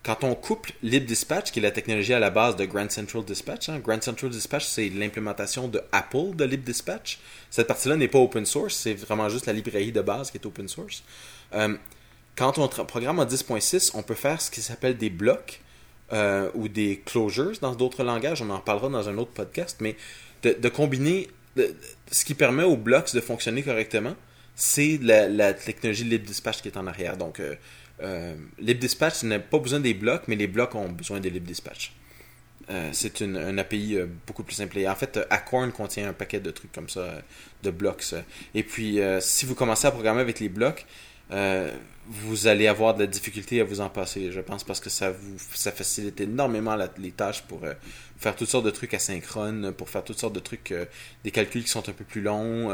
Quand 0.04 0.26
on 0.26 0.36
couple 0.36 0.74
LibDispatch, 0.84 1.52
qui 1.52 1.60
est 1.60 1.62
la 1.62 1.72
technologie 1.72 2.14
à 2.14 2.20
la 2.20 2.30
base 2.30 2.58
de 2.58 2.66
Grand 2.66 2.92
Central 2.92 3.24
Dispatch, 3.24 3.70
hein, 3.70 3.80
Grand 3.80 4.04
Central 4.04 4.32
Dispatch, 4.32 4.66
c'est 4.66 4.90
l'implémentation 4.90 5.70
de 5.70 5.82
Apple 5.94 6.36
de 6.36 6.44
LibDispatch. 6.44 7.20
Cette 7.50 7.68
partie-là 7.68 7.96
n'est 7.96 8.10
pas 8.10 8.20
open 8.20 8.46
source, 8.46 8.76
c'est 8.76 8.96
vraiment 8.96 9.30
juste 9.30 9.46
la 9.46 9.54
librairie 9.54 9.94
de 9.94 10.02
base 10.02 10.30
qui 10.30 10.38
est 10.38 10.46
open 10.46 10.68
source. 10.68 11.04
Euh, 11.54 11.78
quand 12.36 12.58
on 12.58 12.68
programme 12.68 13.20
en 13.20 13.26
10.6, 13.26 13.92
on 13.94 14.04
peut 14.04 14.16
faire 14.16 14.42
ce 14.42 14.52
qui 14.52 14.62
s'appelle 14.62 14.98
des 14.98 15.10
blocs 15.10 15.62
euh, 16.12 16.50
ou 16.54 16.68
des 16.68 17.02
closures 17.06 17.54
dans 17.62 17.74
d'autres 17.74 18.04
langages. 18.04 18.42
On 18.42 18.50
en 18.50 18.60
parlera 18.60 18.90
dans 18.90 19.08
un 19.08 19.18
autre 19.18 19.32
podcast, 19.32 19.78
mais 19.80 19.96
de, 20.42 20.68
combiner 20.68 21.30
ce 21.56 22.26
qui 22.26 22.34
permet 22.34 22.64
aux 22.64 22.76
blocs 22.76 23.14
de 23.14 23.22
fonctionner 23.22 23.64
correctement, 23.64 24.16
c'est 24.56 25.00
la, 25.02 25.30
la 25.30 25.54
technologie 25.54 26.04
LibDispatch 26.04 26.62
qui 26.62 26.68
est 26.68 26.78
en 26.78 26.88
arrière. 26.88 27.16
Donc, 27.16 27.40
euh, 27.40 27.56
euh, 28.02 28.36
LibDispatch 28.60 29.24
n'a 29.24 29.40
pas 29.40 29.60
besoin 29.60 29.80
des 29.80 29.94
blocs, 29.94 30.24
mais 30.28 30.36
les 30.36 30.48
blocs 30.48 30.76
ont 30.76 30.90
besoin 30.90 31.20
de 31.20 31.30
LibDispatch. 31.30 31.94
Euh, 32.70 32.90
c'est 32.94 33.20
une, 33.20 33.36
un 33.36 33.58
API 33.58 33.98
euh, 33.98 34.06
beaucoup 34.26 34.44
plus 34.44 34.56
simple. 34.56 34.78
Et 34.78 34.88
en 34.88 34.96
fait, 34.96 35.18
euh, 35.18 35.26
Acorn 35.30 35.72
contient 35.72 36.10
un 36.10 36.14
paquet 36.14 36.40
de 36.40 36.50
trucs 36.50 36.72
comme 36.72 36.90
ça, 36.90 37.22
de 37.62 37.72
blocs. 37.72 38.04
Et 38.56 38.64
puis, 38.64 39.00
si 39.20 39.46
vous 39.46 39.56
commencez 39.56 39.88
à 39.88 39.92
programmer 39.92 40.22
avec 40.22 40.40
les 40.40 40.50
blocs, 40.50 40.86
vous 42.08 42.48
allez 42.48 42.68
avoir 42.68 42.94
de 42.96 43.02
la 43.02 43.08
difficulté 43.08 43.62
à 43.62 43.64
vous 43.64 43.80
en 43.82 43.90
passer, 43.90 44.32
je 44.32 44.42
pense, 44.42 44.64
parce 44.64 44.80
que 44.82 44.90
ça 44.90 45.12
vous 45.12 45.38
ça 45.54 45.72
facilite 45.72 46.20
énormément 46.20 46.76
la- 46.76 46.90
les 46.98 47.12
tâches 47.12 47.44
pour 47.44 47.62
faire 48.18 48.36
toutes 48.36 48.50
sortes 48.50 48.66
de 48.66 48.72
trucs 48.72 48.94
asynchrones, 48.94 49.72
pour 49.74 49.90
faire 49.90 50.04
toutes 50.04 50.20
sortes 50.20 50.36
de 50.36 50.42
trucs, 50.42 50.74
des 51.24 51.32
calculs 51.32 51.64
qui 51.64 51.70
sont 51.70 51.88
un 51.88 51.94
peu 51.94 52.04
plus 52.04 52.22
longs, 52.22 52.70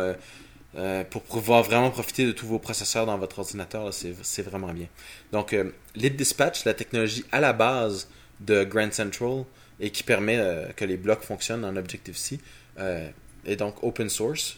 euh, 0.76 1.04
pour 1.04 1.24
pouvoir 1.24 1.64
vraiment 1.64 1.90
profiter 1.90 2.26
de 2.26 2.32
tous 2.32 2.46
vos 2.46 2.60
processeurs 2.60 3.06
dans 3.06 3.18
votre 3.18 3.40
ordinateur, 3.40 3.92
c'est 3.92 4.42
vraiment 4.44 4.72
bien. 4.72 4.88
Donc, 5.32 5.54
euh, 5.54 5.72
LibDispatch, 5.96 6.66
la 6.66 6.76
technologie 6.76 7.26
à 7.32 7.40
la 7.40 7.54
base 7.54 8.08
de 8.40 8.64
Grand 8.64 8.94
Central 8.94 9.46
et 9.80 9.90
qui 9.90 10.04
permet 10.04 10.38
euh, 10.38 10.68
que 10.76 10.86
les 10.86 10.98
blocs 10.98 11.24
fonctionnent 11.24 11.66
en 11.66 11.76
Objective-C, 11.76 12.40
euh, 12.78 13.10
est 13.46 13.56
donc 13.56 13.84
open 13.84 14.10
source. 14.10 14.58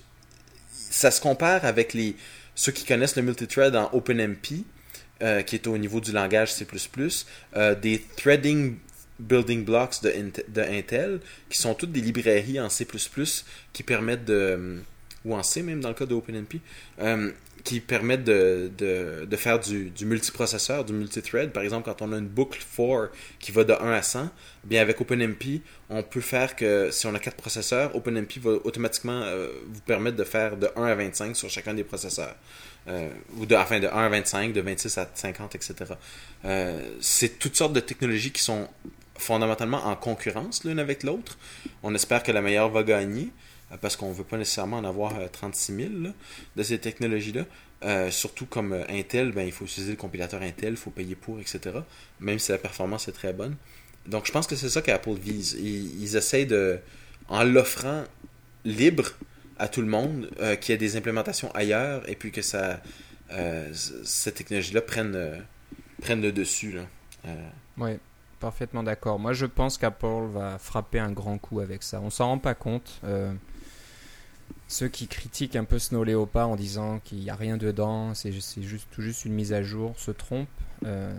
Ça 0.74 1.12
se 1.12 1.21
compare 1.21 1.63
avec 1.63 1.93
les 1.93 2.15
ceux 2.56 2.74
qui 2.74 2.84
connaissent 2.84 3.15
le 3.15 3.21
multithread 3.21 3.76
en 3.76 3.89
OpenMP, 3.93 4.65
qui 5.45 5.56
est 5.56 5.67
au 5.67 5.78
niveau 5.78 6.02
du 6.02 6.12
langage 6.12 6.52
C++, 6.52 6.65
des 7.82 8.02
threading 8.17 8.76
building 9.19 9.63
blocks 9.63 10.02
de, 10.02 10.12
de 10.47 10.62
Intel, 10.62 11.19
qui 11.50 11.60
sont 11.60 11.76
toutes 11.76 11.91
des 11.91 12.02
librairies 12.02 12.60
en 12.60 12.69
C++ 12.69 12.86
qui 13.71 13.84
permettent 13.84 14.26
de, 14.26 14.82
ou 15.25 15.36
en 15.36 15.43
C 15.43 15.62
même 15.62 15.81
dans 15.81 15.89
le 15.89 15.95
cas 15.95 16.05
de 16.05 16.13
OpenMP, 16.13 16.60
euh, 16.99 17.31
qui 17.63 17.79
permettent 17.79 18.23
de, 18.23 19.27
faire 19.38 19.60
du, 19.60 19.91
multiprocesseur, 20.05 20.84
du 20.84 20.93
multithread. 20.93 21.51
Par 21.51 21.63
exemple, 21.63 21.86
quand 21.86 22.01
on 22.01 22.12
a 22.12 22.17
une 22.17 22.27
boucle 22.27 22.60
for 22.60 23.10
qui 23.39 23.51
va 23.51 23.63
de 23.63 23.73
1 23.73 23.91
à 23.91 24.01
100, 24.01 24.29
bien 24.63 24.81
avec 24.81 24.99
OpenMP, 24.99 25.62
on 25.89 26.01
peut 26.01 26.21
faire 26.21 26.55
que 26.55 26.89
si 26.91 27.05
on 27.05 27.13
a 27.13 27.19
4 27.19 27.36
processeurs, 27.36 27.95
OpenMP 27.95 28.39
va 28.39 28.51
automatiquement 28.63 29.21
euh, 29.21 29.51
vous 29.67 29.81
permettre 29.81 30.17
de 30.17 30.23
faire 30.23 30.57
de 30.57 30.69
1 30.75 30.84
à 30.84 30.95
25 30.95 31.36
sur 31.36 31.49
chacun 31.49 31.73
des 31.73 31.84
processeurs. 31.84 32.36
Euh, 32.88 33.10
enfin 33.53 33.79
de 33.79 33.86
1 33.86 33.89
à 33.91 34.10
25, 34.10 34.53
de 34.53 34.62
26 34.62 34.97
à 34.97 35.07
50, 35.13 35.53
etc. 35.53 35.75
C'est 36.99 37.38
toutes 37.38 37.55
sortes 37.55 37.73
de 37.73 37.79
technologies 37.79 38.31
qui 38.31 38.41
sont 38.41 38.67
fondamentalement 39.21 39.86
en 39.86 39.95
concurrence 39.95 40.63
l'une 40.63 40.79
avec 40.79 41.03
l'autre. 41.03 41.38
On 41.84 41.93
espère 41.95 42.23
que 42.23 42.31
la 42.31 42.41
meilleure 42.41 42.69
va 42.69 42.84
gagner, 42.84 43.29
parce 43.79 43.95
qu'on 43.95 44.10
ne 44.10 44.13
veut 44.13 44.23
pas 44.23 44.38
nécessairement 44.38 44.77
en 44.77 44.84
avoir 44.86 45.17
euh, 45.17 45.27
36 45.31 45.75
000 45.75 45.89
là, 46.01 46.10
de 46.55 46.63
ces 46.63 46.79
technologies-là. 46.79 47.45
Euh, 47.84 48.12
surtout 48.12 48.45
comme 48.45 48.73
euh, 48.73 48.84
Intel, 48.89 49.31
ben, 49.31 49.43
il 49.45 49.51
faut 49.51 49.65
utiliser 49.65 49.91
le 49.91 49.97
compilateur 49.97 50.41
Intel, 50.41 50.71
il 50.71 50.77
faut 50.77 50.91
payer 50.91 51.15
pour, 51.15 51.39
etc. 51.39 51.60
Même 52.19 52.38
si 52.38 52.51
la 52.51 52.57
performance 52.57 53.07
est 53.07 53.13
très 53.13 53.34
bonne. 53.34 53.55
Donc 54.05 54.25
je 54.25 54.31
pense 54.31 54.47
que 54.47 54.55
c'est 54.55 54.69
ça 54.69 54.81
qu'Apple 54.81 55.13
vise. 55.13 55.53
Ils, 55.60 56.01
ils 56.01 56.15
essayent 56.15 56.45
de, 56.45 56.79
en 57.27 57.43
l'offrant 57.43 58.03
libre 58.65 59.12
à 59.57 59.67
tout 59.67 59.81
le 59.81 59.88
monde, 59.88 60.29
euh, 60.39 60.55
qu'il 60.55 60.73
y 60.73 60.75
ait 60.75 60.77
des 60.77 60.95
implémentations 60.95 61.51
ailleurs 61.53 62.07
et 62.10 62.15
puis 62.15 62.31
que 62.31 62.41
ça, 62.41 62.81
euh, 63.31 63.69
cette 63.73 64.36
technologie-là 64.36 64.81
prenne, 64.81 65.13
euh, 65.15 65.38
prenne 66.01 66.21
le 66.21 66.31
dessus. 66.31 66.71
Là. 66.71 66.81
Euh, 67.27 67.49
Oui, 67.77 67.91
parfaitement 68.39 68.84
d'accord. 68.84 69.19
Moi, 69.19 69.34
je 69.34 69.45
pense 69.45 69.77
qu'Apple 69.77 70.27
va 70.34 70.57
frapper 70.57 70.99
un 70.99 71.12
grand 71.12 71.38
coup 71.38 71.60
avec 71.60 71.84
ça. 71.84 72.01
On 72.01 72.10
s'en 72.10 72.27
rend 72.27 72.38
pas 72.39 72.55
compte. 72.55 72.99
Ceux 74.67 74.87
qui 74.87 75.07
critiquent 75.07 75.55
un 75.55 75.63
peu 75.65 75.79
Snow 75.79 76.03
Leopard 76.03 76.49
en 76.49 76.55
disant 76.55 76.99
qu'il 77.03 77.19
n'y 77.19 77.29
a 77.29 77.35
rien 77.35 77.57
dedans, 77.57 78.13
c'est 78.13 78.31
juste, 78.31 78.57
tout 78.91 79.01
juste 79.01 79.25
une 79.25 79.33
mise 79.33 79.53
à 79.53 79.63
jour, 79.63 79.93
se 79.97 80.11
trompent. 80.11 80.47
Euh, 80.85 81.13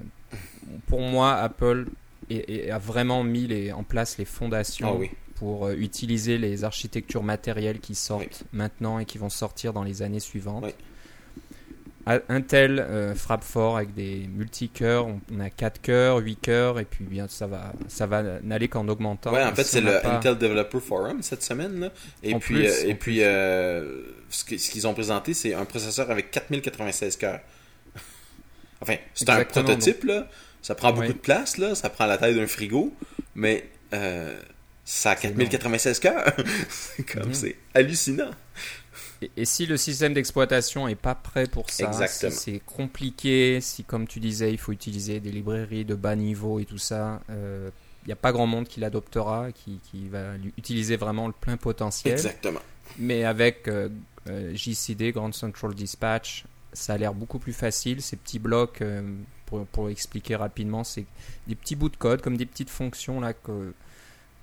pour 0.86 1.00
moi, 1.00 1.34
Apple 1.34 1.86
est- 2.30 2.48
est- 2.50 2.70
a 2.70 2.78
vraiment 2.78 3.22
mis 3.24 3.46
les, 3.46 3.72
en 3.72 3.82
place 3.84 4.16
les 4.18 4.24
fondations 4.24 4.88
Ah 4.94 4.96
oui. 4.98 5.10
pour 5.36 5.66
euh, 5.66 5.74
utiliser 5.74 6.38
les 6.38 6.64
architectures 6.64 7.22
matérielles 7.22 7.78
qui 7.80 7.94
sortent 7.94 8.44
maintenant 8.52 8.98
et 8.98 9.04
qui 9.04 9.18
vont 9.18 9.28
sortir 9.30 9.72
dans 9.72 9.82
les 9.84 10.02
années 10.02 10.20
suivantes. 10.20 10.64
Oui. 10.64 10.72
Intel 12.28 12.80
euh, 12.80 13.14
frappe 13.14 13.44
fort 13.44 13.76
avec 13.76 13.94
des 13.94 14.26
multi-cœurs, 14.34 15.06
on, 15.06 15.40
a 15.40 15.50
4 15.50 15.80
cœurs, 15.80 16.18
8 16.18 16.36
cœurs, 16.40 16.80
et 16.80 16.84
puis 16.84 17.04
bien 17.04 17.28
ça 17.28 17.46
va, 17.46 17.72
ça 17.88 18.06
va 18.06 18.22
n'aller 18.42 18.66
qu'en 18.68 18.88
augmentant. 18.88 19.32
Ouais, 19.32 19.42
en 19.44 19.54
fait, 19.54 19.62
c'est 19.64 19.80
le 19.80 20.00
pas- 20.00 20.16
Intel 20.16 20.36
Developer 20.36 20.80
Forum 20.80 21.22
cette 21.22 21.42
semaine. 21.42 21.78
Là. 21.80 21.92
Et 22.22 22.34
En 22.34 22.38
puis, 22.40 22.54
plus, 22.56 22.66
euh, 22.66 22.88
et 22.88 22.94
puis 22.94 23.18
euh, 23.22 24.02
ce 24.30 24.44
qu'ils 24.44 24.86
ont 24.86 24.94
présenté, 24.94 25.32
c'est 25.34 25.54
un 25.54 25.64
processeur 25.64 26.10
avec 26.10 26.30
4096 26.32 27.16
cœurs. 27.16 27.40
enfin, 28.80 28.96
c'est 29.14 29.28
un 29.30 29.44
prototype, 29.44 30.04
là. 30.04 30.26
Ça 30.60 30.74
prend 30.74 30.92
beaucoup 30.92 31.08
de 31.12 31.18
place, 31.18 31.58
là. 31.58 31.74
Ça 31.74 31.88
prend 31.90 32.06
la 32.06 32.18
taille 32.18 32.34
d'un 32.34 32.46
frigo. 32.46 32.92
Mais 33.34 33.68
ça 34.84 35.12
a 35.12 35.16
C'est 35.16 35.28
4096 35.28 35.98
cœurs. 36.00 36.32
c'est 36.68 37.04
comme, 37.04 37.28
Mhm. 37.28 37.34
c'est 37.34 37.56
hallucinant. 37.74 38.30
Et, 39.22 39.30
et 39.37 39.44
si 39.44 39.66
le 39.66 39.76
système 39.76 40.14
d'exploitation 40.14 40.88
est 40.88 40.94
pas 40.94 41.14
prêt 41.14 41.46
pour 41.46 41.70
ça, 41.70 41.92
si 42.08 42.30
c'est 42.30 42.61
compliqué, 42.64 43.61
si 43.61 43.85
comme 43.85 44.06
tu 44.06 44.20
disais, 44.20 44.50
il 44.52 44.58
faut 44.58 44.72
utiliser 44.72 45.20
des 45.20 45.30
librairies 45.30 45.85
de 45.85 45.94
bas 45.94 46.16
niveau 46.16 46.58
et 46.58 46.64
tout 46.64 46.78
ça, 46.78 47.20
il 47.28 48.08
n'y 48.08 48.12
a 48.12 48.16
pas 48.16 48.32
grand 48.32 48.46
monde 48.46 48.66
qui 48.66 48.80
l'adoptera, 48.80 49.52
qui, 49.52 49.78
qui 49.90 50.08
va 50.08 50.35
utiliser 50.58 50.96
vraiment 50.96 51.28
le 51.28 51.32
plein 51.32 51.56
potentiel. 51.56 52.14
Exactement. 52.14 52.61
Mais 52.98 53.24
avec 53.24 53.68
euh, 53.68 53.88
euh, 54.28 54.54
JCD, 54.54 55.12
Grand 55.12 55.32
Central 55.32 55.74
Dispatch, 55.74 56.44
ça 56.72 56.94
a 56.94 56.98
l'air 56.98 57.14
beaucoup 57.14 57.38
plus 57.38 57.52
facile. 57.52 58.02
Ces 58.02 58.16
petits 58.16 58.40
blocs, 58.40 58.82
euh, 58.82 59.02
pour, 59.46 59.66
pour 59.66 59.88
expliquer 59.88 60.37
rapidement, 60.37 60.82
c'est 60.82 61.06
des 61.46 61.54
petits 61.54 61.76
bouts 61.76 61.90
de 61.90 61.96
code, 61.96 62.22
comme 62.22 62.37
des 62.37 62.46
petites 62.46 62.70
fonctions 62.70 63.20
là 63.20 63.32
que 63.32 63.72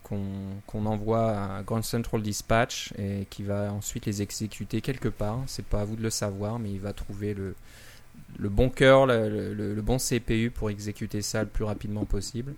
qu'on 0.10 0.86
envoie 0.86 1.58
à 1.58 1.64
Grand 1.64 1.84
Central 1.84 2.22
Dispatch 2.22 2.94
et 2.98 3.28
qui 3.30 3.44
va 3.44 3.72
ensuite 3.72 4.06
les 4.06 4.22
exécuter 4.22 4.82
quelque 4.82 5.10
part. 5.10 5.44
C'est 5.48 5.66
pas 5.66 5.82
à 5.82 5.86
vous 5.86 5.96
de 5.96 6.02
le 6.02 6.10
savoir, 6.10 6.60
mais 6.60 6.72
il 6.72 6.80
va 6.80 6.94
trouver 6.94 7.34
le, 7.34 7.56
bon 8.50 8.70
cœur, 8.70 9.06
le, 9.06 9.82
bon 9.82 9.98
CPU 9.98 10.52
pour 10.52 10.70
exécuter 10.70 11.22
ça 11.22 11.44
le 11.44 11.50
plus 11.50 11.64
rapidement 11.64 12.06
possible. 12.06 12.54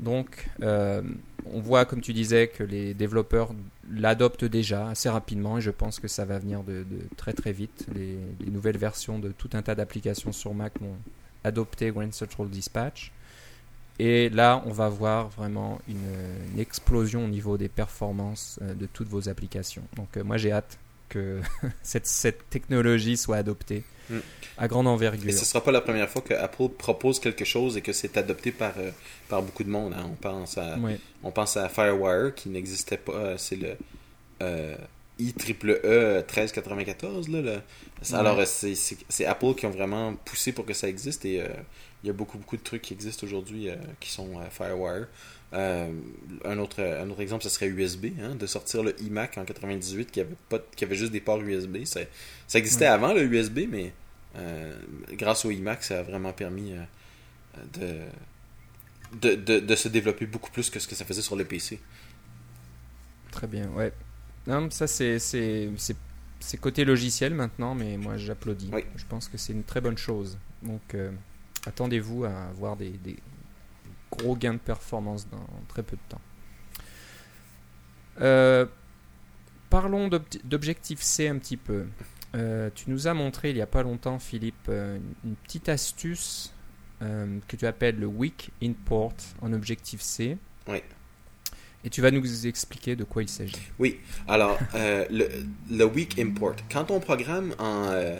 Donc, 0.00 0.48
euh, 0.62 1.00
on 1.46 1.60
voit, 1.60 1.84
comme 1.84 2.00
tu 2.00 2.12
disais, 2.12 2.48
que 2.48 2.64
les 2.64 2.92
développeurs 2.92 3.54
l'adoptent 3.90 4.44
déjà 4.44 4.88
assez 4.88 5.08
rapidement 5.08 5.58
et 5.58 5.60
je 5.60 5.70
pense 5.70 6.00
que 6.00 6.08
ça 6.08 6.24
va 6.24 6.38
venir 6.38 6.64
de, 6.64 6.82
de 6.82 6.98
très 7.16 7.32
très 7.32 7.52
vite. 7.52 7.86
Les, 7.94 8.18
les 8.40 8.50
nouvelles 8.50 8.78
versions 8.78 9.18
de 9.18 9.30
tout 9.30 9.50
un 9.52 9.62
tas 9.62 9.74
d'applications 9.76 10.32
sur 10.32 10.54
Mac 10.54 10.72
vont 10.80 10.96
adopter 11.44 11.90
Grand 11.90 12.12
Central 12.12 12.48
Dispatch. 12.48 13.12
Et 13.98 14.28
là, 14.28 14.62
on 14.66 14.72
va 14.72 14.88
voir 14.88 15.28
vraiment 15.30 15.80
une, 15.88 15.96
une 16.52 16.58
explosion 16.60 17.24
au 17.24 17.28
niveau 17.28 17.56
des 17.56 17.68
performances 17.68 18.58
euh, 18.62 18.74
de 18.74 18.86
toutes 18.86 19.08
vos 19.08 19.28
applications. 19.28 19.82
Donc, 19.96 20.16
euh, 20.16 20.24
moi, 20.24 20.36
j'ai 20.36 20.52
hâte 20.52 20.78
que 21.08 21.40
cette, 21.82 22.06
cette 22.06 22.48
technologie 22.50 23.16
soit 23.16 23.36
adoptée 23.36 23.84
Mm. 24.08 24.18
à 24.58 24.68
grande 24.68 24.86
envergure. 24.86 25.28
Et 25.30 25.32
ce 25.32 25.44
sera 25.44 25.64
pas 25.64 25.72
la 25.72 25.80
première 25.80 26.08
fois 26.08 26.22
que 26.22 26.32
Apple 26.32 26.68
propose 26.78 27.18
quelque 27.18 27.44
chose 27.44 27.76
et 27.76 27.80
que 27.80 27.92
c'est 27.92 28.16
adopté 28.16 28.52
par, 28.52 28.72
euh, 28.78 28.92
par 29.28 29.42
beaucoup 29.42 29.64
de 29.64 29.68
monde. 29.68 29.94
hein. 29.98 30.06
On 30.08 30.14
pense 30.14 30.56
à. 30.58 30.76
On 31.24 31.32
pense 31.32 31.56
à 31.56 31.68
Firewire 31.68 32.32
qui 32.32 32.48
n'existait 32.48 32.98
pas. 32.98 33.12
euh, 33.14 33.34
C'est 33.36 33.56
le 33.56 33.70
euh, 34.42 34.76
IEEE 35.18 35.32
1394. 35.34 37.28
Là, 37.28 37.40
le- 37.40 37.60
c'est- 38.02 38.12
Ouais. 38.14 38.18
Alors, 38.20 38.46
c'est- 38.46 39.24
Apple 39.26 39.54
qui 39.54 39.66
ont 39.66 39.70
vraiment 39.70 40.14
poussé 40.14 40.52
pour 40.52 40.66
que 40.66 40.74
ça 40.74 40.88
existe 40.88 41.24
et 41.24 41.40
euh, 41.40 41.48
il 42.02 42.06
y 42.08 42.10
a 42.10 42.12
beaucoup, 42.12 42.38
beaucoup 42.38 42.56
de 42.56 42.62
trucs 42.62 42.82
qui 42.82 42.92
existent 42.94 43.24
aujourd'hui 43.26 43.68
euh, 43.70 43.76
qui 44.00 44.10
sont 44.10 44.38
euh, 44.38 44.44
Firewire. 44.50 45.06
Un, 45.52 46.58
autre, 46.58 46.82
un 46.82 47.08
autre 47.08 47.20
exemple, 47.22 47.42
ce 47.44 47.48
serait 47.48 47.68
USB, 47.68 48.06
hein, 48.20 48.34
de 48.34 48.46
sortir 48.46 48.82
le 48.82 49.00
iMac 49.00 49.38
en 49.38 49.44
98 49.46 50.10
qui 50.10 50.20
avait, 50.20 50.34
pas, 50.50 50.58
qui 50.74 50.84
avait 50.84 50.96
juste 50.96 51.12
des 51.12 51.20
ports 51.20 51.40
USB. 51.40 51.84
Ça, 51.84 52.00
ça 52.46 52.58
existait 52.58 52.84
Ouais. 52.84 52.90
avant 52.90 53.14
le 53.14 53.22
USB, 53.22 53.60
mais 53.70 53.92
grâce 55.12 55.46
au 55.46 55.50
iMac, 55.50 55.82
ça 55.82 56.00
a 56.00 56.02
vraiment 56.02 56.32
permis 56.34 56.74
de, 57.72 58.00
de, 59.22 59.34
de, 59.34 59.60
de 59.60 59.74
se 59.76 59.88
développer 59.88 60.26
beaucoup 60.26 60.50
plus 60.50 60.68
que 60.68 60.78
ce 60.78 60.86
que 60.86 60.94
ça 60.94 61.06
faisait 61.06 61.22
sur 61.22 61.36
les 61.36 61.44
PC. 61.46 61.80
Très 63.30 63.46
bien, 63.46 63.68
ouais. 63.70 63.92
Non, 64.46 64.70
ça 64.70 64.86
c'est 64.86 65.70
côté 66.60 66.84
logiciel 66.84 67.34
maintenant, 67.34 67.74
mais 67.74 67.96
moi 67.96 68.16
j'applaudis. 68.16 68.70
Oui. 68.72 68.84
Je 68.96 69.04
pense 69.06 69.28
que 69.28 69.36
c'est 69.36 69.52
une 69.52 69.64
très 69.64 69.80
bonne 69.80 69.98
chose. 69.98 70.38
Donc 70.62 70.94
euh, 70.94 71.10
attendez-vous 71.66 72.24
à 72.24 72.30
avoir 72.30 72.76
des, 72.76 72.90
des 72.90 73.16
gros 74.10 74.36
gains 74.36 74.54
de 74.54 74.58
performance 74.58 75.28
dans 75.28 75.46
très 75.68 75.82
peu 75.82 75.96
de 75.96 76.02
temps. 76.08 76.20
Euh, 78.20 78.66
parlons 79.68 80.08
d'Objective 80.44 81.02
C 81.02 81.28
un 81.28 81.38
petit 81.38 81.56
peu. 81.56 81.86
Euh, 82.34 82.70
tu 82.74 82.90
nous 82.90 83.08
as 83.08 83.14
montré 83.14 83.50
il 83.50 83.56
n'y 83.56 83.62
a 83.62 83.66
pas 83.66 83.82
longtemps, 83.82 84.18
Philippe, 84.18 84.68
une 84.68 85.36
petite 85.44 85.68
astuce 85.68 86.52
que 87.00 87.56
tu 87.56 87.66
appelles 87.66 87.98
le 87.98 88.06
Weak 88.06 88.52
Import 88.62 89.14
en 89.42 89.52
Objective 89.52 90.00
C. 90.00 90.38
Oui. 90.68 90.82
Et 91.84 91.90
tu 91.90 92.00
vas 92.00 92.10
nous 92.10 92.46
expliquer 92.46 92.96
de 92.96 93.04
quoi 93.04 93.22
il 93.22 93.28
s'agit. 93.28 93.54
Oui, 93.78 94.00
alors, 94.26 94.58
euh, 94.74 95.04
le, 95.70 95.84
weak 95.84 96.18
import. 96.18 96.56
Quand 96.70 96.90
on 96.90 96.98
programme 97.00 97.54
en, 97.58 97.84
euh, 97.88 98.18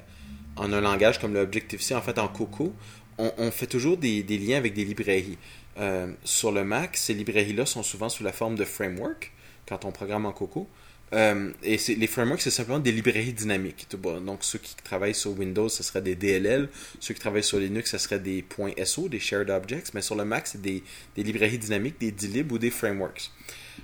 en 0.57 0.73
un 0.73 0.81
langage 0.81 1.19
comme 1.19 1.35
l'Objective-C, 1.35 1.95
en 1.95 2.03
fait 2.03 2.19
en 2.19 2.29
Coco, 2.29 2.73
on, 3.19 3.51
fait 3.51 3.66
toujours 3.66 3.97
des, 3.97 4.23
des 4.23 4.38
liens 4.38 4.59
avec 4.59 4.75
des 4.75 4.85
librairies. 4.85 5.38
Euh, 5.79 6.12
sur 6.25 6.53
le 6.53 6.64
Mac, 6.64 6.97
ces 6.97 7.14
librairies-là 7.14 7.66
sont 7.66 7.83
souvent 7.83 8.09
sous 8.09 8.25
la 8.25 8.33
forme 8.33 8.57
de 8.57 8.64
framework, 8.64 9.33
quand 9.66 9.85
on 9.85 9.90
programme 9.90 10.27
en 10.27 10.33
Coco. 10.33 10.69
Euh, 11.12 11.53
et 11.62 11.77
les 11.97 12.07
frameworks, 12.09 12.40
c'est 12.40 12.51
simplement 12.51 12.81
des 12.81 12.90
librairies 12.90 13.33
dynamiques. 13.33 13.87
Donc, 14.25 14.38
ceux 14.42 14.59
qui 14.59 14.75
travaillent 14.77 15.14
sur 15.14 15.38
Windows, 15.38 15.69
ce 15.69 15.83
serait 15.85 16.03
des 16.03 16.16
DLL. 16.16 16.69
Ceux 16.99 17.14
qui 17.14 17.21
travaillent 17.21 17.45
sur 17.45 17.59
Linux, 17.61 17.92
ce 17.92 17.99
serait 17.99 18.19
des 18.19 18.45
.so, 18.85 19.09
des 19.09 19.21
Shared 19.21 19.49
Objects. 19.51 19.95
Mais 19.95 20.03
sur 20.03 20.16
le 20.16 20.25
Mac, 20.25 20.49
c'est 20.49 20.61
des, 20.61 20.83
des 21.14 21.23
librairies 21.23 21.59
dynamiques, 21.59 22.01
des 22.01 22.11
dlib 22.11 22.51
ou 22.51 22.59
des 22.59 22.71
frameworks. 22.71 23.31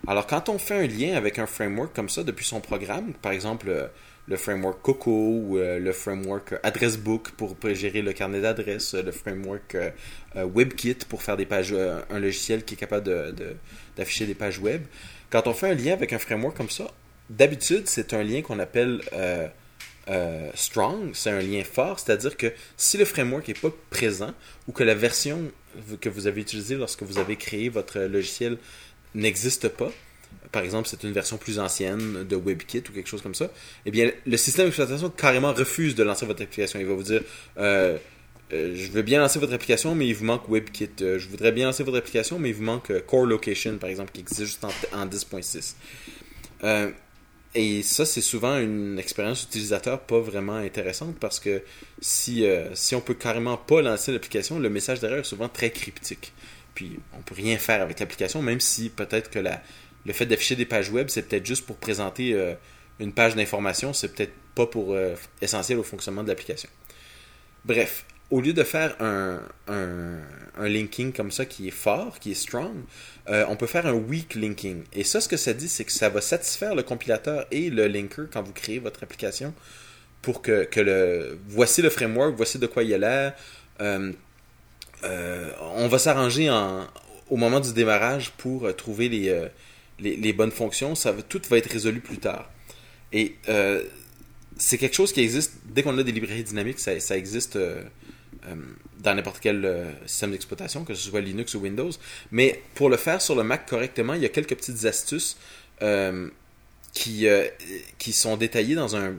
Alors, 0.08 0.26
quand 0.26 0.48
on 0.48 0.58
fait 0.58 0.74
un 0.74 0.86
lien 0.88 1.14
avec 1.14 1.38
un 1.38 1.46
framework 1.46 1.94
comme 1.94 2.08
ça 2.08 2.24
depuis 2.24 2.44
son 2.44 2.60
programme, 2.60 3.12
par 3.22 3.30
exemple 3.30 3.68
euh, 3.68 3.86
le 4.26 4.36
framework 4.36 4.82
Coco 4.82 5.10
ou 5.10 5.58
euh, 5.58 5.78
le 5.78 5.92
framework 5.92 6.54
euh, 6.54 6.58
AddressBook 6.64 7.30
pour 7.32 7.54
pour 7.54 7.72
gérer 7.74 8.02
le 8.02 8.12
carnet 8.12 8.40
d'adresses, 8.40 8.94
le 8.94 9.12
framework 9.12 9.76
WebKit 10.34 10.94
pour 11.08 11.22
faire 11.22 11.36
des 11.36 11.46
pages, 11.46 11.72
un 12.10 12.18
logiciel 12.18 12.64
qui 12.64 12.74
est 12.74 12.76
capable 12.78 13.04
de- 13.06 13.30
de- 13.32 13.54
d'afficher 13.96 14.26
des 14.26 14.34
pages 14.34 14.58
web. 14.58 14.82
Quand 15.30 15.46
on 15.46 15.54
fait 15.54 15.70
un 15.70 15.74
lien 15.74 15.92
avec 15.92 16.12
un 16.12 16.18
framework 16.18 16.56
comme 16.56 16.70
ça, 16.70 16.88
d'habitude, 17.32 17.84
c'est 17.86 18.12
un 18.14 18.22
lien 18.22 18.42
qu'on 18.42 18.58
appelle 18.58 19.00
euh, 19.14 19.48
euh, 20.08 20.50
strong, 20.54 21.10
c'est 21.14 21.30
un 21.30 21.40
lien 21.40 21.62
fort, 21.64 21.98
c'est-à-dire 21.98 22.36
que 22.36 22.52
si 22.76 22.98
le 22.98 23.04
framework 23.04 23.48
n'est 23.48 23.54
pas 23.54 23.72
présent 23.90 24.32
ou 24.68 24.72
que 24.72 24.84
la 24.84 24.94
version 24.94 25.50
que 26.00 26.08
vous 26.08 26.26
avez 26.26 26.42
utilisée 26.42 26.76
lorsque 26.76 27.02
vous 27.02 27.18
avez 27.18 27.36
créé 27.36 27.68
votre 27.70 28.00
logiciel 28.00 28.58
n'existe 29.14 29.68
pas, 29.68 29.90
par 30.50 30.62
exemple, 30.62 30.88
c'est 30.88 31.02
une 31.04 31.12
version 31.12 31.38
plus 31.38 31.58
ancienne 31.58 32.24
de 32.24 32.36
WebKit 32.36 32.82
ou 32.90 32.92
quelque 32.92 33.08
chose 33.08 33.22
comme 33.22 33.34
ça, 33.34 33.50
eh 33.86 33.90
bien, 33.90 34.10
le 34.26 34.36
système 34.36 34.66
d'exploitation 34.66 35.08
carrément 35.08 35.52
refuse 35.52 35.94
de 35.94 36.02
lancer 36.02 36.26
votre 36.26 36.42
application. 36.42 36.78
Il 36.78 36.86
va 36.86 36.94
vous 36.94 37.02
dire 37.02 37.22
euh, 37.58 37.96
Je 38.50 38.90
veux 38.90 39.02
bien 39.02 39.20
lancer 39.20 39.38
votre 39.38 39.54
application, 39.54 39.94
mais 39.94 40.06
il 40.08 40.14
vous 40.14 40.26
manque 40.26 40.48
WebKit. 40.50 40.90
Je 40.98 41.28
voudrais 41.28 41.52
bien 41.52 41.66
lancer 41.66 41.84
votre 41.84 41.98
application, 41.98 42.38
mais 42.38 42.50
il 42.50 42.54
vous 42.54 42.64
manque 42.64 42.92
Core 43.06 43.24
Location, 43.24 43.78
par 43.78 43.88
exemple, 43.88 44.10
qui 44.12 44.20
existe 44.20 44.42
juste 44.42 44.64
en 44.64 45.06
10.6. 45.06 45.74
Et 47.54 47.82
ça, 47.82 48.06
c'est 48.06 48.22
souvent 48.22 48.58
une 48.58 48.98
expérience 48.98 49.42
utilisateur 49.42 50.00
pas 50.00 50.20
vraiment 50.20 50.56
intéressante 50.56 51.16
parce 51.18 51.38
que 51.38 51.62
si, 52.00 52.46
euh, 52.46 52.74
si 52.74 52.94
on 52.94 53.02
peut 53.02 53.14
carrément 53.14 53.58
pas 53.58 53.82
lancer 53.82 54.10
l'application, 54.10 54.58
le 54.58 54.70
message 54.70 55.00
d'erreur 55.00 55.18
est 55.18 55.24
souvent 55.24 55.50
très 55.50 55.70
cryptique. 55.70 56.32
Puis 56.74 56.98
on 57.12 57.20
peut 57.20 57.34
rien 57.34 57.58
faire 57.58 57.82
avec 57.82 58.00
l'application, 58.00 58.40
même 58.40 58.60
si 58.60 58.88
peut-être 58.88 59.30
que 59.30 59.38
la, 59.38 59.62
le 60.06 60.14
fait 60.14 60.24
d'afficher 60.24 60.56
des 60.56 60.64
pages 60.64 60.88
web, 60.88 61.08
c'est 61.08 61.28
peut-être 61.28 61.44
juste 61.44 61.66
pour 61.66 61.76
présenter 61.76 62.32
euh, 62.32 62.54
une 63.00 63.12
page 63.12 63.34
d'information, 63.34 63.92
c'est 63.92 64.14
peut-être 64.14 64.32
pas 64.54 64.66
pour 64.66 64.94
euh, 64.94 65.14
essentiel 65.42 65.78
au 65.78 65.82
fonctionnement 65.82 66.22
de 66.22 66.28
l'application. 66.28 66.70
Bref, 67.66 68.06
au 68.32 68.40
lieu 68.40 68.54
de 68.54 68.64
faire 68.64 68.96
un, 68.98 69.40
linking 70.58 71.12
comme 71.12 71.30
ça 71.30 71.44
qui 71.44 71.68
est 71.68 71.72
fort, 71.72 72.18
qui 72.18 72.32
est 72.32 72.34
strong, 72.34 72.72
euh, 73.28 73.44
on 73.48 73.56
peut 73.56 73.66
faire 73.66 73.86
un 73.86 73.92
weak 73.92 74.34
linking. 74.34 74.84
Et 74.94 75.04
ça, 75.04 75.20
ce 75.20 75.28
que 75.28 75.36
ça 75.36 75.52
dit, 75.52 75.68
c'est 75.68 75.84
que 75.84 75.92
ça 75.92 76.08
va 76.08 76.20
satisfaire 76.20 76.74
le 76.74 76.82
compilateur 76.82 77.46
et 77.50 77.68
le 77.68 77.86
linker 77.86 78.28
quand 78.32 78.42
vous 78.42 78.52
créez 78.52 78.78
votre 78.78 79.02
application 79.02 79.52
pour 80.22 80.40
que, 80.40 80.66
le 80.76 81.38
voici 81.48 81.82
le 81.82 81.90
framework, 81.90 82.34
voici 82.34 82.58
de 82.58 82.66
quoi 82.66 82.84
il 82.84 82.94
a 82.94 82.98
l'air. 82.98 83.34
Euh, 83.80 84.12
euh, 85.04 85.50
on 85.74 85.88
va 85.88 85.98
s'arranger 85.98 86.48
au 87.28 87.36
moment 87.36 87.60
du 87.60 87.74
démarrage 87.74 88.30
pour 88.38 88.74
trouver 88.76 89.10
les, 89.98 90.32
bonnes 90.32 90.52
fonctions. 90.52 90.94
Ça 90.94 91.12
tout 91.28 91.42
va 91.50 91.58
être 91.58 91.70
résolu 91.70 92.00
plus 92.00 92.18
tard. 92.18 92.50
Et 93.12 93.36
c'est 94.56 94.78
quelque 94.78 94.94
chose 94.94 95.12
qui 95.12 95.20
existe, 95.20 95.52
dès 95.66 95.82
qu'on 95.82 95.98
a 95.98 96.02
des 96.02 96.12
librairies 96.12 96.44
dynamiques, 96.44 96.78
ça, 96.78 97.16
existe 97.16 97.58
dans 98.98 99.14
n'importe 99.14 99.40
quel 99.40 99.64
euh, 99.64 99.90
système 100.06 100.32
d'exploitation, 100.32 100.84
que 100.84 100.94
ce 100.94 101.10
soit 101.10 101.20
Linux 101.20 101.54
ou 101.54 101.60
Windows. 101.60 101.90
Mais 102.30 102.62
pour 102.74 102.90
le 102.90 102.96
faire 102.96 103.20
sur 103.22 103.34
le 103.34 103.42
Mac 103.42 103.66
correctement, 103.68 104.14
il 104.14 104.22
y 104.22 104.26
a 104.26 104.28
quelques 104.28 104.56
petites 104.56 104.84
astuces 104.84 105.36
euh, 105.82 106.28
qui, 106.92 107.26
euh, 107.26 107.48
sont 108.12 108.36
détaillées 108.36 108.74
dans 108.74 108.96
un, 108.96 109.14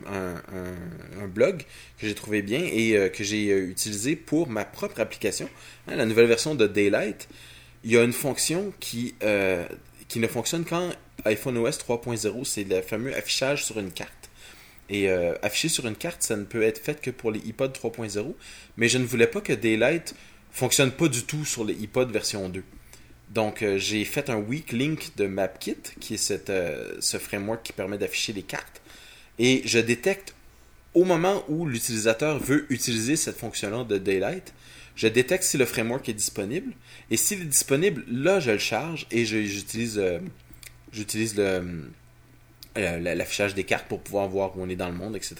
blog 1.28 1.64
que 1.98 2.08
j'ai 2.08 2.16
trouvé 2.16 2.42
bien 2.42 2.62
et 2.64 2.96
euh, 2.96 3.10
que 3.10 3.24
j'ai 3.24 3.50
euh, 3.50 3.70
utilisé 3.70 4.16
pour 4.16 4.48
ma 4.48 4.66
propre 4.66 5.00
application. 5.00 5.50
Hein, 5.88 5.96
la 5.96 6.06
nouvelle 6.06 6.28
version 6.28 6.54
de 6.56 6.68
Daylight, 6.68 7.28
il 7.84 7.92
y 7.92 7.98
a 7.98 8.04
une 8.04 8.14
fonction 8.14 8.74
qui, 8.80 9.16
euh, 9.24 9.66
qui 10.08 10.20
ne 10.20 10.28
fonctionne 10.28 10.66
qu'en 10.66 10.90
iPhone 11.26 11.58
OS 11.58 11.78
3.0, 11.78 12.46
c'est 12.46 12.64
le 12.64 12.82
fameux 12.82 13.16
affichage 13.16 13.66
sur 13.66 13.80
une 13.80 13.92
carte. 13.92 14.23
Et 14.94 15.10
euh, 15.10 15.34
afficher 15.42 15.70
sur 15.70 15.88
une 15.88 15.96
carte, 15.96 16.22
ça 16.22 16.38
ne 16.38 16.44
peut 16.44 16.62
être 16.62 16.78
fait 16.78 17.02
que 17.02 17.10
pour 17.10 17.32
les 17.32 17.40
iPod 17.40 17.76
3.0, 17.76 18.36
mais 18.78 18.88
je 18.88 19.00
ne 19.00 19.06
voulais 19.06 19.26
pas 19.26 19.42
que 19.42 19.52
Daylight 19.52 20.14
fonctionne 20.52 20.92
pas 20.92 21.08
du 21.08 21.24
tout 21.24 21.46
sur 21.46 21.66
les 21.66 21.74
iPod 21.74 22.12
version 22.12 22.48
2. 22.48 22.64
Donc 23.32 23.64
euh, 23.64 23.80
j'ai 23.80 24.06
fait 24.06 24.30
un 24.30 24.38
weak 24.38 24.72
link 24.72 25.16
de 25.18 25.26
MapKit, 25.26 25.82
qui 26.00 26.14
est 26.14 26.50
euh, 26.52 26.96
ce 27.00 27.18
framework 27.18 27.64
qui 27.64 27.74
permet 27.74 27.98
d'afficher 27.98 28.34
les 28.34 28.44
cartes, 28.44 28.84
et 29.40 29.64
je 29.66 29.80
détecte 29.80 30.36
au 30.94 31.06
moment 31.06 31.44
où 31.48 31.66
l'utilisateur 31.66 32.38
veut 32.38 32.68
utiliser 32.72 33.16
cette 33.16 33.38
fonction-là 33.38 33.86
de 33.86 33.98
Daylight, 33.98 34.54
je 34.96 35.08
détecte 35.08 35.44
si 35.44 35.58
le 35.58 35.66
framework 35.66 36.08
est 36.08 36.14
disponible, 36.14 36.72
et 37.10 37.18
s'il 37.18 37.42
est 37.42 37.46
disponible, 37.46 38.06
là 38.12 38.40
je 38.40 38.52
le 38.52 38.60
charge 38.60 39.08
et 39.10 39.24
euh, 39.24 40.20
j'utilise 40.92 41.36
le 41.36 41.90
l'affichage 42.76 43.54
des 43.54 43.64
cartes 43.64 43.88
pour 43.88 44.02
pouvoir 44.02 44.28
voir 44.28 44.58
où 44.58 44.62
on 44.62 44.70
est 44.70 44.76
dans 44.76 44.90
le 44.90 44.96
monde, 44.96 45.16
etc. 45.16 45.36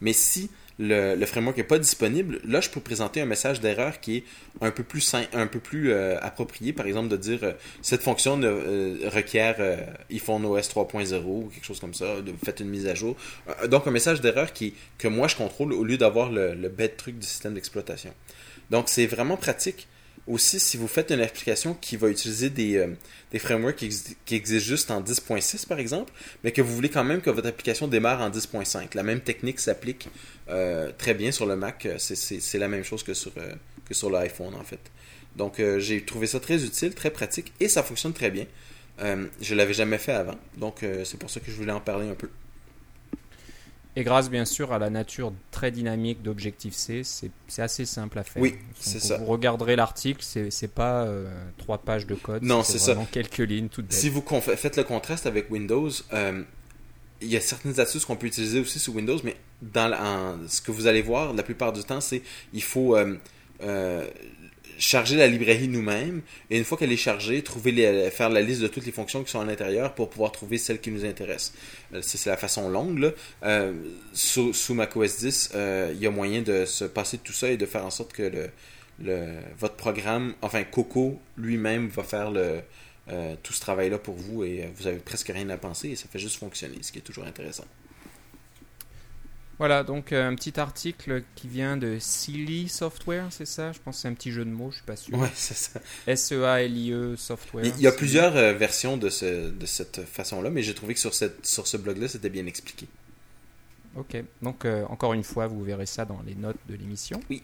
Mais 0.00 0.12
si 0.12 0.50
le, 0.78 1.24
framework 1.26 1.56
n'est 1.56 1.64
pas 1.64 1.78
disponible, 1.78 2.40
là, 2.44 2.60
je 2.60 2.70
peux 2.70 2.80
présenter 2.80 3.20
un 3.20 3.26
message 3.26 3.60
d'erreur 3.60 4.00
qui 4.00 4.18
est 4.18 4.24
un 4.60 4.70
peu 4.70 4.84
plus 4.84 5.12
un 5.32 5.46
peu 5.46 5.58
plus 5.58 5.90
euh, 5.90 6.18
approprié. 6.20 6.72
Par 6.72 6.86
exemple, 6.86 7.08
de 7.08 7.16
dire 7.16 7.40
euh, 7.42 7.52
cette 7.82 8.02
fonction 8.02 8.36
ne- 8.36 8.46
euh, 8.46 9.10
requiert 9.12 9.56
euh, 9.58 9.76
iPhone 10.10 10.44
OS 10.46 10.68
3.0 10.68 11.22
ou 11.24 11.50
quelque 11.52 11.64
chose 11.64 11.80
comme 11.80 11.94
ça. 11.94 12.20
De, 12.20 12.32
faites 12.44 12.60
une 12.60 12.68
mise 12.68 12.86
à 12.86 12.94
jour. 12.94 13.16
Euh, 13.48 13.66
donc, 13.66 13.86
un 13.86 13.90
message 13.90 14.20
d'erreur 14.20 14.52
que 14.52 15.08
moi 15.08 15.26
je 15.26 15.36
contrôle 15.36 15.72
au 15.72 15.84
lieu 15.84 15.96
d'avoir 15.96 16.30
le 16.30 16.68
bête 16.68 16.96
truc 16.96 17.18
du 17.18 17.26
système 17.26 17.54
d'exploitation. 17.54 18.12
Donc, 18.70 18.88
c'est 18.88 19.06
vraiment 19.06 19.36
pratique. 19.36 19.88
Aussi, 20.28 20.60
si 20.60 20.76
vous 20.76 20.88
faites 20.88 21.10
une 21.10 21.20
application 21.22 21.72
qui 21.74 21.96
va 21.96 22.08
utiliser 22.10 22.50
des, 22.50 22.76
euh, 22.76 22.88
frameworks 23.38 23.76
qui, 23.76 23.88
exi- 23.88 24.14
qui 24.26 24.34
existent 24.34 24.68
juste 24.68 24.90
en 24.90 25.00
10.6 25.00 25.66
par 25.66 25.78
exemple, 25.78 26.12
mais 26.44 26.52
que 26.52 26.60
vous 26.62 26.74
voulez 26.74 26.90
quand 26.90 27.02
même 27.02 27.20
que 27.22 27.30
votre 27.30 27.48
application 27.48 27.88
démarre 27.88 28.20
en 28.20 28.28
10.5. 28.30 28.94
La 28.94 29.02
même 29.02 29.20
technique 29.20 29.58
s'applique 29.58 30.08
euh, 30.50 30.92
très 30.98 31.14
bien 31.14 31.32
sur 31.32 31.46
le 31.46 31.56
Mac. 31.56 31.86
Euh, 31.86 31.96
c'est- 31.98 32.58
la 32.58 32.68
même 32.68 32.84
chose 32.84 33.02
que 33.02 33.14
sur, 33.14 34.10
l'iPhone 34.10 34.54
en 34.54 34.64
fait. 34.64 34.80
Donc 35.36 35.62
j'ai 35.78 36.04
trouvé 36.04 36.26
ça 36.26 36.40
très 36.40 36.62
utile, 36.64 36.94
très 36.94 37.10
pratique 37.10 37.52
et 37.60 37.68
ça 37.68 37.82
fonctionne 37.82 38.12
très 38.12 38.30
bien. 38.30 38.44
Je 39.40 39.54
l'avais 39.54 39.72
jamais 39.74 39.98
fait 39.98 40.12
avant, 40.12 40.34
donc 40.56 40.84
c'est 41.04 41.18
pour 41.18 41.30
ça 41.30 41.38
que 41.40 41.50
je 41.50 41.56
voulais 41.56 41.72
en 41.72 41.80
parler 41.80 42.08
un 42.08 42.14
peu. 42.14 42.28
Et 43.98 44.04
grâce 44.04 44.30
bien 44.30 44.44
sûr 44.44 44.72
à 44.72 44.78
la 44.78 44.90
nature 44.90 45.32
très 45.50 45.70
dynamique 45.72 46.22
d'Objective-C, 46.22 47.02
c'est 47.02 47.30
c'est 47.48 47.62
assez 47.62 47.84
simple 47.84 48.18
à 48.18 48.22
faire. 48.22 48.40
Oui, 48.40 48.54
c'est 48.78 49.00
ça. 49.00 49.18
Vous 49.18 49.24
regarderez 49.24 49.74
l'article, 49.74 50.22
c'est 50.22 50.72
pas 50.72 51.02
euh, 51.04 51.28
trois 51.58 51.78
pages 51.78 52.06
de 52.06 52.14
code. 52.14 52.42
Non, 52.44 52.62
c'est 52.62 52.78
ça. 52.78 52.96
quelques 53.10 53.38
lignes 53.38 53.68
toutes 53.68 53.86
bêtes. 53.86 53.98
Si 53.98 54.08
vous 54.08 54.22
faites 54.40 54.76
le 54.76 54.84
contraste 54.84 55.26
avec 55.26 55.50
Windows, 55.50 55.90
euh, 56.12 56.42
il 57.20 57.28
y 57.28 57.36
a 57.36 57.40
certaines 57.40 57.80
astuces 57.80 58.04
qu'on 58.04 58.14
peut 58.14 58.28
utiliser 58.28 58.60
aussi 58.60 58.78
sur 58.78 58.94
Windows, 58.94 59.18
mais 59.24 59.36
dans 59.62 59.88
la- 59.88 60.00
en- 60.00 60.38
ce 60.46 60.60
que 60.60 60.70
vous 60.70 60.86
allez 60.86 61.02
voir 61.02 61.32
la 61.34 61.42
plupart 61.42 61.72
du 61.72 61.82
temps, 61.82 62.00
c'est 62.00 62.22
il 62.52 62.62
faut 62.62 62.96
euh, 62.96 63.16
charger 64.78 65.16
la 65.16 65.26
librairie 65.26 65.68
nous-mêmes 65.68 66.22
et 66.50 66.56
une 66.58 66.64
fois 66.64 66.78
qu'elle 66.78 66.92
est 66.92 66.96
chargée, 66.96 67.42
trouver 67.42 67.72
les- 67.72 68.10
faire 68.10 68.30
la 68.30 68.40
liste 68.40 68.60
de 68.60 68.68
toutes 68.68 68.86
les 68.86 68.92
fonctions 68.92 69.22
qui 69.24 69.30
sont 69.30 69.40
à 69.40 69.44
l'intérieur 69.44 69.94
pour 69.94 70.08
pouvoir 70.08 70.32
trouver 70.32 70.56
celles 70.58 70.80
qui 70.80 70.90
nous 70.90 71.04
intéressent. 71.04 71.52
Euh, 71.94 72.00
c'est 72.02 72.24
la 72.30 72.36
façon 72.36 72.68
longue. 72.68 72.98
Là. 72.98 73.10
Euh, 73.42 73.72
sous, 74.12 74.52
sous 74.52 74.74
macOS 74.74 75.18
10, 75.18 75.50
euh, 75.54 75.90
il 75.94 76.00
y 76.00 76.06
a 76.06 76.10
moyen 76.10 76.42
de 76.42 76.64
se 76.64 76.84
passer 76.84 77.16
de 77.18 77.22
tout 77.22 77.32
ça 77.32 77.50
et 77.50 77.56
de 77.56 77.66
faire 77.66 77.84
en 77.84 77.90
sorte 77.90 78.12
que 78.12 78.48
votre 79.58 79.76
programme, 79.76 80.34
enfin 80.42 80.64
Coco 80.64 81.20
lui-même 81.36 81.88
va 81.88 82.02
faire 82.02 82.32
euh, 82.34 83.34
tout 83.42 83.52
ce 83.52 83.60
travail-là 83.60 83.98
pour 83.98 84.14
vous 84.16 84.44
et 84.44 84.64
euh, 84.64 84.66
vous 84.76 84.86
avez 84.86 84.98
presque 84.98 85.28
rien 85.28 85.48
à 85.50 85.56
penser 85.56 85.90
et 85.90 85.96
ça 85.96 86.06
fait 86.12 86.18
juste 86.18 86.36
fonctionner, 86.36 86.76
ce 86.82 86.92
qui 86.92 86.98
est 86.98 87.02
toujours 87.02 87.24
intéressant. 87.24 87.64
Voilà, 89.58 89.82
donc 89.82 90.12
euh, 90.12 90.28
un 90.28 90.36
petit 90.36 90.60
article 90.60 91.24
qui 91.34 91.48
vient 91.48 91.76
de 91.76 91.96
Silly 91.98 92.68
Software, 92.68 93.26
c'est 93.30 93.44
ça? 93.44 93.72
Je 93.72 93.80
pense 93.80 93.96
que 93.96 94.02
c'est 94.02 94.08
un 94.08 94.14
petit 94.14 94.30
jeu 94.30 94.44
de 94.44 94.50
mots, 94.50 94.70
je 94.70 94.76
suis 94.76 94.84
pas 94.84 94.94
sûr. 94.94 95.18
Ouais, 95.18 95.30
c'est 95.34 95.56
ça. 95.56 95.80
S-E-A-L-I-E 96.06 97.16
Software. 97.16 97.64
Il 97.64 97.80
y 97.80 97.88
a 97.88 97.92
plusieurs 97.92 98.36
euh, 98.36 98.52
versions 98.52 98.96
de, 98.96 99.10
ce, 99.10 99.50
de 99.50 99.66
cette 99.66 100.04
façon-là, 100.04 100.50
mais 100.50 100.62
j'ai 100.62 100.74
trouvé 100.74 100.94
que 100.94 101.00
sur, 101.00 101.12
cette, 101.12 101.44
sur 101.44 101.66
ce 101.66 101.76
blog-là, 101.76 102.06
c'était 102.06 102.30
bien 102.30 102.46
expliqué. 102.46 102.86
Ok, 103.96 104.16
donc 104.42 104.64
euh, 104.64 104.84
encore 104.90 105.12
une 105.12 105.24
fois, 105.24 105.48
vous 105.48 105.64
verrez 105.64 105.86
ça 105.86 106.04
dans 106.04 106.22
les 106.24 106.36
notes 106.36 106.60
de 106.68 106.76
l'émission. 106.76 107.20
Oui. 107.28 107.42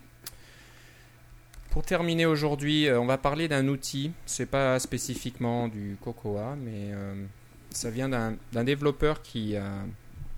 Pour 1.70 1.82
terminer 1.82 2.26
aujourd'hui, 2.26 2.88
on 2.92 3.06
va 3.06 3.18
parler 3.18 3.48
d'un 3.48 3.66
outil. 3.66 4.12
C'est 4.24 4.46
pas 4.46 4.78
spécifiquement 4.78 5.66
du 5.66 5.96
Cocoa, 6.00 6.54
mais 6.54 6.92
ça 7.70 7.90
vient 7.90 8.08
d'un 8.08 8.36
d'un 8.52 8.62
développeur 8.62 9.22
qui 9.22 9.56
a, 9.56 9.84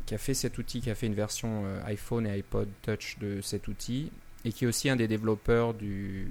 qui 0.07 0.15
a 0.15 0.19
fait 0.19 0.35
cet 0.35 0.59
outil, 0.59 0.81
qui 0.81 0.91
a 0.91 0.95
fait 0.95 1.07
une 1.07 1.15
version 1.15 1.65
euh, 1.67 1.83
iPhone 1.85 2.27
et 2.27 2.31
iPod 2.31 2.69
Touch 2.83 3.19
de 3.19 3.41
cet 3.41 3.69
outil, 3.69 4.11
et 4.45 4.53
qui 4.53 4.65
est 4.65 4.69
aussi 4.69 4.89
un 4.89 4.97
des 4.97 5.09
développeurs 5.09 5.75
du 5.75 6.31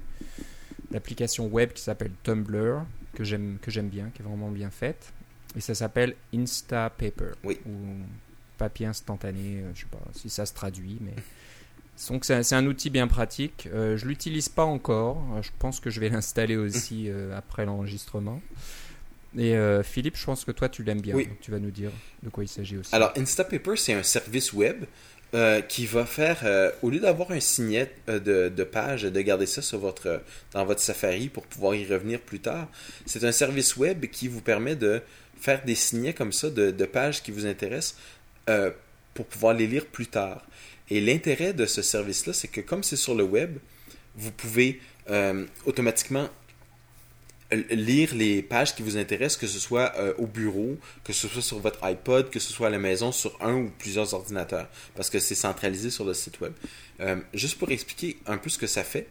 l'application 0.90 1.46
web 1.46 1.72
qui 1.72 1.82
s'appelle 1.82 2.12
Tumblr, 2.22 2.84
que 3.14 3.24
j'aime 3.24 3.58
que 3.60 3.70
j'aime 3.70 3.88
bien, 3.88 4.10
qui 4.14 4.22
est 4.22 4.24
vraiment 4.24 4.50
bien 4.50 4.70
faite. 4.70 5.12
Et 5.56 5.60
ça 5.60 5.74
s'appelle 5.74 6.14
Instapaper. 6.34 7.32
Oui. 7.44 7.58
Ou 7.66 7.72
papier 8.58 8.86
instantané, 8.86 9.60
euh, 9.60 9.70
je 9.74 9.80
sais 9.80 9.86
pas 9.90 9.98
si 10.12 10.30
ça 10.30 10.46
se 10.46 10.54
traduit, 10.54 10.98
mais 11.00 11.14
donc 12.08 12.24
c'est 12.24 12.52
un, 12.52 12.66
outil 12.66 12.90
bien 12.90 13.08
pratique. 13.08 13.68
Euh, 13.72 13.96
je 13.96 14.06
l'utilise 14.06 14.48
pas 14.48 14.64
encore. 14.64 15.22
Euh, 15.34 15.42
Je 15.42 15.50
pense 15.58 15.80
que 15.80 15.90
je 15.90 16.00
vais 16.00 16.08
l'installer 16.10 16.56
aussi 16.56 17.08
euh, 17.08 17.36
après 17.36 17.64
l'enregistrement. 17.64 18.40
Et 19.36 19.54
euh, 19.54 19.82
Philippe, 19.82 20.16
je 20.16 20.24
pense 20.24 20.44
que 20.44 20.52
toi 20.52 20.68
tu 20.68 20.82
l'aimes 20.82 21.00
bien. 21.00 21.14
Oui. 21.14 21.26
Donc 21.26 21.40
tu 21.40 21.50
vas 21.50 21.58
nous 21.58 21.70
dire 21.70 21.90
de 22.22 22.30
quoi 22.30 22.44
il 22.44 22.48
s'agit 22.48 22.78
aussi. 22.78 22.94
Alors, 22.94 23.12
Instapaper, 23.16 23.76
c'est 23.76 23.92
un 23.92 24.02
service 24.02 24.52
web 24.52 24.84
euh, 25.34 25.60
qui 25.60 25.86
va 25.86 26.06
faire, 26.06 26.40
euh, 26.44 26.70
au 26.82 26.90
lieu 26.90 27.00
d'avoir 27.00 27.30
un 27.32 27.40
signet 27.40 27.90
de, 28.06 28.48
de 28.48 28.64
page, 28.64 29.02
de 29.02 29.20
garder 29.20 29.46
ça 29.46 29.60
sur 29.62 29.78
votre, 29.78 30.22
dans 30.52 30.64
votre 30.64 30.80
Safari 30.80 31.28
pour 31.28 31.44
pouvoir 31.44 31.74
y 31.74 31.86
revenir 31.86 32.20
plus 32.20 32.40
tard, 32.40 32.68
c'est 33.04 33.24
un 33.24 33.32
service 33.32 33.76
web 33.76 34.06
qui 34.06 34.28
vous 34.28 34.40
permet 34.40 34.76
de 34.76 35.02
faire 35.38 35.62
des 35.64 35.74
signets 35.74 36.14
comme 36.14 36.32
ça 36.32 36.48
de, 36.48 36.70
de 36.70 36.84
pages 36.86 37.22
qui 37.22 37.30
vous 37.30 37.46
intéressent 37.46 37.96
pour 39.14 39.26
pouvoir 39.26 39.54
les 39.54 39.66
lire 39.66 39.86
plus 39.86 40.06
tard. 40.06 40.46
Et 40.88 41.00
l'intérêt 41.00 41.52
de 41.52 41.66
ce 41.66 41.82
service-là, 41.82 42.32
c'est 42.32 42.46
que 42.48 42.60
comme 42.60 42.84
c'est 42.84 42.96
sur 42.96 43.16
le 43.16 43.24
web, 43.24 43.58
vous 44.14 44.30
pouvez 44.30 44.80
automatiquement 45.66 46.28
lire 47.52 48.14
les 48.14 48.42
pages 48.42 48.74
qui 48.74 48.82
vous 48.82 48.96
intéressent, 48.96 49.36
que 49.36 49.46
ce 49.46 49.58
soit 49.58 49.92
euh, 49.96 50.14
au 50.18 50.26
bureau, 50.26 50.76
que 51.04 51.12
ce 51.12 51.28
soit 51.28 51.42
sur 51.42 51.60
votre 51.60 51.82
iPod, 51.84 52.30
que 52.30 52.40
ce 52.40 52.52
soit 52.52 52.66
à 52.68 52.70
la 52.70 52.78
maison 52.78 53.12
sur 53.12 53.40
un 53.40 53.54
ou 53.54 53.70
plusieurs 53.78 54.14
ordinateurs, 54.14 54.68
parce 54.94 55.10
que 55.10 55.18
c'est 55.18 55.34
centralisé 55.34 55.90
sur 55.90 56.04
le 56.04 56.14
site 56.14 56.40
web. 56.40 56.52
Euh, 57.00 57.16
juste 57.34 57.58
pour 57.58 57.70
expliquer 57.70 58.18
un 58.26 58.38
peu 58.38 58.50
ce 58.50 58.58
que 58.58 58.66
ça 58.66 58.82
fait, 58.82 59.08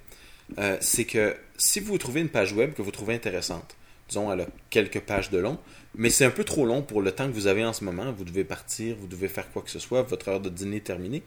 euh, 0.59 0.77
c'est 0.81 1.05
que 1.05 1.35
si 1.57 1.79
vous 1.79 1.97
trouvez 1.97 2.21
une 2.21 2.29
page 2.29 2.51
web 2.53 2.73
que 2.73 2.81
vous 2.81 2.91
trouvez 2.91 3.13
intéressante, 3.15 3.75
disons 4.09 4.31
elle 4.31 4.41
a 4.41 4.47
quelques 4.69 4.99
pages 4.99 5.29
de 5.29 5.37
long, 5.37 5.57
mais 5.95 6.09
c'est 6.09 6.25
un 6.25 6.31
peu 6.31 6.43
trop 6.43 6.65
long 6.65 6.81
pour 6.81 7.01
le 7.01 7.11
temps 7.11 7.27
que 7.27 7.33
vous 7.33 7.47
avez 7.47 7.63
en 7.63 7.73
ce 7.73 7.85
moment, 7.85 8.11
vous 8.11 8.25
devez 8.25 8.43
partir, 8.43 8.97
vous 8.99 9.07
devez 9.07 9.29
faire 9.29 9.49
quoi 9.51 9.61
que 9.61 9.71
ce 9.71 9.79
soit, 9.79 10.01
votre 10.01 10.27
heure 10.27 10.41
de 10.41 10.49
dîner 10.49 10.77
est 10.77 10.81
terminée, 10.81 11.23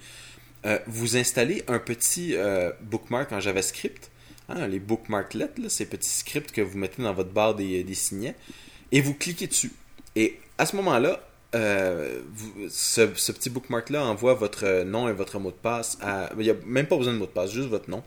vous 0.86 1.16
installez 1.16 1.64
un 1.66 1.78
petit 1.78 2.36
bookmark 2.82 3.32
en 3.32 3.40
JavaScript, 3.40 4.10
hein, 4.48 4.66
les 4.66 4.78
bookmarklets, 4.78 5.58
là, 5.58 5.68
ces 5.68 5.86
petits 5.86 6.10
scripts 6.10 6.52
que 6.52 6.60
vous 6.60 6.78
mettez 6.78 7.02
dans 7.02 7.14
votre 7.14 7.30
barre 7.30 7.54
des, 7.54 7.84
des 7.84 7.94
signets, 7.94 8.34
et 8.92 9.00
vous 9.00 9.14
cliquez 9.14 9.46
dessus. 9.46 9.72
Et 10.16 10.38
à 10.56 10.66
ce 10.66 10.76
moment-là, 10.76 11.20
euh, 11.54 12.20
ce, 12.68 13.02
petit 13.06 13.48
bookmark-là 13.48 14.04
envoie 14.04 14.34
votre 14.34 14.82
nom 14.84 15.08
et 15.08 15.12
votre 15.12 15.38
mot 15.38 15.50
de 15.50 15.56
passe 15.56 15.96
à. 16.02 16.30
Il 16.36 16.42
n'y 16.42 16.50
a 16.50 16.54
même 16.66 16.86
pas 16.86 16.96
besoin 16.96 17.14
de 17.14 17.18
mot 17.18 17.26
de 17.26 17.30
passe, 17.30 17.52
juste 17.52 17.68
votre 17.68 17.88
nom 17.88 18.02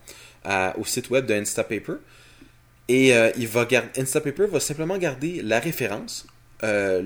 au 0.78 0.86
site 0.86 1.10
web 1.10 1.26
de 1.26 1.34
Instapaper. 1.34 1.94
Et 2.88 3.16
euh, 3.16 3.32
il 3.38 3.48
va 3.48 3.66
garder, 3.66 3.90
Instapaper 4.00 4.48
va 4.48 4.60
simplement 4.60 4.98
garder 4.98 5.42
la 5.42 5.60
référence, 5.60 6.28
euh, 6.64 7.02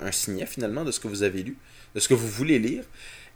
un 0.00 0.12
signet 0.12 0.46
finalement 0.46 0.84
de 0.84 0.90
ce 0.90 0.98
que 0.98 1.08
vous 1.08 1.22
avez 1.22 1.42
lu, 1.42 1.56
de 1.94 2.00
ce 2.00 2.08
que 2.08 2.14
vous 2.14 2.28
voulez 2.28 2.58
lire. 2.58 2.84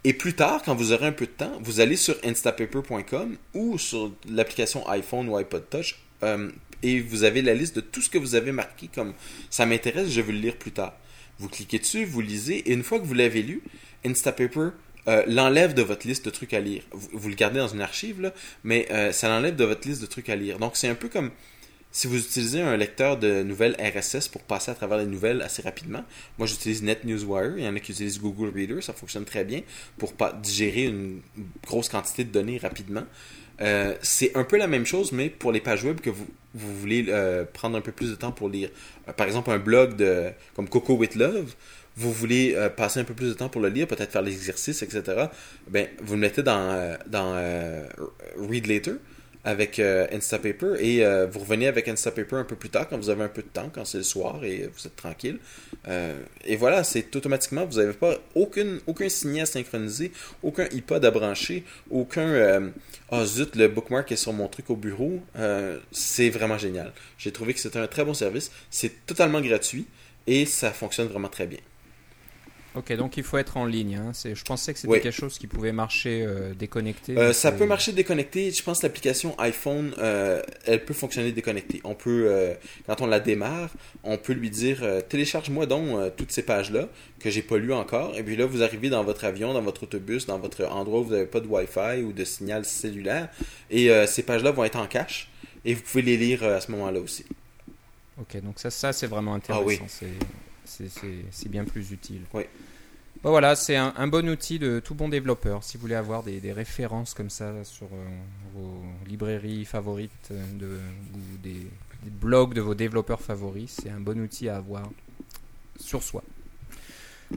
Et 0.03 0.13
plus 0.13 0.33
tard, 0.33 0.63
quand 0.63 0.73
vous 0.73 0.93
aurez 0.93 1.07
un 1.07 1.11
peu 1.11 1.27
de 1.27 1.31
temps, 1.31 1.59
vous 1.61 1.79
allez 1.79 1.95
sur 1.95 2.15
instapaper.com 2.23 3.37
ou 3.53 3.77
sur 3.77 4.11
l'application 4.27 4.87
iPhone 4.89 5.29
ou 5.29 5.37
iPod 5.37 5.69
Touch 5.69 5.99
euh, 6.23 6.49
et 6.81 6.99
vous 6.99 7.23
avez 7.23 7.43
la 7.43 7.53
liste 7.53 7.75
de 7.75 7.81
tout 7.81 8.01
ce 8.01 8.09
que 8.09 8.17
vous 8.17 8.33
avez 8.33 8.51
marqué 8.51 8.89
comme 8.93 9.13
ça 9.51 9.67
m'intéresse, 9.67 10.09
je 10.09 10.21
veux 10.21 10.33
le 10.33 10.39
lire 10.39 10.55
plus 10.55 10.71
tard. 10.71 10.93
Vous 11.37 11.49
cliquez 11.49 11.77
dessus, 11.77 12.05
vous 12.05 12.21
lisez 12.21 12.57
et 12.57 12.73
une 12.73 12.83
fois 12.83 12.99
que 12.99 13.05
vous 13.05 13.13
l'avez 13.13 13.43
lu, 13.43 13.61
Instapaper 14.03 14.69
euh, 15.07 15.23
l'enlève 15.27 15.73
de 15.73 15.81
votre 15.81 16.07
liste 16.07 16.25
de 16.25 16.29
trucs 16.31 16.53
à 16.53 16.59
lire. 16.59 16.83
Vous, 16.91 17.29
le 17.29 17.35
gardez 17.35 17.59
dans 17.59 17.67
une 17.67 17.81
archive, 17.81 18.21
là, 18.21 18.33
mais 18.63 18.87
euh, 18.91 19.11
ça 19.11 19.29
l'enlève 19.29 19.55
de 19.55 19.63
votre 19.63 19.87
liste 19.87 20.01
de 20.01 20.07
trucs 20.07 20.29
à 20.29 20.35
lire. 20.35 20.59
Donc 20.59 20.75
c'est 20.75 20.87
un 20.87 20.95
peu 20.95 21.09
comme 21.09 21.31
si 21.91 22.07
vous 22.07 22.17
utilisez 22.17 22.61
un 22.61 22.77
lecteur 22.77 23.17
de 23.17 23.43
nouvelles 23.43 23.75
RSS 23.79 24.27
pour 24.29 24.41
passer 24.41 24.71
à 24.71 24.75
travers 24.75 24.97
les 24.97 25.05
nouvelles 25.05 25.41
assez 25.41 25.61
rapidement. 25.61 26.03
Moi 26.37 26.47
j'utilise 26.47 26.83
NetNewsWire, 26.83 27.57
il 27.57 27.63
y 27.63 27.67
en 27.67 27.75
a 27.75 27.79
qui 27.79 27.91
utilisent 27.91 28.19
Google 28.19 28.51
Reader, 28.55 28.81
ça 28.81 28.93
fonctionne 28.93 29.25
très 29.25 29.43
bien 29.43 29.61
pour 29.97 30.13
digérer 30.41 30.85
une 30.85 31.21
grosse 31.65 31.89
quantité 31.89 32.23
de 32.23 32.31
données 32.31 32.57
rapidement. 32.57 33.03
Euh, 33.61 33.93
c'est 34.01 34.35
un 34.35 34.43
peu 34.43 34.57
la 34.57 34.67
même 34.67 34.85
chose, 34.85 35.11
mais 35.11 35.29
pour 35.29 35.51
les 35.51 35.59
pages 35.59 35.83
web 35.83 35.99
que 35.99 36.09
vous, 36.09 36.25
voulez 36.53 37.05
euh, 37.09 37.45
prendre 37.45 37.77
un 37.77 37.81
peu 37.81 37.91
plus 37.91 38.09
de 38.09 38.15
temps 38.15 38.31
pour 38.31 38.49
lire. 38.49 38.69
Euh, 39.07 39.13
par 39.13 39.27
exemple, 39.27 39.51
un 39.51 39.59
blog 39.59 39.95
de, 39.95 40.31
comme 40.55 40.67
Coco 40.67 40.95
with 40.95 41.15
Love, 41.15 41.53
vous 41.97 42.11
voulez 42.11 42.55
passer 42.77 43.01
un 43.01 43.03
peu 43.03 43.13
plus 43.13 43.27
de 43.27 43.33
temps 43.33 43.49
pour 43.49 43.61
le 43.61 43.67
lire, 43.67 43.85
peut-être 43.85 44.13
faire 44.13 44.21
l'exercice, 44.21 44.81
etc. 44.81 45.25
Ben, 45.67 45.87
vous 46.01 46.13
le 46.13 46.21
mettez 46.21 46.41
dans, 46.41 46.97
dans 47.05 47.33
Read 48.37 48.65
Later 48.67 48.93
avec 49.43 49.79
euh, 49.79 50.07
Instapaper 50.11 50.75
et 50.79 51.05
euh, 51.05 51.27
vous 51.27 51.39
revenez 51.39 51.67
avec 51.67 51.87
Instapaper 51.87 52.35
un 52.35 52.43
peu 52.43 52.55
plus 52.55 52.69
tard 52.69 52.87
quand 52.87 52.97
vous 52.97 53.09
avez 53.09 53.23
un 53.23 53.29
peu 53.29 53.41
de 53.41 53.47
temps, 53.47 53.69
quand 53.73 53.85
c'est 53.85 53.97
le 53.97 54.03
soir 54.03 54.43
et 54.43 54.69
vous 54.73 54.87
êtes 54.87 54.95
tranquille. 54.95 55.39
Euh, 55.87 56.19
et 56.45 56.55
voilà, 56.55 56.83
c'est 56.83 57.15
automatiquement, 57.15 57.65
vous 57.65 57.77
n'avez 57.77 57.93
pas 57.93 58.15
aucune, 58.35 58.79
aucun 58.87 59.09
signet 59.09 59.41
à 59.41 59.45
synchroniser, 59.45 60.11
aucun 60.43 60.65
iPod 60.71 61.03
à 61.03 61.11
brancher, 61.11 61.63
aucun 61.89 62.71
ah 63.13 63.25
zut, 63.25 63.57
le 63.57 63.67
bookmark 63.67 64.09
est 64.13 64.15
sur 64.15 64.31
mon 64.31 64.47
truc 64.47 64.69
au 64.69 64.77
bureau. 64.77 65.19
Euh, 65.37 65.79
c'est 65.91 66.29
vraiment 66.29 66.57
génial. 66.57 66.93
J'ai 67.17 67.33
trouvé 67.33 67.53
que 67.53 67.59
c'était 67.59 67.79
un 67.79 67.87
très 67.87 68.05
bon 68.05 68.13
service. 68.13 68.51
C'est 68.69 69.05
totalement 69.05 69.41
gratuit 69.41 69.85
et 70.27 70.45
ça 70.45 70.71
fonctionne 70.71 71.07
vraiment 71.07 71.27
très 71.27 71.45
bien. 71.45 71.59
Ok, 72.73 72.93
donc 72.95 73.17
il 73.17 73.23
faut 73.23 73.37
être 73.37 73.57
en 73.57 73.65
ligne. 73.65 73.95
Hein. 73.95 74.11
Je 74.23 74.43
pensais 74.43 74.71
que 74.73 74.79
c'était 74.79 74.93
Oui. 74.93 75.01
quelque 75.01 75.13
chose 75.13 75.37
qui 75.37 75.47
pouvait 75.47 75.73
marcher 75.73 76.23
euh, 76.25 76.53
déconnecté. 76.53 77.17
Euh, 77.17 77.33
ça 77.33 77.51
peut 77.51 77.65
marcher 77.65 77.91
déconnecté. 77.91 78.49
Je 78.51 78.63
pense 78.63 78.79
que 78.79 78.85
l'application 78.85 79.37
iPhone, 79.39 79.93
euh, 79.97 80.41
elle 80.65 80.85
peut 80.85 80.93
fonctionner 80.93 81.33
déconnectée. 81.33 81.81
On 81.83 81.95
peut, 81.95 82.55
quand 82.87 83.01
on 83.01 83.07
la 83.07 83.19
démarre, 83.19 83.71
on 84.03 84.17
peut 84.17 84.31
lui 84.33 84.49
dire 84.49 84.83
télécharge-moi 85.09 85.65
donc 85.65 86.15
toutes 86.15 86.31
ces 86.31 86.43
pages-là 86.43 86.87
que 87.19 87.29
j'ai 87.29 87.41
pas 87.41 87.57
lues 87.57 87.73
encore. 87.73 88.17
Et 88.17 88.23
puis 88.23 88.37
là, 88.37 88.45
vous 88.45 88.63
arrivez 88.63 88.89
dans 88.89 89.03
votre 89.03 89.25
avion, 89.25 89.53
dans 89.53 89.61
votre 89.61 89.83
autobus, 89.83 90.25
dans 90.25 90.39
votre 90.39 90.65
endroit 90.65 91.01
où 91.01 91.03
vous 91.03 91.11
n'avez 91.11 91.25
pas 91.25 91.41
de 91.41 91.47
Wi-Fi 91.47 92.03
ou 92.03 92.13
de 92.13 92.23
signal 92.23 92.63
cellulaire. 92.63 93.27
Et 93.69 93.89
ces 94.07 94.23
pages-là 94.23 94.51
vont 94.51 94.63
être 94.63 94.77
en 94.79 94.87
cache. 94.87 95.29
Et 95.65 95.73
vous 95.73 95.81
pouvez 95.81 96.03
les 96.03 96.17
lire 96.17 96.43
à 96.43 96.61
ce 96.61 96.71
moment-là 96.71 97.01
aussi. 97.01 97.25
Ok, 98.19 98.41
donc 98.41 98.59
ça, 98.59 98.69
ça 98.69 98.93
c'est 98.93 99.07
vraiment 99.07 99.33
intéressant. 99.33 99.63
Ah 99.63 99.67
oui. 99.67 100.07
C'est- 101.31 101.49
bien 101.49 101.65
plus 101.65 101.91
utile. 101.91 102.21
Oui. 102.33 102.43
Bon, 103.23 103.29
voilà, 103.29 103.55
c'est 103.55 103.75
un, 103.75 103.93
un 103.97 104.07
bon 104.07 104.27
outil 104.29 104.57
de 104.57 104.79
tout 104.79 104.95
bon 104.95 105.07
développeur. 105.09 105.63
Si 105.63 105.77
vous 105.77 105.81
voulez 105.81 105.95
avoir 105.95 106.23
des, 106.23 106.39
des 106.39 106.53
références 106.53 107.13
comme 107.13 107.29
ça 107.29 107.63
sur 107.63 107.85
euh, 107.87 108.07
vos 108.55 108.81
librairies 109.07 109.65
favorites 109.65 110.29
euh, 110.31 110.43
de, 110.59 110.79
ou 111.13 111.37
des, 111.43 111.53
des 112.03 112.09
blogs 112.09 112.53
de 112.55 112.61
vos 112.61 112.73
développeurs 112.73 113.21
favoris, 113.21 113.77
c'est 113.81 113.89
un 113.91 113.99
bon 113.99 114.19
outil 114.19 114.49
à 114.49 114.57
avoir 114.57 114.89
sur 115.79 116.01
soi. 116.01 116.23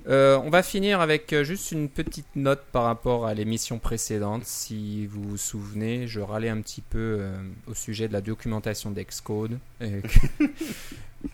Euh, 0.07 0.39
on 0.45 0.51
va 0.51 0.63
finir 0.63 1.01
avec 1.01 1.33
euh, 1.33 1.45
juste 1.45 1.73
une 1.73 1.89
petite 1.89 2.37
note 2.37 2.63
par 2.73 2.85
rapport 2.85 3.27
à 3.27 3.35
l'émission 3.35 3.79
précédente. 3.79 4.45
Si 4.45 5.07
vous 5.07 5.23
vous 5.23 5.37
souvenez, 5.37 6.07
je 6.07 6.21
râlais 6.21 6.49
un 6.49 6.61
petit 6.61 6.83
peu 6.83 7.19
euh, 7.21 7.37
au 7.67 7.75
sujet 7.75 8.09
de 8.09 8.13
la 8.13 8.21
documentation 8.21 8.91
d'Excode. 8.91 9.59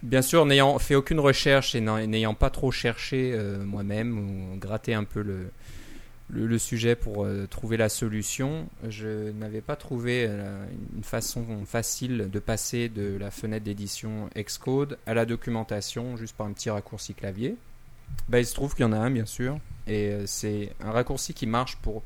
Bien 0.03 0.23
sûr, 0.23 0.47
n'ayant 0.47 0.79
fait 0.79 0.95
aucune 0.95 1.19
recherche 1.19 1.75
et 1.75 1.81
n'ayant 1.81 2.35
pas 2.35 2.51
trop 2.51 2.71
cherché 2.71 3.37
moi-même 3.65 4.19
ou 4.19 4.57
gratté 4.57 4.95
un 4.95 5.03
peu 5.03 5.21
le, 5.21 5.51
le, 6.29 6.59
sujet 6.59 6.95
pour 6.95 7.27
trouver 7.51 7.77
la 7.77 7.89
solution, 7.89 8.69
je 8.89 9.33
n'avais 9.33 9.61
pas 9.61 9.75
trouvé 9.75 10.27
une 10.95 11.03
façon 11.03 11.45
facile 11.67 12.31
de 12.31 12.39
passer 12.39 12.89
de 12.89 13.17
la 13.19 13.33
fenêtre 13.33 13.65
d'édition 13.65 14.31
Xcode 14.39 14.97
à 15.07 15.15
la 15.15 15.27
documentation 15.27 16.17
juste 16.17 16.37
par 16.37 16.47
un 16.47 16.53
petit 16.53 16.71
raccourci 16.71 17.15
clavier. 17.15 17.57
Bah, 18.29 18.39
il 18.39 18.47
se 18.47 18.55
trouve 18.55 18.75
qu'il 18.75 18.85
y 18.85 18.89
en 18.89 18.93
a 18.93 18.99
un, 18.99 19.11
bien 19.11 19.27
sûr, 19.27 19.59
et 19.87 20.11
euh, 20.11 20.27
c'est 20.27 20.73
un 20.81 20.93
raccourci 20.93 21.35
qui 21.35 21.47
marche 21.47 21.77
pour 21.77 22.03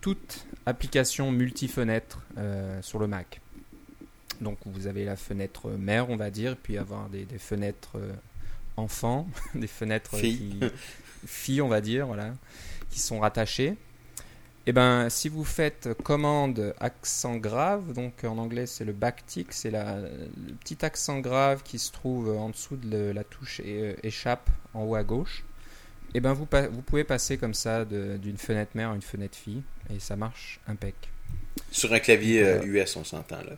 toute 0.00 0.46
application 0.66 1.32
multi-fenêtre 1.32 2.20
euh, 2.36 2.80
sur 2.82 2.98
le 2.98 3.06
Mac. 3.06 3.40
Donc 4.40 4.58
vous 4.66 4.86
avez 4.86 5.04
la 5.04 5.16
fenêtre 5.16 5.70
mère, 5.70 6.10
on 6.10 6.16
va 6.16 6.30
dire, 6.30 6.56
puis 6.56 6.78
avoir 6.78 7.08
des, 7.08 7.24
des 7.24 7.38
fenêtres 7.38 7.96
euh, 7.96 8.12
enfants, 8.76 9.26
des 9.54 9.66
fenêtres 9.66 10.16
Filles. 10.16 10.58
qui 10.60 10.66
filles, 11.26 11.62
on 11.62 11.68
va 11.68 11.80
dire, 11.80 12.06
voilà, 12.06 12.34
qui 12.90 13.00
sont 13.00 13.20
rattachées. 13.20 13.76
Et 14.68 14.72
ben, 14.72 15.08
si 15.08 15.30
vous 15.30 15.44
faites 15.44 15.88
commande 16.04 16.74
accent 16.78 17.36
grave, 17.36 17.94
donc 17.94 18.22
en 18.24 18.36
anglais 18.36 18.66
c'est 18.66 18.84
le 18.84 18.92
backtick, 18.92 19.54
c'est 19.54 19.70
la- 19.70 19.96
le 19.98 20.52
petit 20.60 20.84
accent 20.84 21.20
grave 21.20 21.62
qui 21.62 21.78
se 21.78 21.90
trouve 21.90 22.28
en 22.36 22.50
dessous 22.50 22.76
de 22.76 22.90
le- 22.90 23.12
la 23.12 23.24
touche 23.24 23.60
é- 23.60 23.96
échappe 24.02 24.50
en 24.74 24.82
haut 24.84 24.94
à 24.94 25.04
gauche. 25.04 25.42
Et 26.12 26.20
ben 26.20 26.34
vous, 26.34 26.44
pa- 26.44 26.68
vous 26.68 26.82
pouvez 26.82 27.04
passer 27.04 27.38
comme 27.38 27.54
ça 27.54 27.86
de- 27.86 28.18
d'une 28.18 28.36
fenêtre 28.36 28.72
mère 28.74 28.90
à 28.90 28.94
une 28.94 29.00
fenêtre 29.00 29.38
fille 29.38 29.62
et 29.88 29.98
ça 30.00 30.16
marche 30.16 30.60
impec. 30.68 30.94
Sur 31.70 31.90
un 31.94 31.98
clavier 31.98 32.42
euh, 32.44 32.56
Voilà. 32.58 32.66
US, 32.82 32.96
on 32.96 33.04
s'entend 33.04 33.38
là. 33.38 33.56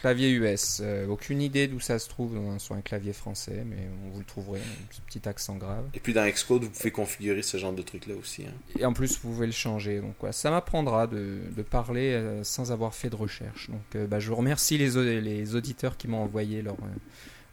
Clavier 0.00 0.30
US, 0.30 0.80
euh, 0.80 1.06
aucune 1.08 1.42
idée 1.42 1.66
d'où 1.66 1.80
ça 1.80 1.98
se 1.98 2.08
trouve 2.08 2.38
sur 2.58 2.74
un 2.76 2.80
clavier 2.80 3.12
français, 3.12 3.64
mais 3.66 3.88
on 4.06 4.10
vous 4.10 4.20
le 4.20 4.24
trouverez, 4.24 4.60
un 4.60 5.00
petit 5.06 5.28
accent 5.28 5.56
grave. 5.56 5.84
Et 5.92 5.98
puis 5.98 6.12
dans 6.12 6.24
Xcode, 6.28 6.62
vous 6.64 6.70
pouvez 6.70 6.92
configurer 6.92 7.42
ce 7.42 7.56
genre 7.56 7.72
de 7.72 7.82
truc-là 7.82 8.14
aussi. 8.14 8.44
hein. 8.46 8.52
Et 8.78 8.84
en 8.84 8.92
plus, 8.92 9.18
vous 9.20 9.30
pouvez 9.30 9.46
le 9.46 9.52
changer. 9.52 10.00
Donc, 10.00 10.22
ouais, 10.22 10.30
ça 10.32 10.50
m'apprendra 10.52 11.08
de, 11.08 11.38
de 11.56 11.62
parler 11.62 12.12
euh, 12.12 12.44
sans 12.44 12.70
avoir 12.70 12.94
fait 12.94 13.10
de 13.10 13.16
recherche. 13.16 13.70
Donc, 13.70 13.80
euh, 13.96 14.06
bah, 14.06 14.20
je 14.20 14.28
vous 14.28 14.36
remercie 14.36 14.78
les, 14.78 14.96
au- 14.96 15.02
les 15.02 15.54
auditeurs 15.56 15.96
qui 15.96 16.06
m'ont 16.06 16.22
envoyé 16.22 16.62
leur, 16.62 16.74
euh, 16.74 16.86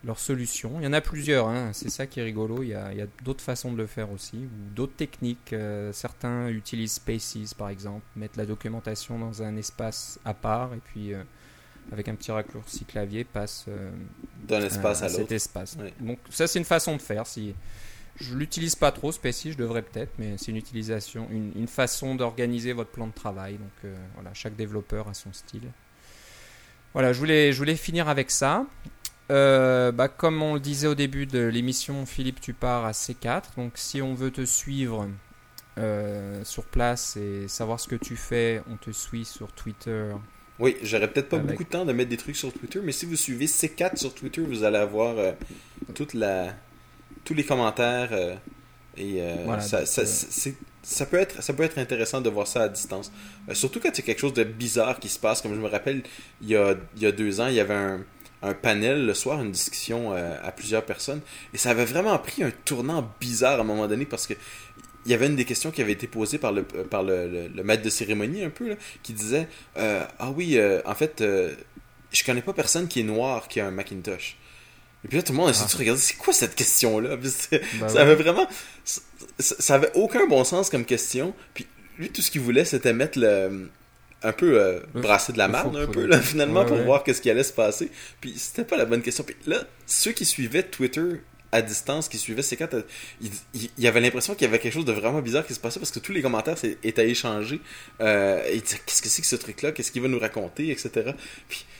leur 0.03 0.19
solution. 0.19 0.73
Il 0.79 0.83
y 0.83 0.87
en 0.87 0.93
a 0.93 1.01
plusieurs, 1.01 1.47
hein, 1.47 1.71
c'est 1.73 1.89
ça 1.89 2.05
qui 2.05 2.19
est 2.19 2.23
rigolo. 2.23 2.61
Il 2.61 2.69
y 2.69 2.73
a, 2.75 2.91
d'autres 3.23 3.43
façons 3.43 3.71
de 3.71 3.77
le 3.77 3.87
faire 3.87 4.11
aussi, 4.11 4.37
ou 4.37 4.75
d'autres 4.75 4.95
techniques. 4.95 5.51
Euh, 5.53 5.91
certains 5.93 6.47
utilisent 6.49 6.93
Spaces, 6.93 7.55
par 7.57 7.69
exemple, 7.69 8.05
mettent 8.15 8.37
la 8.37 8.45
documentation 8.45 9.17
dans 9.17 9.41
un 9.41 9.57
espace 9.57 10.19
à 10.25 10.35
part, 10.35 10.75
et 10.75 10.81
puis, 10.85 11.11
euh, 11.15 11.23
avec 11.91 12.07
un 12.07 12.15
petit 12.15 12.31
raccourci 12.31 12.85
clavier, 12.85 13.23
passe 13.23 13.65
euh, 13.67 13.91
D'un 14.47 14.61
espace 14.61 15.01
à 15.01 15.09
cet 15.09 15.19
l'autre. 15.19 15.31
espace. 15.33 15.77
Donc 15.99 16.19
ça 16.29 16.47
c'est 16.47 16.59
une 16.59 16.65
façon 16.65 16.95
de 16.95 17.01
faire. 17.01 17.27
Si 17.27 17.53
je 18.17 18.35
l'utilise 18.35 18.75
pas 18.75 18.91
trop 18.91 19.11
Spacy, 19.11 19.51
je 19.51 19.57
devrais 19.57 19.81
peut-être, 19.81 20.11
mais 20.17 20.35
c'est 20.37 20.51
une 20.51 20.57
utilisation, 20.57 21.27
une, 21.29 21.51
une 21.55 21.67
façon 21.67 22.15
d'organiser 22.15 22.73
votre 22.73 22.89
plan 22.91 23.07
de 23.07 23.13
travail. 23.13 23.53
Donc 23.53 23.71
euh, 23.83 23.95
voilà, 24.15 24.33
chaque 24.33 24.55
développeur 24.55 25.07
a 25.07 25.13
son 25.13 25.33
style. 25.33 25.69
Voilà, 26.93 27.11
je 27.11 27.19
voulais, 27.19 27.51
je 27.51 27.57
voulais 27.57 27.75
finir 27.75 28.07
avec 28.07 28.31
ça. 28.31 28.65
Euh, 29.31 29.91
bah, 29.91 30.07
comme 30.07 30.41
on 30.41 30.53
le 30.53 30.59
disait 30.59 30.87
au 30.87 30.95
début 30.95 31.25
de 31.25 31.39
l'émission, 31.39 32.05
Philippe, 32.05 32.39
tu 32.39 32.53
pars 32.53 32.85
à 32.85 32.91
C4. 32.91 33.55
Donc 33.57 33.73
si 33.75 34.01
on 34.01 34.13
veut 34.13 34.31
te 34.31 34.45
suivre 34.45 35.09
euh, 35.77 36.43
sur 36.45 36.63
place 36.63 37.17
et 37.17 37.47
savoir 37.47 37.79
ce 37.79 37.87
que 37.89 37.95
tu 37.95 38.15
fais, 38.15 38.61
on 38.71 38.77
te 38.77 38.91
suit 38.91 39.25
sur 39.25 39.51
Twitter. 39.51 40.05
Oui, 40.59 40.77
j'aurais 40.83 41.09
peut-être 41.11 41.29
pas 41.29 41.35
Avec- 41.37 41.47
beaucoup 41.51 41.63
de 41.63 41.69
temps 41.69 41.85
de 41.85 41.91
mettre 41.93 42.09
des 42.09 42.17
trucs 42.17 42.35
sur 42.37 42.51
Twitter, 42.53 42.79
mais 42.83 42.91
si 42.93 43.05
vous 43.05 43.15
suivez 43.15 43.45
C4 43.47 43.97
sur 43.97 44.13
Twitter, 44.13 44.41
vous 44.41 44.63
allez 44.63 44.77
avoir 44.77 45.17
euh, 45.17 45.33
toute 45.93 46.13
la, 46.13 46.53
tous 47.25 47.33
les 47.33 47.43
commentaires 47.43 48.09
euh, 48.13 48.35
et 48.97 49.15
euh, 49.21 49.35
Voilà, 49.45 49.61
ça, 49.61 51.05
peut 51.07 51.17
être, 51.17 51.43
ça 51.43 51.53
peut 51.53 51.63
être 51.63 51.77
intéressant 51.77 52.21
de 52.21 52.29
voir 52.29 52.47
ça 52.47 52.63
à 52.63 52.69
distance. 52.69 53.11
Euh, 53.49 53.53
surtout 53.53 53.79
quand 53.81 53.89
il 53.89 53.97
y 53.97 54.01
a 54.01 54.05
quelque 54.05 54.19
chose 54.21 54.33
de 54.33 54.43
bizarre 54.45 54.99
qui 54.99 55.09
se 55.09 55.19
passe, 55.19 55.41
comme 55.41 55.53
je 55.55 55.59
me 55.59 55.67
rappelle, 55.67 56.03
il 56.41 56.47
y 56.49 56.55
a, 56.55 56.75
il 56.95 57.01
y 57.01 57.05
a 57.05 57.11
deux 57.11 57.41
ans, 57.41 57.47
il 57.47 57.55
y 57.55 57.59
avait 57.59 57.73
un, 57.73 58.05
un 58.41 58.53
panel 58.53 59.05
le 59.05 59.13
soir, 59.13 59.41
une 59.41 59.51
discussion 59.51 60.13
euh, 60.13 60.35
à 60.41 60.51
plusieurs 60.53 60.85
personnes, 60.85 61.19
et 61.53 61.57
ça 61.57 61.71
avait 61.71 61.85
vraiment 61.85 62.17
pris 62.19 62.43
un 62.43 62.51
tournant 62.63 63.11
bizarre 63.19 63.57
à 63.57 63.61
un 63.61 63.65
moment 63.65 63.87
donné 63.87 64.05
parce 64.05 64.25
que 64.27 64.35
il 65.05 65.11
y 65.11 65.13
avait 65.13 65.27
une 65.27 65.35
des 65.35 65.45
questions 65.45 65.71
qui 65.71 65.81
avait 65.81 65.91
été 65.91 66.07
posée 66.07 66.37
par 66.37 66.51
le, 66.51 66.63
par 66.63 67.03
le, 67.03 67.27
le- 67.27 67.47
le 67.47 67.63
maître 67.63 67.83
de 67.83 67.89
cérémonie 67.89 68.43
un 68.43 68.49
peu, 68.49 68.69
là, 68.69 68.75
qui 69.03 69.13
disait 69.13 69.47
euh, 69.77 70.03
Ah 70.19 70.31
oui, 70.31 70.57
euh, 70.57 70.81
en 70.85 70.95
fait, 70.95 71.21
euh, 71.21 71.53
je 72.11 72.23
connais 72.23 72.41
pas 72.41 72.53
personne 72.53 72.87
qui 72.87 73.01
est 73.01 73.03
noir 73.03 73.47
qui 73.47 73.59
a 73.59 73.67
un 73.67 73.71
Macintosh. 73.71 74.37
Et 75.03 75.07
puis 75.07 75.17
là, 75.17 75.23
tout 75.23 75.33
le 75.33 75.37
monde 75.37 75.47
a 75.49 75.51
essayé 75.51 75.67
de 75.67 75.71
se 75.71 75.77
regarder, 75.77 76.01
c'est 76.01 76.17
quoi 76.17 76.33
cette 76.33 76.55
question-là? 76.55 77.15
Bah 77.17 77.89
ça 77.89 78.01
avait 78.01 78.15
vraiment. 78.15 78.47
Ça, 78.83 79.01
ça 79.37 79.75
avait 79.75 79.91
aucun 79.93 80.25
bon 80.25 80.43
sens 80.43 80.69
comme 80.71 80.85
question. 80.85 81.33
Puis 81.53 81.67
lui, 81.99 82.09
tout 82.09 82.21
ce 82.23 82.31
qu'il 82.31 82.41
voulait, 82.41 82.65
c'était 82.65 82.93
mettre 82.93 83.19
le. 83.19 83.69
Un 84.23 84.31
peu 84.33 84.59
euh, 84.59 84.79
brasser 84.95 85.33
de 85.33 85.37
la 85.37 85.47
faux 85.49 85.77
un 85.77 85.85
peu, 85.85 86.07
là, 86.07 86.19
finalement, 86.19 86.61
Ouais, 86.61 86.65
pour 86.65 86.77
ouais. 86.77 86.83
voir 86.83 87.03
qu'est-ce 87.03 87.21
qui 87.21 87.29
allait 87.29 87.43
se 87.43 87.53
passer. 87.53 87.91
Puis 88.21 88.33
c'était 88.37 88.63
pas 88.63 88.75
la 88.77 88.85
bonne 88.85 89.03
question. 89.03 89.23
Puis 89.23 89.35
là, 89.45 89.59
ceux 89.85 90.13
qui 90.13 90.25
suivaient 90.25 90.63
Twitter 90.63 91.21
à 91.55 91.61
distance 91.61 92.09
qui 92.09 92.17
suivaient 92.17 92.41
C4, 92.41 92.83
il, 93.21 93.31
y 93.77 93.87
avait 93.87 94.01
l'impression 94.01 94.35
qu'il 94.35 94.45
y 94.45 94.49
avait 94.49 94.59
quelque 94.59 94.73
chose 94.73 94.83
de 94.83 94.91
vraiment 94.91 95.21
bizarre 95.21 95.47
qui 95.47 95.53
se 95.53 95.59
passait 95.59 95.79
parce 95.79 95.91
que 95.91 95.99
tous 95.99 96.11
les 96.11 96.21
commentaires 96.21 96.57
étaient 96.83 97.09
échangés. 97.09 97.61
Euh, 98.01 98.43
et 98.51 98.59
qu'est-ce 98.59 99.01
que 99.01 99.07
c'est 99.07 99.21
que 99.21 99.27
ce 99.27 99.37
truc-là, 99.37 99.71
qu'est-ce 99.71 99.91
qu'il 99.91 100.01
va 100.01 100.09
nous 100.09 100.19
raconter, 100.19 100.69
etc. 100.69 101.11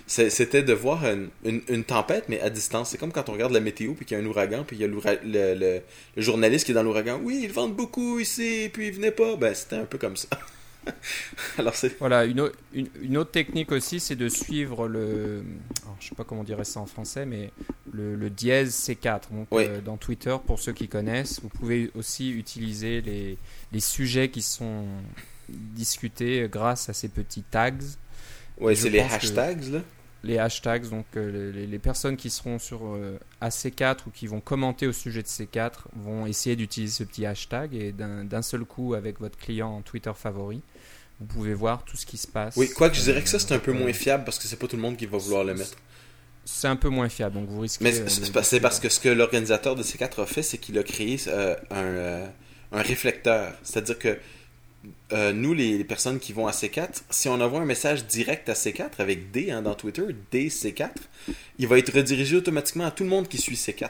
C'était 0.07 0.63
de 0.63 0.71
voir 0.71 1.03
une, 1.43 1.84
tempête, 1.84 2.30
mais 2.30 2.39
à 2.39 2.49
distance. 2.49 2.91
C'est 2.91 2.97
comme 2.97 3.11
quand 3.11 3.28
on 3.28 3.34
regarde 3.34 3.51
la 3.51 3.59
météo, 3.59 3.93
puis 3.95 4.05
qu'il 4.05 4.17
y 4.17 4.19
a 4.19 4.23
un 4.23 4.28
ouragan, 4.28 4.63
puis 4.63 4.78
il 4.78 4.82
y 4.82 4.86
a 4.86 4.88
le, 4.88 5.55
le, 5.55 5.82
journaliste 6.21 6.65
qui 6.65 6.71
est 6.71 6.76
dans 6.76 6.84
l'ouragan. 6.84 7.19
Oui, 7.21 7.41
ils 7.43 7.51
vendent 7.51 7.76
beaucoup 7.76 8.19
ici, 8.19 8.69
puis 8.71 8.88
ils 8.88 8.93
venaient 8.93 9.11
pas. 9.11 9.36
Ben, 9.36 9.53
c'était 9.53 9.76
un 9.76 9.86
peu 9.86 9.97
comme 9.97 10.15
ça. 10.15 10.30
Alors. 11.57 11.73
Voilà, 11.99 12.25
une, 12.25 12.49
une, 12.73 13.17
autre 13.17 13.31
technique 13.31 13.71
aussi, 13.71 13.99
c'est 13.99 14.15
de 14.15 14.29
suivre 14.29 14.88
le. 14.88 15.43
Alors, 15.83 15.95
je 15.99 16.09
sais 16.09 16.15
pas 16.15 16.23
comment 16.23 16.41
on 16.41 16.45
dirait 16.45 16.65
ça 16.65 16.79
en 16.79 16.86
français, 16.86 17.25
mais 17.25 17.51
le, 17.91 18.15
le 18.15 18.29
dièse 18.29 18.73
C4. 18.73 19.21
Donc, 19.31 19.47
euh, 19.53 19.81
dans 19.81 19.97
Twitter, 19.97 20.36
pour 20.45 20.59
ceux 20.59 20.73
qui 20.73 20.88
connaissent, 20.88 21.41
vous 21.41 21.49
pouvez 21.49 21.91
aussi 21.95 22.31
utiliser 22.31 23.01
les, 23.01 23.38
les 23.71 23.79
sujets 23.79 24.29
qui 24.29 24.41
sont 24.41 24.86
discutés 25.49 26.47
grâce 26.49 26.89
à 26.89 26.93
ces 26.93 27.09
petits 27.09 27.43
tags. 27.43 27.71
Oui, 28.59 28.75
c'est 28.75 28.89
les 28.89 28.99
hashtags, 28.99 29.63
là 29.71 29.81
les 30.25 30.39
hashtags, 30.39 30.89
donc 30.89 31.05
euh, 31.15 31.51
les, 31.51 31.79
personnes 31.79 32.17
qui 32.17 32.29
seront 32.29 32.57
sur 32.57 32.81
euh, 32.83 33.19
AC4 33.41 33.99
ou 34.07 34.09
qui 34.09 34.25
vont 34.27 34.41
commenter 34.41 34.88
au 34.88 34.91
sujet 34.91 35.21
de 35.21 35.27
C4 35.27 35.71
vont 35.95 36.25
essayer 36.25 36.55
d'utiliser 36.55 36.93
ce 36.93 37.03
petit 37.03 37.25
hashtag 37.25 37.75
et 37.75 37.91
d'un 37.91 38.41
seul 38.41 38.65
coup 38.65 38.95
avec 38.95 39.19
votre 39.19 39.38
client 39.38 39.69
en 39.69 39.81
Twitter 39.81 40.11
favori, 40.15 40.61
vous 41.20 41.26
pouvez 41.28 41.53
voir 41.53 41.84
tout 41.86 41.97
ce 41.97 42.05
qui 42.05 42.18
se 42.18 42.28
passe. 42.28 42.55
Oui, 42.57 42.70
quoique 42.70 42.95
je 42.95 43.01
dirais 43.01 43.22
que 43.22 43.30
ça 43.30 43.39
c'est 43.39 43.53
un 43.53 43.59
peu 43.59 43.72
moins 43.72 43.93
fiable 43.93 44.24
parce 44.26 44.38
que 44.38 44.47
c'est 44.47 44.57
pas 44.57 44.68
tout 44.68 44.76
le 44.76 44.82
monde 44.82 44.97
qui 44.97 45.05
va 45.05 45.18
vouloir 45.18 45.43
le 45.43 45.53
mettre. 45.53 45.78
C'est 46.43 46.68
un 46.68 46.76
peu 46.76 46.89
moins 46.89 47.09
fiable, 47.09 47.36
donc 47.36 47.49
vous 47.49 47.61
risquez. 47.61 47.84
Mais 47.84 47.91
c'est 48.07 48.59
parce 48.59 48.80
que 48.80 48.89
ce 48.89 48.99
que 48.99 49.09
l'organisateur 49.09 49.76
de 49.76 49.82
C4 49.82 50.22
a 50.22 50.26
fait, 50.26 50.43
c'est 50.43 50.59
qu'il 50.59 50.78
a 50.78 50.84
créé 50.84 51.20
euh, 51.28 51.55
un, 51.72 52.78
un 52.78 52.82
réflecteur. 52.82 53.53
C'est-à-dire 53.63 53.97
que 53.97 54.20
euh, 55.13 55.34
nous, 55.34 55.53
les, 55.53 55.84
personnes 55.84 56.20
qui 56.20 56.34
vont 56.34 56.47
à 56.47 56.51
C4, 56.51 57.03
si 57.09 57.30
on 57.30 57.39
envoie 57.39 57.61
un 57.61 57.66
message 57.66 58.05
direct 58.05 58.49
à 58.49 58.53
C4 58.53 58.91
avec 58.99 59.32
D 59.32 59.51
hein, 59.51 59.61
dans 59.61 59.76
Twitter, 59.76 60.03
DC4, 60.32 60.89
il 61.59 61.68
va 61.68 61.78
être 61.78 61.93
redirigé 61.93 62.36
automatiquement 62.36 62.86
à 62.86 62.91
tout 62.91 63.03
le 63.03 63.09
monde 63.09 63.28
qui 63.28 63.38
suit 63.38 63.55
C4. 63.55 63.89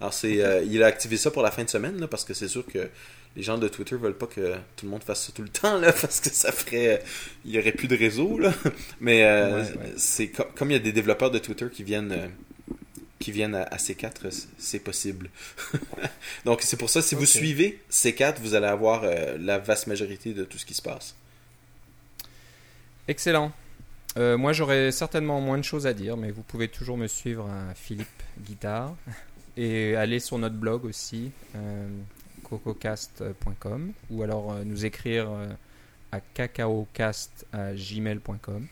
Alors, 0.00 0.12
c'est, 0.12 0.42
euh, 0.42 0.62
il 0.64 0.82
a 0.82 0.86
activé 0.86 1.16
ça 1.16 1.30
pour 1.30 1.42
la 1.42 1.50
fin 1.50 1.64
de 1.64 1.70
semaine, 1.70 2.06
parce 2.08 2.24
que 2.24 2.34
c'est 2.34 2.48
sûr 2.48 2.66
que 2.66 2.90
les 3.36 3.42
gens 3.42 3.58
de 3.58 3.68
Twitter 3.68 3.96
veulent 3.96 4.16
pas 4.16 4.26
que 4.26 4.54
tout 4.76 4.86
le 4.86 4.90
monde 4.90 5.02
fasse 5.02 5.26
ça 5.26 5.32
tout 5.32 5.42
le 5.42 5.48
temps, 5.48 5.78
là, 5.78 5.92
parce 6.00 6.20
que 6.20 6.30
ça 6.30 6.52
ferait. 6.52 7.02
Il 7.44 7.52
y 7.52 7.58
aurait 7.58 7.72
plus 7.72 7.88
de 7.88 7.96
réseau, 7.96 8.38
là. 8.38 8.52
Mais 9.00 9.24
euh, 9.24 9.64
c'est 9.96 10.28
comme 10.28 10.70
il 10.70 10.74
y 10.74 10.76
a 10.76 10.80
des 10.80 10.92
développeurs 10.92 11.30
de 11.30 11.38
Twitter 11.38 11.66
qui 11.72 11.82
viennent 11.82 12.30
qui 13.24 13.32
viennent 13.32 13.54
à, 13.54 13.76
C4, 13.76 14.46
c'est 14.58 14.80
possible. 14.80 15.30
Donc 16.44 16.60
c'est 16.60 16.76
pour 16.76 16.90
ça, 16.90 17.00
si 17.00 17.14
vous 17.14 17.24
suivez 17.24 17.80
C4, 17.90 18.34
vous 18.40 18.54
allez 18.54 18.66
avoir 18.66 19.02
euh, 19.04 19.38
la 19.38 19.58
vaste 19.58 19.86
majorité 19.86 20.34
de 20.34 20.44
tout 20.44 20.58
ce 20.58 20.66
qui 20.66 20.74
se 20.74 20.82
passe. 20.82 21.14
Excellent. 23.08 23.50
Euh, 24.18 24.36
moi 24.36 24.52
j'aurais 24.52 24.92
certainement 24.92 25.40
moins 25.40 25.56
de 25.56 25.64
choses 25.64 25.86
à 25.86 25.94
dire, 25.94 26.18
mais 26.18 26.32
vous 26.32 26.42
pouvez 26.42 26.68
toujours 26.68 26.98
me 26.98 27.06
suivre 27.06 27.48
à 27.48 27.74
Philippe 27.74 28.22
Guitare 28.40 28.94
et 29.56 29.96
aller 29.96 30.20
sur 30.20 30.36
notre 30.36 30.56
blog 30.56 30.84
aussi, 30.84 31.30
euh, 31.56 31.88
cococast.com, 32.58 33.92
ou 34.10 34.22
alors 34.22 34.54
nous 34.64 34.84
écrire 34.84 35.30
à 36.12 36.20
cacaocast.gmail.com 36.20 38.68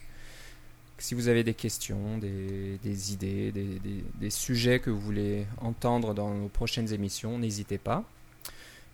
si 1.02 1.16
vous 1.16 1.28
avez 1.28 1.42
des 1.42 1.54
questions, 1.54 2.18
des, 2.18 3.12
idées, 3.12 3.50
des, 3.50 4.30
sujets 4.30 4.78
que 4.78 4.88
vous 4.88 5.00
voulez 5.00 5.46
entendre 5.60 6.14
dans 6.14 6.32
nos 6.32 6.48
prochaines 6.48 6.92
émissions, 6.92 7.38
n'hésitez 7.38 7.78
pas. 7.78 8.04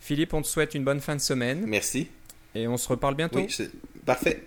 Philippe, 0.01 0.33
on 0.33 0.41
te 0.41 0.47
souhaite 0.47 0.75
une 0.75 0.85
bonne 0.85 1.01
fin 1.01 1.17
de 1.17 1.21
semaine. 1.21 1.65
Merci. 1.67 2.09
Et 2.55 2.67
on 2.67 2.79
se 2.79 2.89
reparle 2.89 3.15
bientôt. 3.15 3.41
Oui, 3.41 3.69
parfait. 4.07 4.43